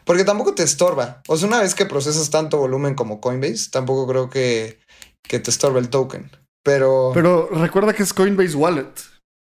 Porque 0.06 0.24
tampoco 0.24 0.54
te 0.54 0.62
estorba. 0.62 1.20
O 1.26 1.36
sea, 1.36 1.48
una 1.48 1.60
vez 1.60 1.74
que 1.74 1.84
procesas 1.84 2.30
tanto 2.30 2.58
volumen 2.58 2.94
como 2.94 3.20
Coinbase, 3.20 3.70
tampoco 3.70 4.06
creo 4.06 4.30
que, 4.30 4.78
que 5.22 5.40
te 5.40 5.50
estorbe 5.50 5.80
el 5.80 5.90
token. 5.90 6.30
Pero. 6.64 7.10
Pero 7.12 7.48
recuerda 7.48 7.92
que 7.92 8.04
es 8.04 8.14
Coinbase 8.14 8.56
Wallet. 8.56 8.92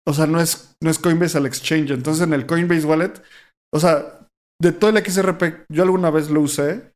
O 0.06 0.14
sea, 0.14 0.26
no 0.26 0.40
es, 0.40 0.74
no 0.82 0.90
es 0.90 0.98
Coinbase 0.98 1.36
al 1.36 1.46
exchange. 1.46 1.90
Entonces, 1.90 2.26
en 2.26 2.32
el 2.32 2.46
Coinbase 2.46 2.86
Wallet, 2.86 3.22
o 3.74 3.78
sea, 3.78 4.26
de 4.60 4.72
todo 4.72 4.90
el 4.90 5.04
XRP, 5.04 5.66
yo 5.68 5.82
alguna 5.82 6.10
vez 6.10 6.30
lo 6.30 6.40
usé. 6.40 6.92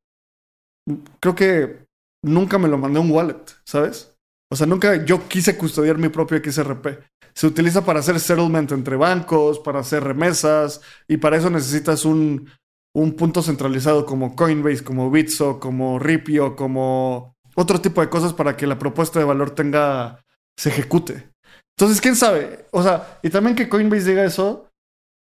Creo 1.20 1.34
que 1.34 1.86
nunca 2.24 2.56
me 2.56 2.68
lo 2.68 2.78
mandé 2.78 3.00
un 3.00 3.10
wallet, 3.10 3.44
¿sabes? 3.66 4.14
O 4.50 4.56
sea, 4.56 4.66
nunca 4.66 5.04
yo 5.04 5.28
quise 5.28 5.58
custodiar 5.58 5.98
mi 5.98 6.08
propio 6.08 6.38
XRP. 6.42 6.86
Se 7.34 7.46
utiliza 7.46 7.84
para 7.84 8.00
hacer 8.00 8.18
settlement 8.18 8.72
entre 8.72 8.96
bancos, 8.96 9.58
para 9.58 9.80
hacer 9.80 10.02
remesas, 10.02 10.80
y 11.06 11.18
para 11.18 11.36
eso 11.36 11.50
necesitas 11.50 12.06
un, 12.06 12.50
un 12.94 13.14
punto 13.14 13.42
centralizado 13.42 14.06
como 14.06 14.34
Coinbase, 14.34 14.84
como 14.84 15.10
Bitso, 15.10 15.60
como 15.60 15.98
Ripio, 15.98 16.56
como 16.56 17.36
otro 17.54 17.80
tipo 17.80 18.00
de 18.00 18.08
cosas 18.08 18.32
para 18.32 18.56
que 18.56 18.66
la 18.66 18.78
propuesta 18.78 19.18
de 19.18 19.24
valor 19.24 19.50
tenga, 19.50 20.24
se 20.56 20.70
ejecute. 20.70 21.30
Entonces, 21.76 22.00
quién 22.00 22.16
sabe. 22.16 22.66
O 22.72 22.82
sea, 22.82 23.18
y 23.22 23.30
también 23.30 23.54
que 23.54 23.68
Coinbase 23.68 24.10
diga 24.10 24.24
eso, 24.24 24.68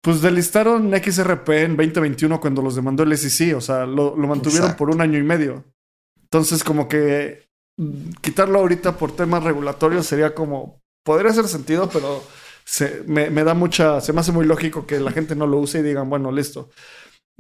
pues 0.02 0.22
delistaron 0.22 0.94
XRP 0.94 1.50
en 1.50 1.76
2021 1.76 2.40
cuando 2.40 2.62
los 2.62 2.76
demandó 2.76 3.04
el 3.04 3.18
SEC. 3.18 3.56
O 3.58 3.62
sea, 3.62 3.86
lo, 3.86 4.16
mantuvieron 4.16 4.76
por 4.76 4.90
un 4.90 5.02
año 5.02 5.18
y 5.18 5.24
medio. 5.24 5.66
Entonces, 6.24 6.64
como 6.64 6.88
que 6.88 7.48
quitarlo 8.22 8.60
ahorita 8.60 8.98
por 8.98 9.16
temas 9.16 9.44
regulatorios 9.44 10.06
sería 10.06 10.34
como. 10.34 10.80
Podría 11.04 11.32
hacer 11.32 11.48
sentido, 11.48 11.90
pero 11.90 12.24
se, 12.64 13.04
me, 13.06 13.30
me 13.30 13.44
da 13.44 13.54
mucha. 13.54 14.00
Se 14.02 14.14
me 14.14 14.22
hace 14.22 14.32
muy 14.32 14.46
lógico 14.46 14.86
que 14.86 15.00
la 15.00 15.12
gente 15.12 15.36
no 15.36 15.48
lo 15.48 15.58
use 15.58 15.80
y 15.80 15.84
digan, 15.84 16.10
bueno, 16.10 16.32
listo. 16.32 16.70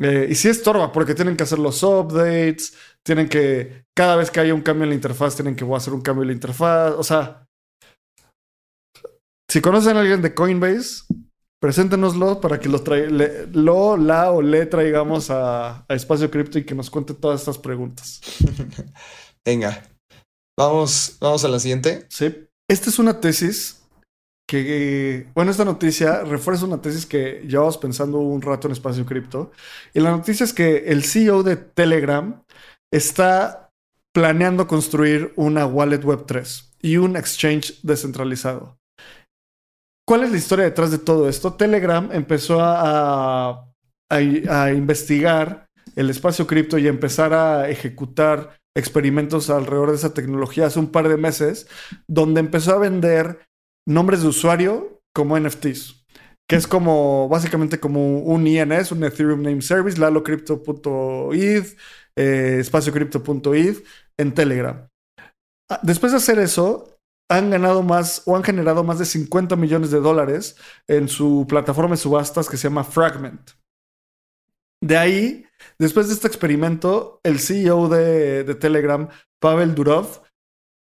Eh, 0.01 0.27
y 0.29 0.35
sí 0.35 0.49
estorba 0.49 0.91
porque 0.91 1.15
tienen 1.15 1.37
que 1.37 1.43
hacer 1.43 1.59
los 1.59 1.81
updates, 1.83 2.73
tienen 3.03 3.29
que, 3.29 3.85
cada 3.95 4.15
vez 4.15 4.29
que 4.29 4.41
haya 4.41 4.53
un 4.53 4.61
cambio 4.61 4.83
en 4.83 4.89
la 4.89 4.95
interfaz, 4.95 5.35
tienen 5.35 5.55
que 5.55 5.65
hacer 5.73 5.93
un 5.93 6.01
cambio 6.01 6.23
en 6.23 6.27
la 6.27 6.33
interfaz. 6.33 6.93
O 6.97 7.03
sea, 7.03 7.47
si 9.49 9.61
conocen 9.61 9.95
a 9.95 10.01
alguien 10.01 10.21
de 10.21 10.33
Coinbase, 10.33 11.03
preséntenoslo 11.61 12.41
para 12.41 12.59
que 12.59 12.67
lo, 12.69 12.83
lo 13.53 13.97
la 13.97 14.31
o 14.31 14.41
le 14.41 14.65
traigamos 14.65 15.29
a, 15.29 15.85
a 15.87 15.95
Espacio 15.95 16.29
Cripto 16.29 16.59
y 16.59 16.65
que 16.65 16.75
nos 16.75 16.89
cuente 16.89 17.13
todas 17.13 17.39
estas 17.39 17.57
preguntas. 17.57 18.21
Venga, 19.45 19.83
vamos, 20.59 21.17
vamos 21.21 21.45
a 21.45 21.47
la 21.47 21.59
siguiente. 21.59 22.05
Sí. 22.09 22.47
Esta 22.67 22.89
es 22.89 22.99
una 22.99 23.19
tesis 23.21 23.84
que, 24.47 25.27
bueno, 25.33 25.51
esta 25.51 25.65
noticia 25.65 26.23
refuerza 26.23 26.65
una 26.65 26.81
tesis 26.81 27.05
que 27.05 27.43
llevamos 27.47 27.77
pensando 27.77 28.19
un 28.19 28.41
rato 28.41 28.67
en 28.67 28.73
Espacio 28.73 29.05
Cripto. 29.05 29.51
Y 29.93 29.99
la 29.99 30.11
noticia 30.11 30.43
es 30.43 30.53
que 30.53 30.85
el 30.87 31.03
CEO 31.03 31.43
de 31.43 31.55
Telegram 31.55 32.43
está 32.91 33.71
planeando 34.13 34.67
construir 34.67 35.33
una 35.35 35.65
wallet 35.65 36.03
web 36.03 36.25
3 36.25 36.75
y 36.81 36.97
un 36.97 37.17
exchange 37.17 37.81
descentralizado. 37.81 38.77
¿Cuál 40.07 40.23
es 40.23 40.31
la 40.31 40.37
historia 40.37 40.65
detrás 40.65 40.91
de 40.91 40.99
todo 40.99 41.27
esto? 41.27 41.55
Telegram 41.55 42.09
empezó 42.11 42.59
a, 42.61 43.67
a 44.09 44.71
investigar 44.71 45.65
el 45.95 46.09
espacio 46.11 46.45
cripto 46.45 46.77
y 46.77 46.85
a 46.85 46.91
empezar 46.91 47.33
a 47.33 47.69
ejecutar 47.69 48.57
experimentos 48.77 49.49
alrededor 49.49 49.89
de 49.89 49.95
esa 49.95 50.13
tecnología 50.13 50.67
hace 50.67 50.79
un 50.79 50.91
par 50.91 51.09
de 51.09 51.17
meses, 51.17 51.67
donde 52.07 52.41
empezó 52.41 52.73
a 52.73 52.79
vender 52.79 53.39
nombres 53.87 54.21
de 54.21 54.27
usuario 54.27 55.01
como 55.13 55.39
NFTs, 55.39 56.05
que 56.49 56.55
es 56.55 56.67
como 56.67 57.29
básicamente 57.29 57.79
como 57.79 58.19
un 58.19 58.45
INS, 58.47 58.91
un 58.91 59.03
Ethereum 59.03 59.41
Name 59.41 59.61
Service, 59.61 59.99
lalocrypto.eth, 59.99 61.77
eh, 62.17 62.57
espaciocrypto.eth 62.59 63.83
en 64.17 64.33
Telegram. 64.33 64.87
Ah, 65.69 65.79
después 65.83 66.11
de 66.11 66.17
hacer 66.17 66.39
eso, 66.39 66.99
han 67.29 67.49
ganado 67.49 67.81
más 67.81 68.21
o 68.25 68.35
han 68.35 68.43
generado 68.43 68.83
más 68.83 68.99
de 68.99 69.05
50 69.05 69.55
millones 69.55 69.89
de 69.89 69.99
dólares 69.99 70.57
en 70.87 71.07
su 71.07 71.45
plataforma 71.47 71.95
de 71.95 72.01
subastas 72.01 72.49
que 72.49 72.57
se 72.57 72.67
llama 72.67 72.83
Fragment. 72.83 73.51
De 74.83 74.97
ahí, 74.97 75.45
después 75.79 76.07
de 76.07 76.13
este 76.13 76.27
experimento, 76.27 77.19
el 77.23 77.39
CEO 77.39 77.89
de, 77.89 78.43
de 78.43 78.55
Telegram, 78.55 79.09
Pavel 79.41 79.73
Durov, 79.73 80.21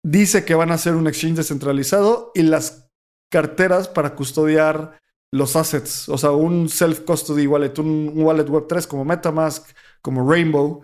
dice 0.04 0.44
que 0.44 0.56
van 0.56 0.72
a 0.72 0.74
hacer 0.74 0.94
un 0.94 1.06
exchange 1.06 1.36
descentralizado 1.36 2.32
y 2.34 2.42
las 2.42 2.90
carteras 3.32 3.88
para 3.88 4.14
custodiar 4.14 5.00
los 5.32 5.56
assets, 5.56 6.10
o 6.10 6.18
sea, 6.18 6.32
un 6.32 6.68
self-custody 6.68 7.46
wallet, 7.46 7.78
un, 7.78 8.12
wallet 8.14 8.44
Web3 8.44 8.86
como 8.86 9.06
Metamask, 9.06 9.74
como 10.02 10.30
Rainbow. 10.30 10.82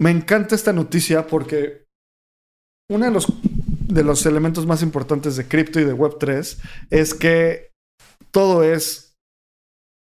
Me 0.00 0.10
encanta 0.10 0.56
esta 0.56 0.72
noticia 0.72 1.28
porque 1.28 1.86
uno 2.90 3.04
de 3.04 3.12
los, 3.12 3.28
de 3.42 4.02
los 4.02 4.26
elementos 4.26 4.66
más 4.66 4.82
importantes 4.82 5.36
de 5.36 5.46
cripto 5.46 5.78
y 5.78 5.84
de 5.84 5.94
Web3 5.94 6.58
es 6.90 7.14
que 7.14 7.70
todo 8.32 8.64
es 8.64 9.16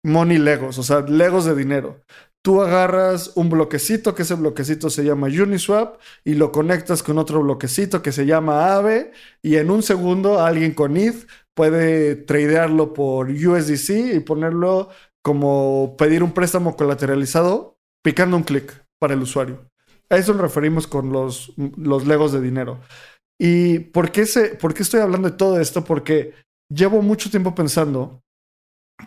money 0.04 0.36
legos, 0.36 0.76
o 0.78 0.82
sea, 0.82 1.00
legos 1.00 1.46
de 1.46 1.54
dinero. 1.54 2.02
Tú 2.44 2.60
agarras 2.60 3.32
un 3.36 3.48
bloquecito, 3.48 4.14
que 4.14 4.20
ese 4.20 4.34
bloquecito 4.34 4.90
se 4.90 5.02
llama 5.02 5.28
Uniswap, 5.28 5.98
y 6.24 6.34
lo 6.34 6.52
conectas 6.52 7.02
con 7.02 7.16
otro 7.16 7.42
bloquecito 7.42 8.02
que 8.02 8.12
se 8.12 8.26
llama 8.26 8.74
AVE, 8.74 9.12
y 9.40 9.56
en 9.56 9.70
un 9.70 9.82
segundo 9.82 10.40
alguien 10.40 10.74
con 10.74 10.98
ETH 10.98 11.26
puede 11.54 12.16
tradearlo 12.16 12.92
por 12.92 13.30
USDC 13.30 14.14
y 14.14 14.20
ponerlo 14.20 14.90
como 15.22 15.96
pedir 15.96 16.22
un 16.22 16.32
préstamo 16.32 16.76
colateralizado 16.76 17.78
picando 18.04 18.36
un 18.36 18.42
clic 18.42 18.84
para 19.00 19.14
el 19.14 19.22
usuario. 19.22 19.70
A 20.10 20.18
eso 20.18 20.34
nos 20.34 20.42
referimos 20.42 20.86
con 20.86 21.12
los, 21.12 21.54
los 21.78 22.06
legos 22.06 22.32
de 22.32 22.42
dinero. 22.42 22.78
¿Y 23.40 23.78
por 23.78 24.12
qué, 24.12 24.26
se, 24.26 24.48
por 24.56 24.74
qué 24.74 24.82
estoy 24.82 25.00
hablando 25.00 25.30
de 25.30 25.36
todo 25.36 25.58
esto? 25.58 25.82
Porque 25.82 26.34
llevo 26.68 27.00
mucho 27.00 27.30
tiempo 27.30 27.54
pensando 27.54 28.22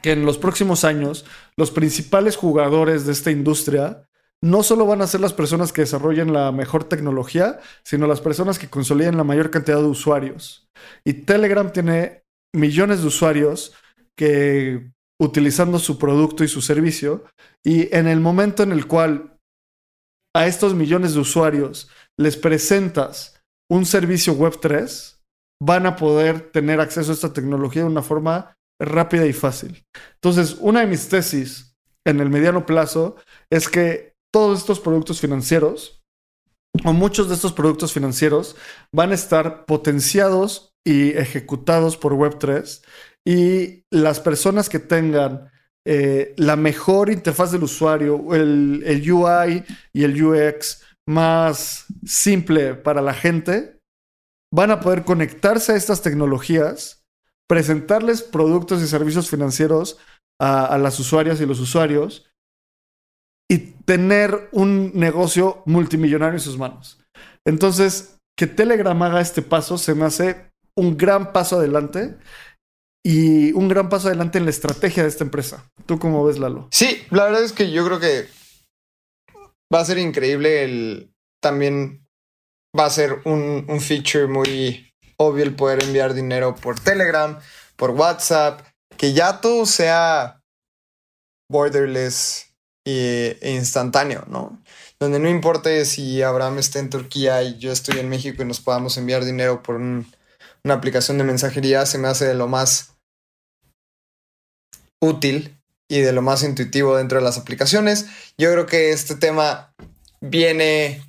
que 0.01 0.11
en 0.11 0.25
los 0.25 0.37
próximos 0.37 0.83
años 0.83 1.25
los 1.55 1.71
principales 1.71 2.35
jugadores 2.35 3.05
de 3.05 3.13
esta 3.13 3.31
industria 3.31 4.07
no 4.41 4.61
solo 4.61 4.85
van 4.85 5.01
a 5.01 5.07
ser 5.07 5.21
las 5.21 5.33
personas 5.33 5.73
que 5.73 5.81
desarrollen 5.81 6.31
la 6.31 6.51
mejor 6.51 6.83
tecnología, 6.83 7.59
sino 7.83 8.05
las 8.05 8.21
personas 8.21 8.59
que 8.59 8.69
consoliden 8.69 9.17
la 9.17 9.23
mayor 9.23 9.49
cantidad 9.49 9.77
de 9.77 9.85
usuarios. 9.85 10.69
Y 11.03 11.13
Telegram 11.13 11.71
tiene 11.71 12.23
millones 12.53 13.01
de 13.01 13.07
usuarios 13.07 13.73
que 14.15 14.91
utilizando 15.19 15.79
su 15.79 15.97
producto 15.97 16.43
y 16.43 16.47
su 16.47 16.61
servicio, 16.61 17.25
y 17.63 17.93
en 17.95 18.07
el 18.07 18.19
momento 18.19 18.63
en 18.63 18.71
el 18.71 18.87
cual 18.87 19.39
a 20.35 20.45
estos 20.45 20.75
millones 20.75 21.13
de 21.13 21.21
usuarios 21.21 21.89
les 22.17 22.37
presentas 22.37 23.41
un 23.69 23.85
servicio 23.85 24.33
web 24.33 24.59
3, 24.61 25.19
van 25.61 25.87
a 25.87 25.95
poder 25.95 26.51
tener 26.51 26.79
acceso 26.79 27.11
a 27.11 27.15
esta 27.15 27.33
tecnología 27.33 27.81
de 27.81 27.89
una 27.89 28.03
forma 28.03 28.56
rápida 28.79 29.25
y 29.25 29.33
fácil. 29.33 29.85
Entonces, 30.15 30.57
una 30.59 30.81
de 30.81 30.87
mis 30.87 31.09
tesis 31.09 31.75
en 32.05 32.19
el 32.19 32.29
mediano 32.29 32.65
plazo 32.65 33.15
es 33.49 33.67
que 33.67 34.15
todos 34.31 34.59
estos 34.59 34.79
productos 34.79 35.19
financieros, 35.19 36.03
o 36.83 36.93
muchos 36.93 37.27
de 37.27 37.35
estos 37.35 37.53
productos 37.53 37.93
financieros, 37.93 38.55
van 38.93 39.11
a 39.11 39.15
estar 39.15 39.65
potenciados 39.65 40.73
y 40.85 41.09
ejecutados 41.09 41.97
por 41.97 42.13
Web3 42.13 42.83
y 43.27 43.83
las 43.91 44.19
personas 44.19 44.69
que 44.69 44.79
tengan 44.79 45.51
eh, 45.85 46.33
la 46.37 46.55
mejor 46.55 47.09
interfaz 47.09 47.51
del 47.51 47.63
usuario, 47.63 48.33
el, 48.33 48.83
el 48.85 49.11
UI 49.11 49.63
y 49.93 50.03
el 50.03 50.21
UX 50.21 50.83
más 51.07 51.85
simple 52.05 52.75
para 52.75 53.01
la 53.01 53.13
gente, 53.13 53.79
van 54.53 54.71
a 54.71 54.79
poder 54.79 55.03
conectarse 55.03 55.73
a 55.73 55.75
estas 55.75 56.01
tecnologías 56.01 56.96
presentarles 57.47 58.21
productos 58.21 58.81
y 58.81 58.87
servicios 58.87 59.29
financieros 59.29 59.97
a, 60.39 60.77
las 60.77 60.99
usuarias 60.99 61.41
y 61.41 61.45
los 61.45 61.59
usuarios 61.59 62.29
y 63.49 63.57
tener 63.57 64.49
un 64.51 64.91
negocio 64.93 65.63
multimillonario 65.65 66.35
en 66.35 66.41
sus 66.41 66.57
manos. 66.57 66.99
Entonces, 67.45 68.17
que 68.37 68.45
Telegram 68.45 69.01
haga 69.01 69.21
este 69.21 69.41
paso 69.41 69.77
se 69.77 69.95
me 69.95 70.05
hace 70.05 70.51
un 70.75 70.97
gran 70.97 71.31
paso 71.31 71.57
adelante 71.57 72.17
y 73.03 73.53
un 73.53 73.67
gran 73.69 73.89
paso 73.89 74.09
adelante 74.09 74.37
en 74.37 74.43
la 74.43 74.51
estrategia 74.51 75.03
de 75.03 75.09
esta 75.09 75.23
empresa. 75.23 75.71
¿Tú 75.85 75.97
cómo 75.97 76.25
ves, 76.25 76.37
Lalo? 76.37 76.67
Sí, 76.71 77.03
la 77.09 77.23
verdad 77.23 77.43
es 77.43 77.53
que 77.53 77.71
yo 77.71 77.85
creo 77.85 77.99
que 77.99 78.27
va 79.73 79.79
a 79.79 79.85
ser 79.85 79.97
increíble 79.97 80.63
el 80.63 81.13
también 81.41 82.05
va 82.77 82.85
a 82.85 82.89
ser 82.89 83.21
un, 83.25 83.65
un 83.67 83.79
feature 83.79 84.27
muy 84.27 84.86
obvio 85.17 85.43
el 85.43 85.55
poder 85.55 85.83
enviar 85.83 86.13
dinero 86.13 86.55
por 86.55 86.79
Telegram, 86.79 87.39
por 87.75 87.91
WhatsApp, 87.91 88.61
que 88.97 89.13
ya 89.13 89.41
todo 89.41 89.65
sea 89.65 90.41
borderless 91.49 92.47
e 92.85 93.37
instantáneo, 93.43 94.23
¿no? 94.27 94.61
Donde 94.99 95.19
no 95.19 95.29
importe 95.29 95.85
si 95.85 96.21
Abraham 96.21 96.59
está 96.59 96.79
en 96.79 96.89
Turquía 96.89 97.43
y 97.43 97.57
yo 97.57 97.71
estoy 97.71 97.99
en 97.99 98.09
México 98.09 98.41
y 98.41 98.45
nos 98.45 98.61
podamos 98.61 98.97
enviar 98.97 99.25
dinero 99.25 99.61
por 99.61 99.75
una 99.75 100.05
aplicación 100.69 101.17
de 101.17 101.23
mensajería, 101.23 101.85
se 101.85 101.97
me 101.97 102.07
hace 102.07 102.25
de 102.25 102.33
lo 102.33 102.47
más 102.47 102.93
útil 105.01 105.57
y 105.89 105.99
de 105.99 106.11
lo 106.11 106.21
más 106.21 106.43
intuitivo 106.43 106.97
dentro 106.97 107.19
de 107.19 107.23
las 107.23 107.37
aplicaciones. 107.37 108.07
Yo 108.37 108.51
creo 108.51 108.65
que 108.65 108.91
este 108.91 109.15
tema 109.15 109.73
viene 110.19 111.03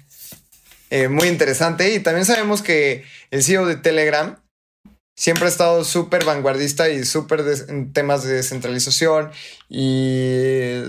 eh, 0.90 1.08
muy 1.08 1.28
interesante 1.28 1.94
y 1.94 2.00
también 2.00 2.24
sabemos 2.24 2.62
que 2.62 3.04
el 3.30 3.42
CEO 3.42 3.66
de 3.66 3.76
Telegram 3.76 4.36
siempre 5.16 5.46
ha 5.46 5.48
estado 5.48 5.84
súper 5.84 6.24
vanguardista 6.24 6.88
y 6.88 7.04
súper 7.04 7.44
en 7.68 7.92
temas 7.92 8.22
de 8.22 8.34
descentralización 8.34 9.30
y 9.68 10.80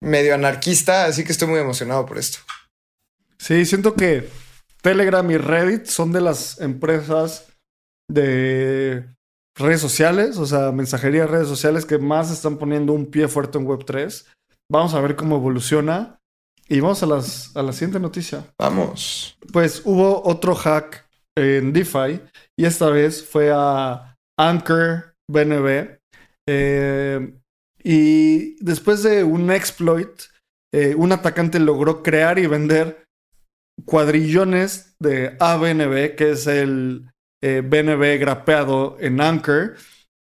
medio 0.00 0.34
anarquista, 0.34 1.04
así 1.04 1.24
que 1.24 1.32
estoy 1.32 1.48
muy 1.48 1.60
emocionado 1.60 2.06
por 2.06 2.18
esto. 2.18 2.38
Sí, 3.38 3.66
siento 3.66 3.94
que 3.94 4.28
Telegram 4.82 5.30
y 5.30 5.36
Reddit 5.36 5.86
son 5.86 6.12
de 6.12 6.20
las 6.20 6.60
empresas 6.60 7.46
de 8.08 9.06
redes 9.56 9.80
sociales, 9.80 10.36
o 10.38 10.46
sea, 10.46 10.72
mensajería 10.72 11.22
de 11.22 11.26
redes 11.28 11.48
sociales 11.48 11.84
que 11.84 11.98
más 11.98 12.30
están 12.30 12.58
poniendo 12.58 12.92
un 12.92 13.06
pie 13.06 13.28
fuerte 13.28 13.58
en 13.58 13.66
Web3. 13.66 14.24
Vamos 14.70 14.94
a 14.94 15.00
ver 15.00 15.16
cómo 15.16 15.36
evoluciona. 15.36 16.18
Y 16.68 16.80
vamos 16.80 17.02
a, 17.02 17.06
las, 17.06 17.56
a 17.56 17.62
la 17.62 17.72
siguiente 17.72 18.00
noticia. 18.00 18.44
Vamos. 18.58 19.36
Pues 19.52 19.82
hubo 19.84 20.22
otro 20.26 20.54
hack 20.54 21.08
en 21.36 21.72
DeFi 21.72 22.20
y 22.58 22.64
esta 22.64 22.90
vez 22.90 23.24
fue 23.24 23.52
a 23.54 24.16
Anchor 24.38 25.14
BNB. 25.30 25.98
Eh, 26.48 27.34
y 27.82 28.64
después 28.64 29.02
de 29.02 29.22
un 29.22 29.50
exploit, 29.50 30.22
eh, 30.74 30.94
un 30.96 31.12
atacante 31.12 31.60
logró 31.60 32.02
crear 32.02 32.38
y 32.38 32.46
vender 32.46 33.04
cuadrillones 33.84 34.96
de 34.98 35.36
ABNB, 35.38 36.16
que 36.16 36.32
es 36.32 36.46
el 36.46 37.10
BNB 37.42 38.02
eh, 38.02 38.18
grapeado 38.18 38.96
en 38.98 39.20
Anchor. 39.20 39.76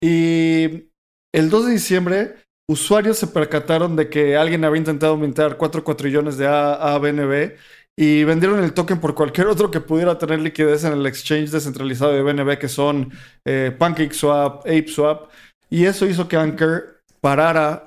Y 0.02 0.88
el 1.32 1.50
2 1.50 1.66
de 1.66 1.72
diciembre 1.72 2.36
usuarios 2.68 3.18
se 3.18 3.26
percataron 3.26 3.96
de 3.96 4.08
que 4.08 4.36
alguien 4.36 4.64
había 4.64 4.78
intentado 4.78 5.16
mintar 5.16 5.56
4 5.56 5.84
cuatrillones 5.84 6.36
de 6.36 6.46
ABNB 6.46 7.56
y 7.96 8.24
vendieron 8.24 8.62
el 8.62 8.72
token 8.72 9.00
por 9.00 9.14
cualquier 9.14 9.48
otro 9.48 9.70
que 9.70 9.80
pudiera 9.80 10.18
tener 10.18 10.40
liquidez 10.40 10.84
en 10.84 10.94
el 10.94 11.06
exchange 11.06 11.50
descentralizado 11.50 12.12
de 12.12 12.22
BNB, 12.22 12.58
que 12.58 12.68
son 12.68 13.12
eh, 13.44 13.74
PancakeSwap, 13.78 14.60
ApeSwap, 14.60 15.30
y 15.68 15.84
eso 15.84 16.06
hizo 16.06 16.26
que 16.26 16.36
Anchor 16.36 17.02
parara 17.20 17.84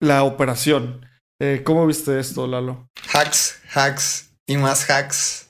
la 0.00 0.22
operación. 0.22 1.06
Eh, 1.40 1.62
¿Cómo 1.64 1.86
viste 1.86 2.18
esto, 2.20 2.46
Lalo? 2.46 2.88
Hacks, 3.12 3.60
hacks 3.74 4.30
y 4.46 4.56
más 4.56 4.88
hacks. 4.88 5.48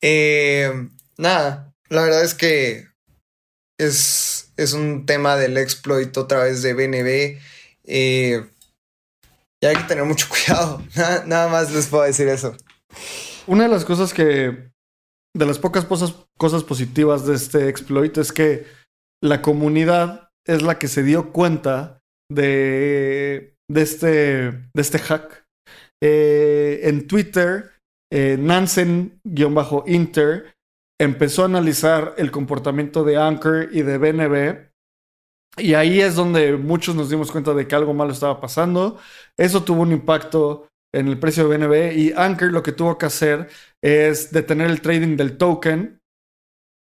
Eh, 0.00 0.88
nada, 1.18 1.72
la 1.88 2.02
verdad 2.02 2.22
es 2.22 2.34
que 2.34 2.88
es, 3.78 4.52
es 4.56 4.72
un 4.72 5.06
tema 5.06 5.36
del 5.36 5.58
exploit 5.58 6.16
otra 6.16 6.44
vez 6.44 6.62
de 6.62 6.74
BNB 6.74 7.40
y 7.86 8.34
hay 9.66 9.76
que 9.76 9.84
tener 9.88 10.04
mucho 10.04 10.28
cuidado. 10.30 10.82
Nada, 11.26 11.48
más 11.48 11.72
les 11.72 11.86
puedo 11.86 12.04
decir 12.04 12.28
eso. 12.28 12.56
Una 13.46 13.64
de 13.64 13.70
las 13.70 13.84
cosas 13.84 14.12
que. 14.12 14.70
De 15.36 15.46
las 15.46 15.58
pocas 15.58 15.84
cosas, 15.84 16.14
cosas 16.38 16.62
positivas 16.62 17.26
de 17.26 17.34
este 17.34 17.68
exploit 17.68 18.16
es 18.18 18.30
que 18.30 18.66
la 19.20 19.42
comunidad 19.42 20.30
es 20.46 20.62
la 20.62 20.78
que 20.78 20.86
se 20.86 21.02
dio 21.02 21.32
cuenta 21.32 22.00
de, 22.30 23.56
de, 23.68 23.82
este, 23.82 24.06
de 24.52 24.62
este 24.76 25.00
hack. 25.00 25.44
Eh, 26.00 26.82
en 26.84 27.08
Twitter, 27.08 27.72
eh, 28.12 28.36
Nansen-Inter 28.38 29.14
empezó 31.00 31.42
a 31.42 31.46
analizar 31.46 32.14
el 32.16 32.30
comportamiento 32.30 33.02
de 33.02 33.16
Anchor 33.16 33.70
y 33.72 33.82
de 33.82 33.98
BNB 33.98 34.73
y 35.56 35.74
ahí 35.74 36.00
es 36.00 36.16
donde 36.16 36.56
muchos 36.56 36.94
nos 36.94 37.10
dimos 37.10 37.30
cuenta 37.30 37.54
de 37.54 37.68
que 37.68 37.74
algo 37.74 37.94
malo 37.94 38.12
estaba 38.12 38.40
pasando. 38.40 38.98
Eso 39.36 39.62
tuvo 39.62 39.82
un 39.82 39.92
impacto 39.92 40.68
en 40.92 41.08
el 41.08 41.18
precio 41.18 41.48
de 41.48 41.56
BNB 41.56 41.96
y 41.96 42.12
Anchor 42.12 42.52
lo 42.52 42.62
que 42.62 42.72
tuvo 42.72 42.98
que 42.98 43.06
hacer 43.06 43.48
es 43.82 44.32
detener 44.32 44.70
el 44.70 44.80
trading 44.80 45.16
del 45.16 45.36
token 45.36 46.00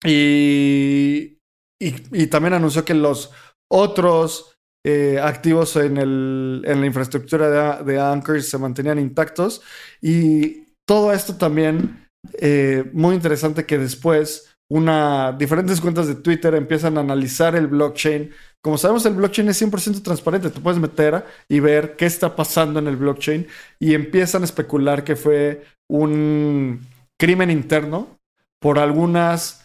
y, 0.05 1.39
y, 1.79 2.27
también 2.27 2.53
anunció 2.53 2.85
que 2.85 2.93
los 2.93 3.31
otros 3.71 4.55
eh, 4.85 5.19
activos 5.21 5.75
en, 5.75 5.97
el, 5.97 6.63
en, 6.65 6.79
la 6.79 6.87
infraestructura 6.87 7.83
de, 7.83 7.99
Anchor 7.99 8.41
se 8.41 8.57
mantenían 8.57 8.99
intactos. 8.99 9.61
Y 10.01 10.67
todo 10.87 11.11
esto 11.11 11.35
también, 11.35 12.07
eh, 12.39 12.89
muy 12.93 13.15
interesante 13.15 13.65
que 13.65 13.77
después 13.77 14.56
una, 14.69 15.31
diferentes 15.31 15.79
cuentas 15.79 16.07
de 16.07 16.15
Twitter 16.15 16.53
empiezan 16.55 16.97
a 16.97 17.01
analizar 17.01 17.55
el 17.55 17.67
blockchain. 17.67 18.31
Como 18.61 18.77
sabemos, 18.77 19.05
el 19.05 19.13
blockchain 19.13 19.49
es 19.49 19.61
100% 19.61 20.03
transparente. 20.03 20.49
Tú 20.49 20.61
puedes 20.61 20.79
meter 20.79 21.25
y 21.47 21.59
ver 21.59 21.95
qué 21.95 22.05
está 22.05 22.35
pasando 22.35 22.79
en 22.79 22.87
el 22.87 22.97
blockchain 22.97 23.47
y 23.79 23.93
empiezan 23.93 24.41
a 24.41 24.45
especular 24.45 25.03
que 25.03 25.15
fue 25.15 25.63
un 25.89 26.85
crimen 27.17 27.49
interno 27.49 28.19
por 28.59 28.79
algunas 28.79 29.63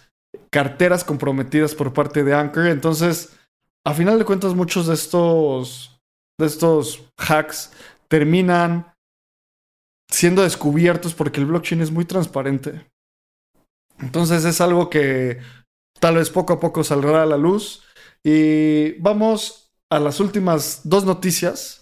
carteras 0.51 1.03
comprometidas 1.03 1.75
por 1.75 1.93
parte 1.93 2.23
de 2.23 2.35
Anchor. 2.35 2.67
Entonces, 2.67 3.37
a 3.85 3.95
final 3.95 4.19
de 4.19 4.25
cuentas, 4.25 4.55
muchos 4.55 4.87
de 4.87 4.95
estos, 4.95 6.01
de 6.39 6.47
estos 6.47 7.03
hacks 7.17 7.73
terminan 8.09 8.95
siendo 10.09 10.43
descubiertos 10.43 11.15
porque 11.15 11.41
el 11.41 11.47
blockchain 11.47 11.81
es 11.81 11.91
muy 11.91 12.05
transparente. 12.05 12.92
Entonces 14.03 14.45
es 14.45 14.61
algo 14.61 14.91
que 14.91 15.39
tal 16.01 16.17
vez 16.17 16.31
poco 16.31 16.55
a 16.55 16.61
poco 16.61 16.85
saldrá 16.85 17.23
a 17.23 17.27
la 17.27 17.37
luz. 17.37 17.83
Y 18.25 18.93
vamos 19.01 19.71
a 19.91 19.99
las 19.99 20.21
últimas 20.21 20.81
dos 20.85 21.05
noticias. 21.05 21.81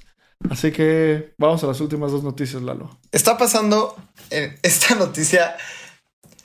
Así 0.49 0.73
que 0.73 1.35
vamos 1.39 1.63
a 1.65 1.67
las 1.67 1.81
últimas 1.81 2.13
dos 2.13 2.23
noticias, 2.23 2.63
Lalo. 2.63 2.99
Está 3.13 3.37
pasando 3.37 3.97
en 4.31 4.59
esta 4.63 4.95
noticia. 4.95 5.57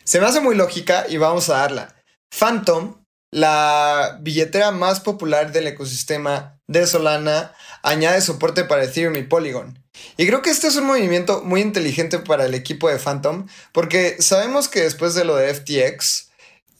Se 0.04 0.20
me 0.20 0.26
hace 0.26 0.42
muy 0.42 0.56
lógica 0.56 1.06
y 1.10 1.18
vamos 1.18 1.50
a 1.50 1.58
darla. 1.58 1.96
Phantom, 2.38 2.96
la 3.32 4.20
billetera 4.22 4.72
más 4.72 5.00
popular 5.00 5.52
del 5.52 5.68
ecosistema 5.68 6.60
de 6.68 6.88
Solana, 6.88 7.54
añade 7.86 8.20
soporte 8.22 8.66
para 8.66 8.84
Ethereum 8.84 9.16
y 9.16 9.24
Polygon. 9.24 9.80
Y 10.18 10.28
creo 10.28 10.42
que 10.42 10.50
este 10.50 10.68
es 10.68 10.76
un 10.76 10.86
movimiento 10.86 11.42
muy 11.44 11.62
inteligente 11.62 12.20
para 12.20 12.46
el 12.46 12.54
equipo 12.54 12.90
de 12.90 13.00
Phantom, 13.00 13.48
porque 13.72 14.18
sabemos 14.20 14.68
que 14.68 14.82
después 14.82 15.14
de 15.14 15.24
lo 15.24 15.36
de 15.36 15.54
FTX, 15.54 16.30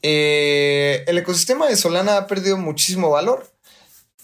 eh, 0.02 1.04
el 1.08 1.18
ecosistema 1.18 1.68
de 1.68 1.78
Solana 1.78 2.18
ha 2.18 2.28
perdido 2.28 2.58
muchísimo 2.58 3.10
valor. 3.12 3.50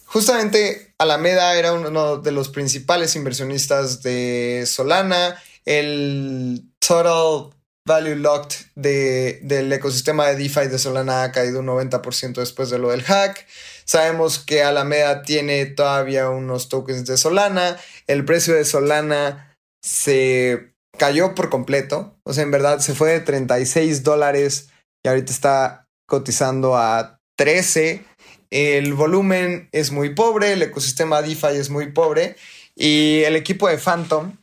Justamente 0.05 0.93
Alameda 0.97 1.55
era 1.55 1.73
uno 1.73 2.17
de 2.17 2.31
los 2.31 2.49
principales 2.49 3.15
inversionistas 3.15 4.01
de 4.01 4.65
Solana. 4.67 5.41
El 5.65 6.65
total 6.79 7.51
value 7.85 8.15
locked 8.15 8.55
del 8.75 9.71
ecosistema 9.71 10.27
de 10.27 10.35
DeFi 10.35 10.67
de 10.67 10.79
Solana 10.79 11.23
ha 11.23 11.31
caído 11.31 11.59
un 11.59 11.67
90% 11.67 12.33
después 12.35 12.69
de 12.69 12.79
lo 12.79 12.89
del 12.89 13.03
hack. 13.03 13.47
Sabemos 13.91 14.39
que 14.39 14.63
Alameda 14.63 15.21
tiene 15.21 15.65
todavía 15.65 16.29
unos 16.29 16.69
tokens 16.69 17.05
de 17.05 17.17
Solana. 17.17 17.77
El 18.07 18.23
precio 18.23 18.53
de 18.53 18.63
Solana 18.63 19.57
se 19.83 20.71
cayó 20.97 21.35
por 21.35 21.49
completo. 21.49 22.15
O 22.23 22.31
sea, 22.31 22.43
en 22.43 22.51
verdad 22.51 22.79
se 22.79 22.95
fue 22.95 23.11
de 23.11 23.19
36 23.19 24.03
dólares 24.03 24.69
y 25.03 25.09
ahorita 25.09 25.33
está 25.33 25.89
cotizando 26.07 26.77
a 26.77 27.19
13. 27.35 28.05
El 28.49 28.93
volumen 28.93 29.67
es 29.73 29.91
muy 29.91 30.15
pobre, 30.15 30.53
el 30.53 30.63
ecosistema 30.63 31.21
DeFi 31.21 31.57
es 31.57 31.69
muy 31.69 31.91
pobre 31.91 32.37
y 32.77 33.23
el 33.25 33.35
equipo 33.35 33.67
de 33.67 33.77
Phantom 33.77 34.37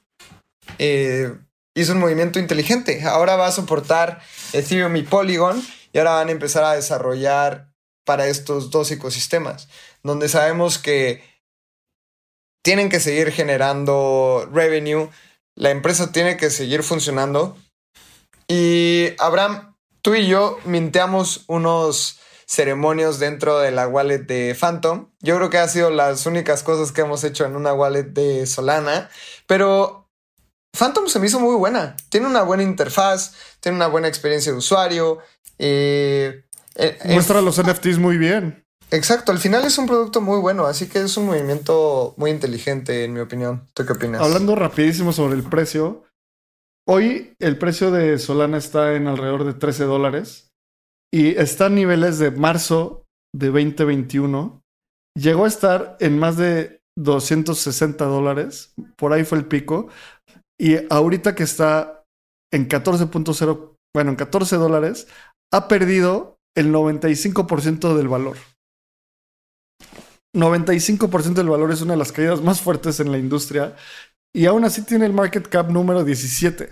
eh, 0.78 1.32
hizo 1.74 1.92
un 1.94 2.00
movimiento 2.00 2.38
inteligente. 2.38 3.02
Ahora 3.04 3.36
va 3.36 3.46
a 3.46 3.52
soportar 3.52 4.20
Ethereum 4.52 4.94
y 4.96 5.04
Polygon 5.04 5.66
y 5.94 5.96
ahora 5.96 6.16
van 6.16 6.28
a 6.28 6.32
empezar 6.32 6.64
a 6.64 6.74
desarrollar 6.74 7.68
para 8.08 8.26
estos 8.26 8.70
dos 8.70 8.90
ecosistemas, 8.90 9.68
donde 10.02 10.30
sabemos 10.30 10.78
que 10.78 11.22
tienen 12.64 12.88
que 12.88 13.00
seguir 13.00 13.32
generando 13.32 14.48
revenue, 14.50 15.10
la 15.54 15.68
empresa 15.68 16.10
tiene 16.10 16.38
que 16.38 16.48
seguir 16.48 16.82
funcionando. 16.82 17.58
Y 18.48 19.10
Abraham, 19.18 19.76
tú 20.00 20.14
y 20.14 20.26
yo 20.26 20.58
minteamos 20.64 21.44
unos 21.48 22.18
ceremonios 22.46 23.18
dentro 23.18 23.58
de 23.58 23.72
la 23.72 23.86
wallet 23.86 24.20
de 24.20 24.56
Phantom. 24.58 25.10
Yo 25.20 25.36
creo 25.36 25.50
que 25.50 25.58
ha 25.58 25.68
sido 25.68 25.90
las 25.90 26.24
únicas 26.24 26.62
cosas 26.62 26.92
que 26.92 27.02
hemos 27.02 27.24
hecho 27.24 27.44
en 27.44 27.56
una 27.56 27.74
wallet 27.74 28.04
de 28.04 28.46
Solana, 28.46 29.10
pero 29.46 30.08
Phantom 30.72 31.08
se 31.08 31.20
me 31.20 31.26
hizo 31.26 31.40
muy 31.40 31.56
buena. 31.56 31.94
Tiene 32.08 32.26
una 32.26 32.40
buena 32.40 32.62
interfaz, 32.62 33.34
tiene 33.60 33.76
una 33.76 33.88
buena 33.88 34.08
experiencia 34.08 34.50
de 34.50 34.56
usuario. 34.56 35.18
Eh, 35.58 36.47
eh, 36.78 36.98
Muestra 37.12 37.42
los 37.42 37.60
NFTs 37.62 37.98
muy 37.98 38.16
bien. 38.16 38.64
Exacto, 38.90 39.32
al 39.32 39.38
final 39.38 39.64
es 39.64 39.76
un 39.76 39.86
producto 39.86 40.20
muy 40.20 40.40
bueno, 40.40 40.64
así 40.64 40.88
que 40.88 41.00
es 41.00 41.16
un 41.18 41.26
movimiento 41.26 42.14
muy 42.16 42.30
inteligente, 42.30 43.04
en 43.04 43.12
mi 43.12 43.20
opinión. 43.20 43.68
¿Tú 43.74 43.84
qué 43.84 43.92
opinas? 43.92 44.22
Hablando 44.22 44.54
rapidísimo 44.54 45.12
sobre 45.12 45.34
el 45.34 45.42
precio, 45.42 46.04
hoy 46.86 47.34
el 47.38 47.58
precio 47.58 47.90
de 47.90 48.18
Solana 48.18 48.56
está 48.56 48.94
en 48.94 49.06
alrededor 49.06 49.44
de 49.44 49.52
13 49.52 49.84
dólares 49.84 50.50
y 51.12 51.36
está 51.36 51.66
a 51.66 51.70
niveles 51.70 52.18
de 52.18 52.30
marzo 52.30 53.04
de 53.34 53.48
2021. 53.48 54.62
Llegó 55.18 55.44
a 55.44 55.48
estar 55.48 55.96
en 56.00 56.18
más 56.18 56.38
de 56.38 56.80
260 56.96 58.04
dólares, 58.06 58.72
por 58.96 59.12
ahí 59.12 59.24
fue 59.24 59.38
el 59.38 59.46
pico, 59.46 59.88
y 60.58 60.76
ahorita 60.90 61.34
que 61.34 61.42
está 61.42 62.04
en 62.52 62.68
14.0, 62.68 63.76
bueno, 63.94 64.10
en 64.10 64.16
14 64.16 64.56
dólares, 64.56 65.08
ha 65.52 65.68
perdido 65.68 66.37
el 66.58 66.72
95% 66.72 67.96
del 67.96 68.08
valor. 68.08 68.36
95% 70.36 71.34
del 71.34 71.48
valor 71.48 71.72
es 71.72 71.82
una 71.82 71.94
de 71.94 71.98
las 71.98 72.12
caídas 72.12 72.42
más 72.42 72.60
fuertes 72.60 73.00
en 73.00 73.10
la 73.10 73.18
industria 73.18 73.76
y 74.34 74.46
aún 74.46 74.64
así 74.64 74.84
tiene 74.84 75.06
el 75.06 75.12
market 75.12 75.48
cap 75.48 75.70
número 75.70 76.04
17. 76.04 76.70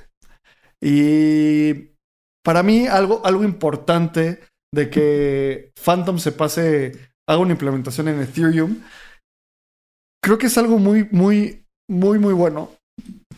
Y 0.82 1.92
para 2.44 2.62
mí 2.62 2.86
algo, 2.86 3.24
algo 3.24 3.44
importante 3.44 4.40
de 4.74 4.90
que 4.90 5.72
Phantom 5.82 6.18
se 6.18 6.32
pase, 6.32 6.92
haga 7.28 7.40
una 7.40 7.52
implementación 7.52 8.08
en 8.08 8.20
Ethereum, 8.20 8.82
creo 10.22 10.38
que 10.38 10.46
es 10.46 10.58
algo 10.58 10.78
muy, 10.78 11.08
muy, 11.10 11.64
muy, 11.88 12.18
muy 12.18 12.34
bueno 12.34 12.72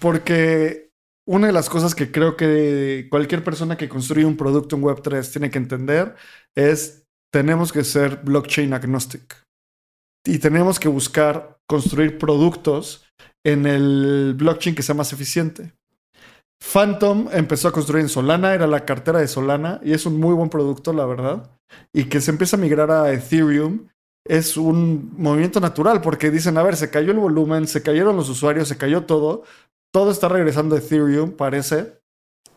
porque 0.01 0.88
una 1.29 1.47
de 1.47 1.53
las 1.53 1.68
cosas 1.68 1.95
que 1.95 2.11
creo 2.11 2.37
que 2.37 3.07
cualquier 3.11 3.45
persona 3.45 3.76
que 3.76 3.89
construye 3.89 4.24
un 4.24 4.39
producto 4.39 4.76
en 4.76 4.83
Web3 4.83 5.31
tiene 5.31 5.51
que 5.51 5.59
entender 5.59 6.16
es 6.55 7.07
tenemos 7.31 7.70
que 7.70 7.85
ser 7.85 8.22
blockchain 8.24 8.72
agnostic 8.72 9.37
y 10.24 10.39
tenemos 10.39 10.81
que 10.81 10.89
buscar 10.89 11.59
construir 11.68 12.16
productos 12.16 13.05
en 13.45 13.66
el 13.66 14.35
blockchain 14.39 14.74
que 14.74 14.83
sea 14.83 14.95
más 14.95 15.12
eficiente. 15.12 15.74
Phantom 16.61 17.29
empezó 17.31 17.68
a 17.68 17.72
construir 17.72 18.03
en 18.03 18.09
Solana, 18.09 18.55
era 18.55 18.66
la 18.66 18.87
cartera 18.87 19.20
de 19.20 19.29
Solana 19.29 19.81
y 19.85 19.93
es 19.93 20.07
un 20.07 20.18
muy 20.18 20.33
buen 20.33 20.49
producto, 20.49 20.95
la 20.95 21.05
verdad. 21.05 21.51
Y 21.93 22.05
que 22.05 22.22
se 22.22 22.31
empieza 22.31 22.57
a 22.57 22.61
migrar 22.61 22.91
a 22.91 23.12
Ethereum 23.12 23.87
es 24.24 24.57
un 24.57 25.12
movimiento 25.16 25.61
natural 25.61 26.01
porque 26.01 26.31
dicen, 26.31 26.59
a 26.59 26.62
ver, 26.62 26.76
se 26.76 26.91
cayó 26.91 27.12
el 27.12 27.18
volumen, 27.18 27.66
se 27.66 27.83
cayeron 27.83 28.16
los 28.16 28.29
usuarios, 28.29 28.68
se 28.68 28.76
cayó 28.76 29.05
todo, 29.05 29.45
todo 29.93 30.11
está 30.11 30.28
regresando 30.28 30.76
a 30.76 30.78
Ethereum, 30.78 31.32
parece. 31.32 32.01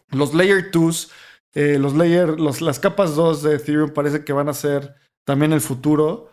Los 0.10 0.34
Layer 0.34 0.72
2, 0.72 1.12
eh, 1.54 1.78
los 1.78 1.94
layer, 1.96 2.40
las 2.40 2.80
capas 2.80 3.16
2 3.16 3.44
de 3.44 3.56
Ethereum 3.56 3.92
parece 3.92 4.24
que 4.24 4.34
van 4.34 4.50
a 4.50 4.54
ser 4.54 4.96
también 5.26 5.52
el 5.54 5.62
futuro. 5.62 6.32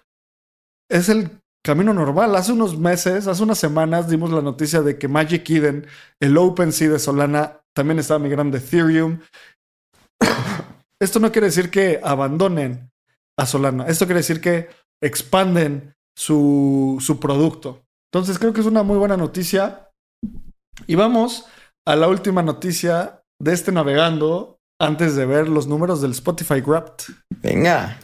Es 0.88 1.08
el 1.08 1.30
camino 1.64 1.92
normal. 1.92 2.34
Hace 2.36 2.52
unos 2.52 2.78
meses, 2.78 3.26
hace 3.26 3.42
unas 3.42 3.58
semanas, 3.58 4.08
dimos 4.08 4.30
la 4.30 4.42
noticia 4.42 4.82
de 4.82 4.98
que 4.98 5.08
Magic 5.08 5.48
Eden, 5.50 5.86
el 6.20 6.36
OpenSea 6.36 6.90
de 6.90 6.98
Solana, 6.98 7.60
también 7.74 7.98
estaba 7.98 8.18
migrando 8.18 8.56
a 8.56 8.60
Ethereum. 8.60 9.20
Esto 11.00 11.20
no 11.20 11.32
quiere 11.32 11.46
decir 11.46 11.70
que 11.70 12.00
abandonen 12.02 12.90
a 13.36 13.46
Solana. 13.46 13.86
Esto 13.86 14.06
quiere 14.06 14.20
decir 14.20 14.40
que 14.40 14.68
expanden 15.02 15.94
su, 16.16 16.98
su 17.00 17.20
producto. 17.20 17.82
Entonces 18.12 18.38
creo 18.38 18.52
que 18.52 18.60
es 18.60 18.66
una 18.66 18.82
muy 18.82 18.98
buena 18.98 19.16
noticia. 19.16 19.87
Y 20.86 20.94
vamos 20.94 21.46
a 21.86 21.96
la 21.96 22.08
última 22.08 22.42
noticia 22.42 23.22
de 23.40 23.52
este 23.52 23.72
navegando 23.72 24.58
antes 24.80 25.16
de 25.16 25.26
ver 25.26 25.48
los 25.48 25.66
números 25.66 26.00
del 26.00 26.12
Spotify 26.12 26.60
Wrapped. 26.60 27.14
Venga. 27.42 27.98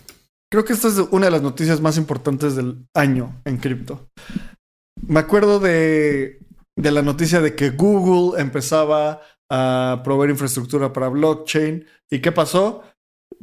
Creo 0.50 0.64
que 0.64 0.72
esta 0.72 0.88
es 0.88 0.98
una 1.10 1.26
de 1.26 1.32
las 1.32 1.42
noticias 1.42 1.80
más 1.80 1.96
importantes 1.96 2.56
del 2.56 2.86
año 2.94 3.40
en 3.44 3.56
cripto. 3.58 4.08
Me 5.06 5.20
acuerdo 5.20 5.58
de, 5.60 6.38
de 6.76 6.90
la 6.90 7.02
noticia 7.02 7.40
de 7.40 7.54
que 7.54 7.70
Google 7.70 8.40
empezaba 8.40 9.20
a 9.50 10.00
proveer 10.04 10.30
infraestructura 10.30 10.92
para 10.92 11.08
blockchain. 11.08 11.86
¿Y 12.10 12.20
qué 12.20 12.32
pasó? 12.32 12.82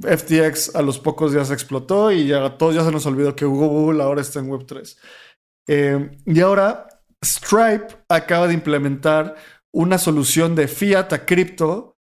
FTX 0.02 0.76
a 0.76 0.82
los 0.82 1.00
pocos 1.00 1.34
días 1.34 1.52
explotó 1.52 2.12
y 2.12 2.28
ya 2.28 2.58
todos 2.58 2.76
ya 2.76 2.84
se 2.84 2.92
nos 2.92 3.06
olvidó 3.06 3.36
que 3.36 3.46
Google 3.46 4.02
ahora 4.02 4.22
está 4.22 4.40
en 4.40 4.50
Web3. 4.50 4.98
Eh, 5.68 6.12
y 6.26 6.40
ahora 6.40 6.88
Stripe 7.24 7.88
acaba 8.10 8.48
de 8.48 8.54
implementar 8.54 9.36
una 9.72 9.98
solución 9.98 10.56
de 10.56 10.68
fiat 10.68 11.14
a 11.14 11.26
cripto 11.26 11.98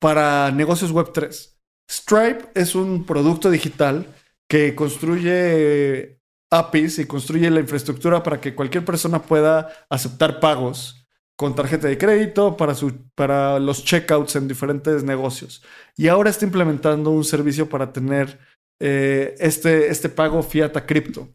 para 0.00 0.50
negocios 0.50 0.92
Web3. 0.92 1.58
Stripe 1.90 2.48
es 2.54 2.74
un 2.74 3.04
producto 3.04 3.50
digital 3.50 4.06
que 4.48 4.74
construye 4.74 6.20
APIs 6.50 6.98
y 6.98 7.06
construye 7.06 7.50
la 7.50 7.60
infraestructura 7.60 8.22
para 8.22 8.40
que 8.40 8.54
cualquier 8.54 8.84
persona 8.84 9.22
pueda 9.22 9.86
aceptar 9.88 10.40
pagos 10.40 11.06
con 11.36 11.54
tarjeta 11.54 11.88
de 11.88 11.98
crédito 11.98 12.56
para, 12.56 12.74
su, 12.74 13.10
para 13.14 13.58
los 13.58 13.84
checkouts 13.84 14.36
en 14.36 14.48
diferentes 14.48 15.02
negocios. 15.02 15.62
Y 15.96 16.08
ahora 16.08 16.30
está 16.30 16.44
implementando 16.44 17.10
un 17.10 17.24
servicio 17.24 17.68
para 17.68 17.92
tener 17.92 18.38
eh, 18.80 19.34
este, 19.38 19.88
este 19.88 20.08
pago 20.08 20.42
fiat 20.42 20.76
a 20.76 20.86
cripto. 20.86 21.28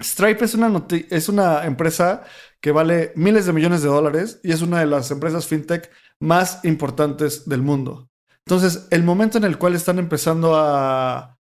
Stripe 0.00 0.44
es 0.44 0.54
una, 0.54 0.86
es 1.10 1.28
una 1.28 1.64
empresa 1.64 2.24
que 2.60 2.72
vale 2.72 3.12
miles 3.16 3.46
de 3.46 3.52
millones 3.52 3.82
de 3.82 3.88
dólares 3.88 4.40
y 4.42 4.52
es 4.52 4.62
una 4.62 4.80
de 4.80 4.86
las 4.86 5.10
empresas 5.10 5.46
fintech 5.46 5.90
más 6.20 6.64
importantes 6.64 7.48
del 7.48 7.62
mundo. 7.62 8.08
Entonces, 8.46 8.86
el 8.90 9.02
momento 9.02 9.38
en 9.38 9.44
el 9.44 9.58
cual 9.58 9.74
están 9.74 9.98
empezando 9.98 10.56
a 10.56 11.36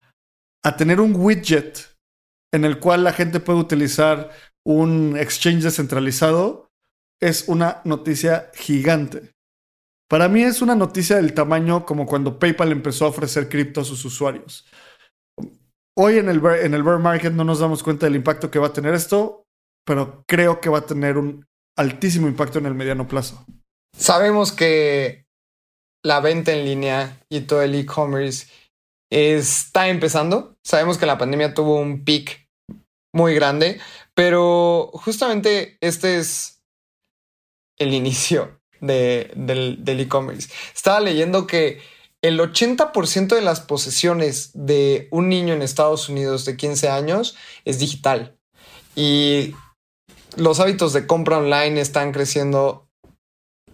tener 0.78 1.00
un 1.00 1.14
widget 1.14 1.94
en 2.52 2.64
el 2.64 2.78
cual 2.78 3.04
la 3.04 3.12
gente 3.12 3.40
puede 3.40 3.58
utilizar 3.58 4.30
un 4.64 5.16
exchange 5.18 5.64
descentralizado 5.64 6.70
es 7.20 7.48
una 7.48 7.80
noticia 7.84 8.50
gigante. 8.54 9.34
Para 10.08 10.28
mí 10.28 10.42
es 10.42 10.62
una 10.62 10.74
noticia 10.74 11.16
del 11.16 11.34
tamaño 11.34 11.84
como 11.84 12.06
cuando 12.06 12.38
PayPal 12.38 12.72
empezó 12.72 13.06
a 13.06 13.08
ofrecer 13.08 13.48
cripto 13.48 13.80
a 13.80 13.84
sus 13.84 14.04
usuarios. 14.04 14.66
Hoy 15.96 16.18
en 16.18 16.28
el, 16.28 16.44
en 16.44 16.74
el 16.74 16.82
bear 16.82 16.98
market 16.98 17.32
no 17.32 17.44
nos 17.44 17.60
damos 17.60 17.82
cuenta 17.82 18.06
del 18.06 18.16
impacto 18.16 18.50
que 18.50 18.58
va 18.58 18.68
a 18.68 18.72
tener 18.72 18.94
esto, 18.94 19.46
pero 19.84 20.24
creo 20.26 20.60
que 20.60 20.68
va 20.68 20.78
a 20.78 20.86
tener 20.86 21.16
un 21.16 21.46
altísimo 21.76 22.26
impacto 22.26 22.58
en 22.58 22.66
el 22.66 22.74
mediano 22.74 23.06
plazo. 23.06 23.44
Sabemos 23.96 24.50
que 24.50 25.26
la 26.04 26.20
venta 26.20 26.52
en 26.52 26.64
línea 26.64 27.20
y 27.28 27.42
todo 27.42 27.62
el 27.62 27.74
e-commerce 27.74 28.48
está 29.10 29.88
empezando. 29.88 30.56
Sabemos 30.64 30.98
que 30.98 31.06
la 31.06 31.18
pandemia 31.18 31.54
tuvo 31.54 31.76
un 31.76 32.04
peak 32.04 32.48
muy 33.12 33.34
grande, 33.34 33.80
pero 34.14 34.90
justamente 34.94 35.78
este 35.80 36.18
es 36.18 36.62
el 37.78 37.94
inicio 37.94 38.60
del 38.80 40.00
e-commerce. 40.00 40.52
Estaba 40.74 40.98
leyendo 41.00 41.46
que 41.46 41.80
el 42.24 42.40
80% 42.40 43.34
de 43.34 43.42
las 43.42 43.60
posesiones 43.60 44.48
de 44.54 45.08
un 45.10 45.28
niño 45.28 45.52
en 45.52 45.60
Estados 45.60 46.08
Unidos 46.08 46.46
de 46.46 46.56
15 46.56 46.88
años 46.88 47.36
es 47.66 47.78
digital. 47.78 48.38
Y 48.96 49.54
los 50.34 50.58
hábitos 50.58 50.94
de 50.94 51.06
compra 51.06 51.36
online 51.36 51.78
están 51.82 52.12
creciendo 52.12 52.88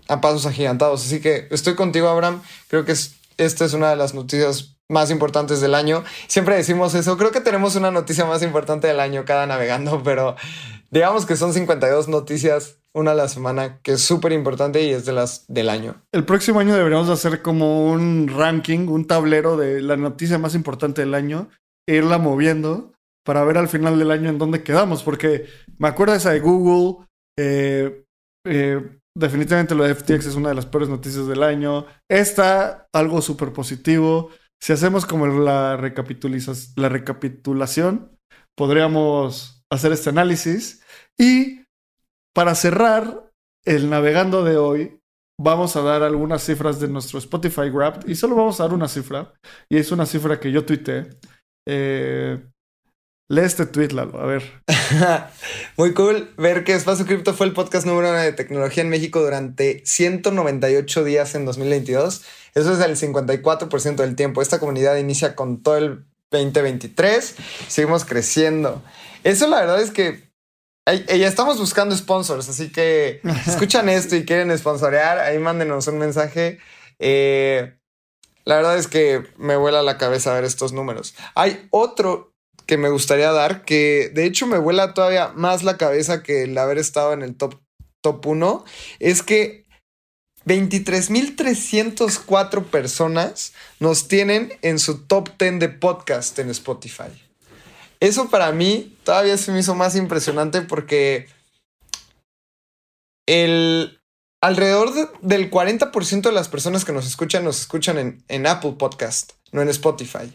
a 0.09 0.21
pasos 0.21 0.47
agigantados. 0.47 1.07
Así 1.07 1.21
que 1.21 1.47
estoy 1.53 1.77
contigo, 1.77 2.09
Abraham. 2.09 2.43
Creo 2.67 2.85
que 2.85 2.97
esta 3.37 3.65
es 3.65 3.73
una 3.73 3.91
de 3.91 3.95
las 3.95 4.15
noticias 4.15 4.75
más 4.89 5.13
importantes 5.13 5.61
del 5.61 5.77
año. 5.77 6.03
Siempre 6.27 6.57
decimos 6.57 6.97
eso. 6.97 7.17
Creo 7.17 7.31
que 7.31 7.41
tenemos 7.41 7.77
una 7.77 7.93
noticia 7.93 8.25
más 8.25 8.43
importante 8.43 8.89
del 8.89 8.99
año 8.99 9.25
cada 9.25 9.47
navegando, 9.47 10.03
pero 10.03 10.35
digamos 10.91 11.25
que 11.25 11.37
son 11.37 11.55
52 11.55 12.09
noticias 12.09 12.80
una 12.95 13.13
a 13.13 13.15
la 13.15 13.29
semana, 13.29 13.81
que 13.83 13.93
es 13.93 14.01
súper 14.01 14.33
importante 14.33 14.83
y 14.83 14.91
es 14.91 15.05
de 15.05 15.13
las 15.13 15.47
del 15.49 15.69
año. 15.69 16.03
El 16.13 16.25
próximo 16.25 16.61
año 16.61 16.75
deberíamos 16.75 17.09
hacer 17.09 17.43
como 17.43 17.87
un 17.87 18.29
ranking, 18.29 18.89
un 18.89 19.07
tablero 19.07 19.57
de 19.57 19.81
la 19.81 19.97
noticia 19.97 20.39
más 20.39 20.55
importante 20.55 21.03
del 21.03 21.15
año 21.15 21.49
e 21.89 21.97
irla 21.97 22.19
moviendo 22.19 22.93
para 23.25 23.45
ver 23.45 23.59
al 23.59 23.69
final 23.69 23.99
del 23.99 24.11
año 24.11 24.29
en 24.29 24.39
dónde 24.39 24.63
quedamos, 24.63 25.03
porque 25.03 25.47
me 25.79 25.89
acuerdo 25.89 26.15
esa 26.15 26.31
de 26.33 26.41
Google, 26.41 27.07
eh, 27.39 28.05
eh, 28.47 28.99
definitivamente 29.17 29.75
lo 29.75 29.85
de 29.85 29.95
FTX 29.95 30.27
es 30.27 30.35
una 30.35 30.49
de 30.49 30.55
las 30.55 30.67
peores 30.67 30.89
noticias 30.89 31.27
del 31.27 31.43
año, 31.43 31.87
esta, 32.09 32.89
algo 32.93 33.23
súper 33.23 33.53
positivo, 33.53 34.31
si 34.61 34.73
hacemos 34.73 35.07
como 35.07 35.27
la, 35.27 35.77
la 35.77 36.89
recapitulación, 36.89 38.17
podríamos 38.57 39.63
hacer 39.71 39.93
este 39.93 40.11
análisis 40.11 40.83
y 41.19 41.60
para 42.35 42.55
cerrar 42.55 43.31
el 43.65 43.91
navegando 43.91 44.45
de 44.45 44.57
hoy, 44.57 45.01
vamos 45.39 45.77
a 45.77 45.83
dar 45.83 46.03
algunas 46.03 46.43
cifras 46.43 46.81
de 46.81 46.89
nuestro 46.89 47.19
Spotify 47.19 47.71
Wrapped 47.71 48.09
y 48.09 48.15
solo 48.15 48.37
vamos 48.37 48.61
a 48.61 48.65
dar 48.65 48.75
una 48.75 48.89
cifra, 48.89 49.33
y 49.69 49.79
es 49.79 49.91
una 49.91 50.07
cifra 50.07 50.39
que 50.39 50.53
yo 50.53 50.65
tuiteé. 50.65 51.09
Eh, 51.67 52.39
lee 53.29 53.43
este 53.43 53.67
tweet, 53.67 53.89
Lalo, 53.89 54.21
a 54.21 54.27
ver. 54.27 54.43
Muy 55.77 55.95
cool 55.95 56.35
ver 56.37 56.65
que 56.65 56.75
Espacio 56.75 57.07
Cripto 57.07 57.33
fue 57.33 57.47
el 57.47 57.53
podcast 57.53 57.87
número 57.87 58.11
uno 58.11 58.19
de 58.19 58.33
tecnología 58.33 58.83
en 58.83 58.91
México 58.91 59.21
durante 59.21 59.83
198 59.87 61.05
días 61.05 61.35
en 61.35 61.45
2022. 61.47 62.23
Eso 62.55 62.73
es 62.73 62.81
el 62.81 62.97
54% 62.97 63.97
del 63.97 64.17
tiempo. 64.17 64.43
Esta 64.43 64.59
comunidad 64.59 64.97
inicia 64.97 65.37
con 65.37 65.63
todo 65.63 65.79
el 65.79 66.05
2023. 66.31 67.37
Seguimos 67.69 68.05
creciendo. 68.05 68.83
Eso 69.25 69.47
la 69.49 69.61
verdad 69.61 69.81
es 69.81 69.91
que 69.91 70.30
ya 70.87 71.29
estamos 71.29 71.59
buscando 71.59 71.97
sponsors, 71.97 72.49
así 72.49 72.71
que 72.71 73.21
si 73.23 73.31
escuchan 73.51 73.89
esto 73.89 74.17
y 74.17 74.25
quieren 74.25 74.57
sponsorear, 74.57 75.19
ahí 75.19 75.39
mándenos 75.39 75.87
un 75.87 75.99
mensaje. 75.99 76.59
Eh, 76.99 77.77
la 78.45 78.57
verdad 78.57 78.79
es 78.79 78.89
que 78.89 79.23
me 79.37 79.57
vuela 79.57 79.83
la 79.83 79.99
cabeza 79.99 80.35
ver 80.35 80.45
estos 80.45 80.73
números. 80.73 81.15
Hay 81.35 81.69
otro 81.71 82.35
que 82.67 82.77
me 82.77 82.89
gustaría 82.89 83.33
dar, 83.33 83.65
que 83.65 84.11
de 84.15 84.25
hecho 84.25 84.47
me 84.47 84.59
vuela 84.59 84.95
todavía 84.95 85.33
más 85.35 85.63
la 85.63 85.77
cabeza 85.77 86.23
que 86.23 86.45
el 86.45 86.57
haber 86.57 86.79
estado 86.79 87.13
en 87.13 87.23
el 87.23 87.37
top, 87.37 87.61
top 88.01 88.27
1, 88.27 88.65
es 88.99 89.23
que 89.23 89.67
23.304 90.47 92.65
personas 92.65 93.53
nos 93.79 94.09
tienen 94.09 94.55
en 94.63 94.79
su 94.79 95.07
top 95.07 95.29
10 95.39 95.59
de 95.59 95.69
podcast 95.69 96.39
en 96.39 96.49
Spotify. 96.51 97.30
Eso 98.01 98.31
para 98.31 98.51
mí 98.53 98.97
todavía 99.05 99.37
se 99.37 99.53
me 99.53 99.61
hizo 99.61 99.75
más 99.75 99.95
impresionante 99.95 100.63
porque 100.63 101.29
el 103.27 104.01
alrededor 104.41 104.93
del 105.21 105.51
40% 105.51 106.23
de 106.23 106.33
las 106.33 106.49
personas 106.49 106.85
que 106.85 106.93
nos 106.93 107.07
escuchan 107.07 107.45
nos 107.45 107.61
escuchan 107.61 107.99
en, 107.99 108.25
en 108.29 108.47
Apple 108.47 108.77
Podcast, 108.79 109.33
no 109.53 109.61
en 109.61 109.69
Spotify. 109.69 110.33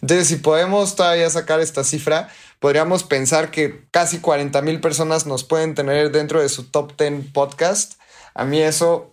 Entonces, 0.00 0.28
si 0.28 0.36
podemos 0.36 0.96
todavía 0.96 1.28
sacar 1.30 1.60
esta 1.60 1.84
cifra, 1.84 2.30
podríamos 2.58 3.04
pensar 3.04 3.50
que 3.50 3.86
casi 3.90 4.18
40 4.18 4.62
mil 4.62 4.80
personas 4.80 5.26
nos 5.26 5.44
pueden 5.44 5.74
tener 5.74 6.10
dentro 6.10 6.40
de 6.40 6.48
su 6.48 6.64
top 6.64 6.96
10 6.98 7.32
podcast. 7.32 7.94
A 8.34 8.44
mí 8.44 8.60
eso 8.60 9.12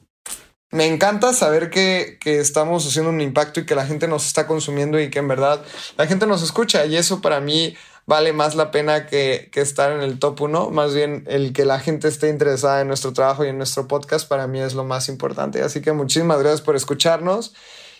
me 0.76 0.86
encanta 0.86 1.34
saber 1.34 1.69
que, 1.69 2.17
que, 2.19 2.39
estamos 2.39 2.86
haciendo 2.86 3.09
un 3.09 3.21
impacto 3.21 3.61
y 3.61 3.65
que 3.65 3.76
la 3.76 3.88
gente 3.88 4.09
nos 4.09 4.28
está 4.28 4.45
consumiendo 4.45 4.99
y 4.99 5.09
que 5.09 5.19
en 5.19 5.28
verdad 5.30 5.63
la 5.97 6.05
gente 6.05 6.28
nos 6.28 6.43
escucha. 6.43 6.86
Y 6.86 6.97
eso 6.97 7.21
para 7.21 7.39
mí 7.39 7.76
vale 8.05 8.34
más 8.34 8.55
la 8.55 8.71
pena 8.71 9.05
que, 9.05 9.49
que 9.53 9.61
estar 9.61 9.93
en 9.93 10.01
el 10.01 10.19
top 10.19 10.41
1. 10.41 10.71
Más 10.71 10.93
bien 10.93 11.23
el 11.28 11.53
que 11.53 11.63
la 11.63 11.80
gente 11.80 12.09
esté 12.09 12.30
interesada 12.30 12.82
en 12.82 12.89
nuestro 12.89 13.13
trabajo 13.13 13.45
y 13.45 13.47
en 13.47 13.57
nuestro 13.57 13.88
podcast 13.88 14.28
para 14.28 14.47
mí 14.47 14.59
es 14.59 14.73
lo 14.73 14.84
más 14.84 15.07
importante. 15.07 15.61
Así 15.61 15.82
que 15.82 15.93
muchísimas 15.93 16.39
gracias 16.39 16.61
por 16.61 16.76
escucharnos. 16.76 17.53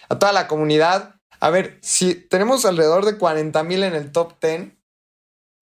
A 0.09 0.19
toda 0.19 0.34
la 0.34 0.47
comunidad. 0.47 1.15
A 1.39 1.49
ver, 1.49 1.80
si 1.82 2.13
tenemos 2.13 2.65
alrededor 2.65 3.05
de 3.05 3.17
40 3.17 3.63
mil 3.63 3.84
en 3.84 3.95
el 3.95 4.11
top 4.11 4.34
10, 4.41 4.73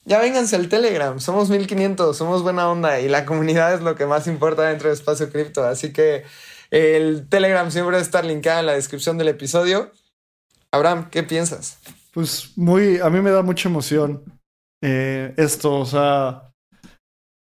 ya 0.06 0.20
vénganse 0.20 0.56
al 0.56 0.68
Telegram, 0.68 1.20
somos 1.20 1.50
1500, 1.50 2.18
somos 2.18 2.44
buena 2.44 2.70
onda 2.70 3.00
y 3.00 3.08
la 3.08 3.26
comunidad 3.26 3.74
es 3.74 3.82
lo 3.82 3.96
que 3.96 4.06
más 4.06 4.28
importa 4.28 4.64
dentro 4.64 4.90
de 4.90 4.96
Espacio 4.96 5.32
Cripto. 5.32 5.64
Así 5.64 5.94
que 5.94 6.26
el 6.74 7.30
Telegram 7.30 7.70
siempre 7.70 7.92
debe 7.92 8.04
estar 8.04 8.26
linkado 8.26 8.60
en 8.60 8.66
la 8.66 8.74
descripción 8.74 9.20
del 9.20 9.28
episodio. 9.28 9.92
Abraham, 10.72 11.10
¿qué 11.12 11.22
piensas? 11.22 11.78
Pues 12.12 12.58
muy, 12.58 12.98
a 12.98 13.12
mí 13.12 13.22
me 13.22 13.30
da 13.30 13.44
mucha 13.44 13.70
emoción 13.70 14.24
eh, 14.82 15.36
esto, 15.38 15.80
o 15.80 15.86
sea, 15.86 16.52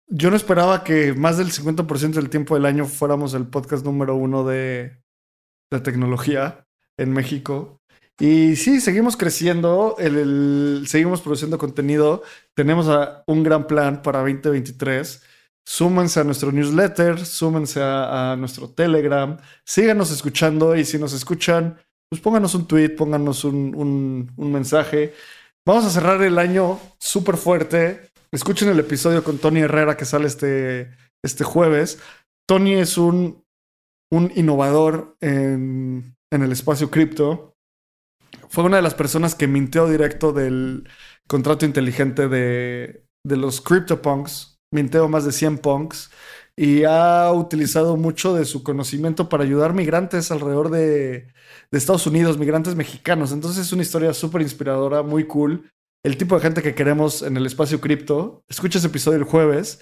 yo 0.07 0.29
no 0.29 0.35
esperaba 0.35 0.83
que 0.83 1.13
más 1.13 1.39
del 1.39 1.51
50% 1.51 2.13
del 2.13 2.29
tiempo 2.29 2.53
del 2.53 2.67
año 2.67 2.85
fuéramos 2.85 3.33
el 3.33 3.47
podcast 3.47 3.83
número 3.83 4.15
uno 4.15 4.45
de, 4.45 5.01
de 5.71 5.79
tecnología 5.81 6.67
en 6.95 7.11
México. 7.11 7.81
Y 8.19 8.55
sí, 8.57 8.79
seguimos 8.79 9.17
creciendo, 9.17 9.95
el, 9.97 10.85
seguimos 10.87 11.21
produciendo 11.21 11.57
contenido, 11.57 12.21
tenemos 12.53 12.87
un 13.25 13.43
gran 13.43 13.65
plan 13.65 14.03
para 14.03 14.19
2023 14.19 15.23
súmense 15.65 16.19
a 16.19 16.23
nuestro 16.23 16.51
newsletter, 16.51 17.25
súmense 17.25 17.81
a, 17.81 18.35
nuestro 18.37 18.69
Telegram, 18.69 19.37
síganos 19.63 20.11
escuchando 20.11 20.75
y 20.75 20.85
si 20.85 20.99
nos 20.99 21.13
escuchan, 21.13 21.77
pues 22.09 22.21
pónganos 22.21 22.53
un 22.55 22.67
tweet, 22.67 22.89
pónganos 22.89 23.43
un, 23.43 24.31
mensaje. 24.37 25.13
Vamos 25.65 25.85
a 25.85 25.89
cerrar 25.89 26.21
el 26.21 26.37
año 26.37 26.79
súper 26.99 27.37
fuerte. 27.37 28.11
Escuchen 28.31 28.69
el 28.69 28.79
episodio 28.79 29.23
con 29.23 29.39
Tony 29.39 29.61
Herrera 29.61 29.97
que 29.97 30.05
sale 30.05 30.27
este, 30.27 30.91
este 31.23 31.43
jueves. 31.43 31.99
Tony 32.47 32.73
es 32.73 32.97
un, 32.97 33.43
un 34.11 34.31
innovador 34.35 35.17
en, 35.21 36.15
en 36.31 36.41
el 36.43 36.51
espacio 36.51 36.91
cripto. 36.91 37.55
Fue 38.49 38.63
una 38.63 38.77
de 38.77 38.83
las 38.83 38.93
personas 38.93 39.33
que 39.33 39.47
mintió 39.47 39.87
directo 39.87 40.31
del 40.31 40.87
contrato 41.27 41.65
inteligente 41.65 42.27
de, 42.27 43.05
de 43.25 43.37
los 43.37 43.61
CryptoPunks, 43.61 44.54
minteo 44.75 45.07
más 45.07 45.25
de 45.25 45.31
100 45.31 45.57
punks 45.57 46.11
y 46.55 46.83
ha 46.83 47.31
utilizado 47.33 47.97
mucho 47.97 48.35
de 48.35 48.45
su 48.45 48.63
conocimiento 48.63 49.27
para 49.27 49.43
ayudar 49.43 49.73
migrantes 49.73 50.31
alrededor 50.31 50.69
de, 50.69 51.33
Estados 51.71 52.07
Unidos, 52.07 52.37
migrantes 52.37 52.75
mexicanos. 52.75 53.33
Entonces 53.33 53.65
es 53.65 53.73
una 53.73 53.81
historia 53.81 54.13
súper 54.13 54.41
inspiradora, 54.41 55.03
muy 55.03 55.25
cool. 55.25 55.69
el 56.03 56.17
tipo 56.17 56.35
de 56.35 56.41
gente 56.41 56.61
que 56.61 56.75
queremos 56.75 57.21
en 57.23 57.35
el 57.35 57.45
espacio 57.45 57.81
cripto. 57.81 58.43
Escucha 58.47 58.77
ese 58.77 58.87
episodio 58.87 59.17
el 59.17 59.25
jueves. 59.25 59.81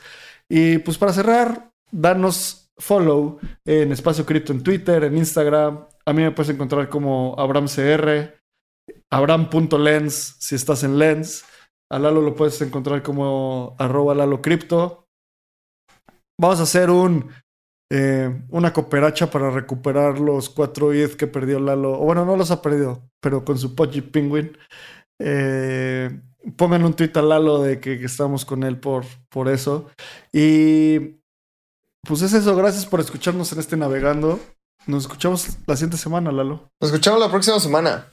Y 0.49 0.79
pues 0.79 0.97
para 0.97 1.13
cerrar, 1.13 1.71
danos 1.91 2.71
follow 2.77 3.39
en 3.65 3.91
Espacio 3.91 4.25
Cripto 4.25 4.53
en 4.53 4.63
Twitter, 4.63 5.03
en 5.03 5.17
Instagram. 5.17 5.85
A 6.05 6.13
mí 6.13 6.23
me 6.23 6.31
puedes 6.31 6.53
encontrar 6.53 6.89
como 6.89 7.35
AbramCR, 7.37 8.39
Abram.lens 9.09 10.35
si 10.39 10.55
estás 10.55 10.83
en 10.83 10.97
Lens. 10.97 11.45
A 11.93 11.99
Lalo 11.99 12.21
lo 12.21 12.33
puedes 12.33 12.59
encontrar 12.63 13.03
como 13.03 13.75
arroba 13.77 14.15
Lalo 14.15 14.41
Cripto. 14.41 15.05
Vamos 16.41 16.59
a 16.59 16.63
hacer 16.63 16.89
un, 16.89 17.29
eh, 17.91 18.43
una 18.49 18.73
cooperacha 18.73 19.29
para 19.29 19.51
recuperar 19.51 20.19
los 20.19 20.49
cuatro 20.49 20.91
ETH 20.91 21.15
que 21.15 21.27
perdió 21.27 21.59
Lalo. 21.59 21.93
O 21.93 22.05
bueno, 22.05 22.25
no 22.25 22.35
los 22.35 22.49
ha 22.49 22.63
perdido, 22.63 23.07
pero 23.21 23.45
con 23.45 23.59
su 23.59 23.75
Pudgy 23.75 24.01
Penguin. 24.01 24.57
Eh, 25.19 26.19
pongan 26.57 26.83
un 26.83 26.95
tweet 26.95 27.11
a 27.13 27.21
Lalo 27.21 27.61
de 27.61 27.79
que, 27.79 27.99
que, 27.99 28.05
estamos 28.05 28.43
con 28.43 28.63
él 28.63 28.79
por, 28.79 29.05
por 29.29 29.47
eso. 29.47 29.91
Y 30.31 31.19
pues 32.01 32.23
es 32.23 32.33
eso. 32.33 32.55
Gracias 32.55 32.87
por 32.87 33.01
escucharnos 33.01 33.53
en 33.53 33.59
este 33.59 33.77
navegando. 33.77 34.39
Nos 34.87 35.03
escuchamos 35.03 35.47
la 35.67 35.75
siguiente 35.75 35.97
semana, 35.97 36.31
Lalo. 36.31 36.71
Nos 36.81 36.89
escuchamos 36.89 37.19
la 37.19 37.29
próxima 37.29 37.59
semana. 37.59 38.12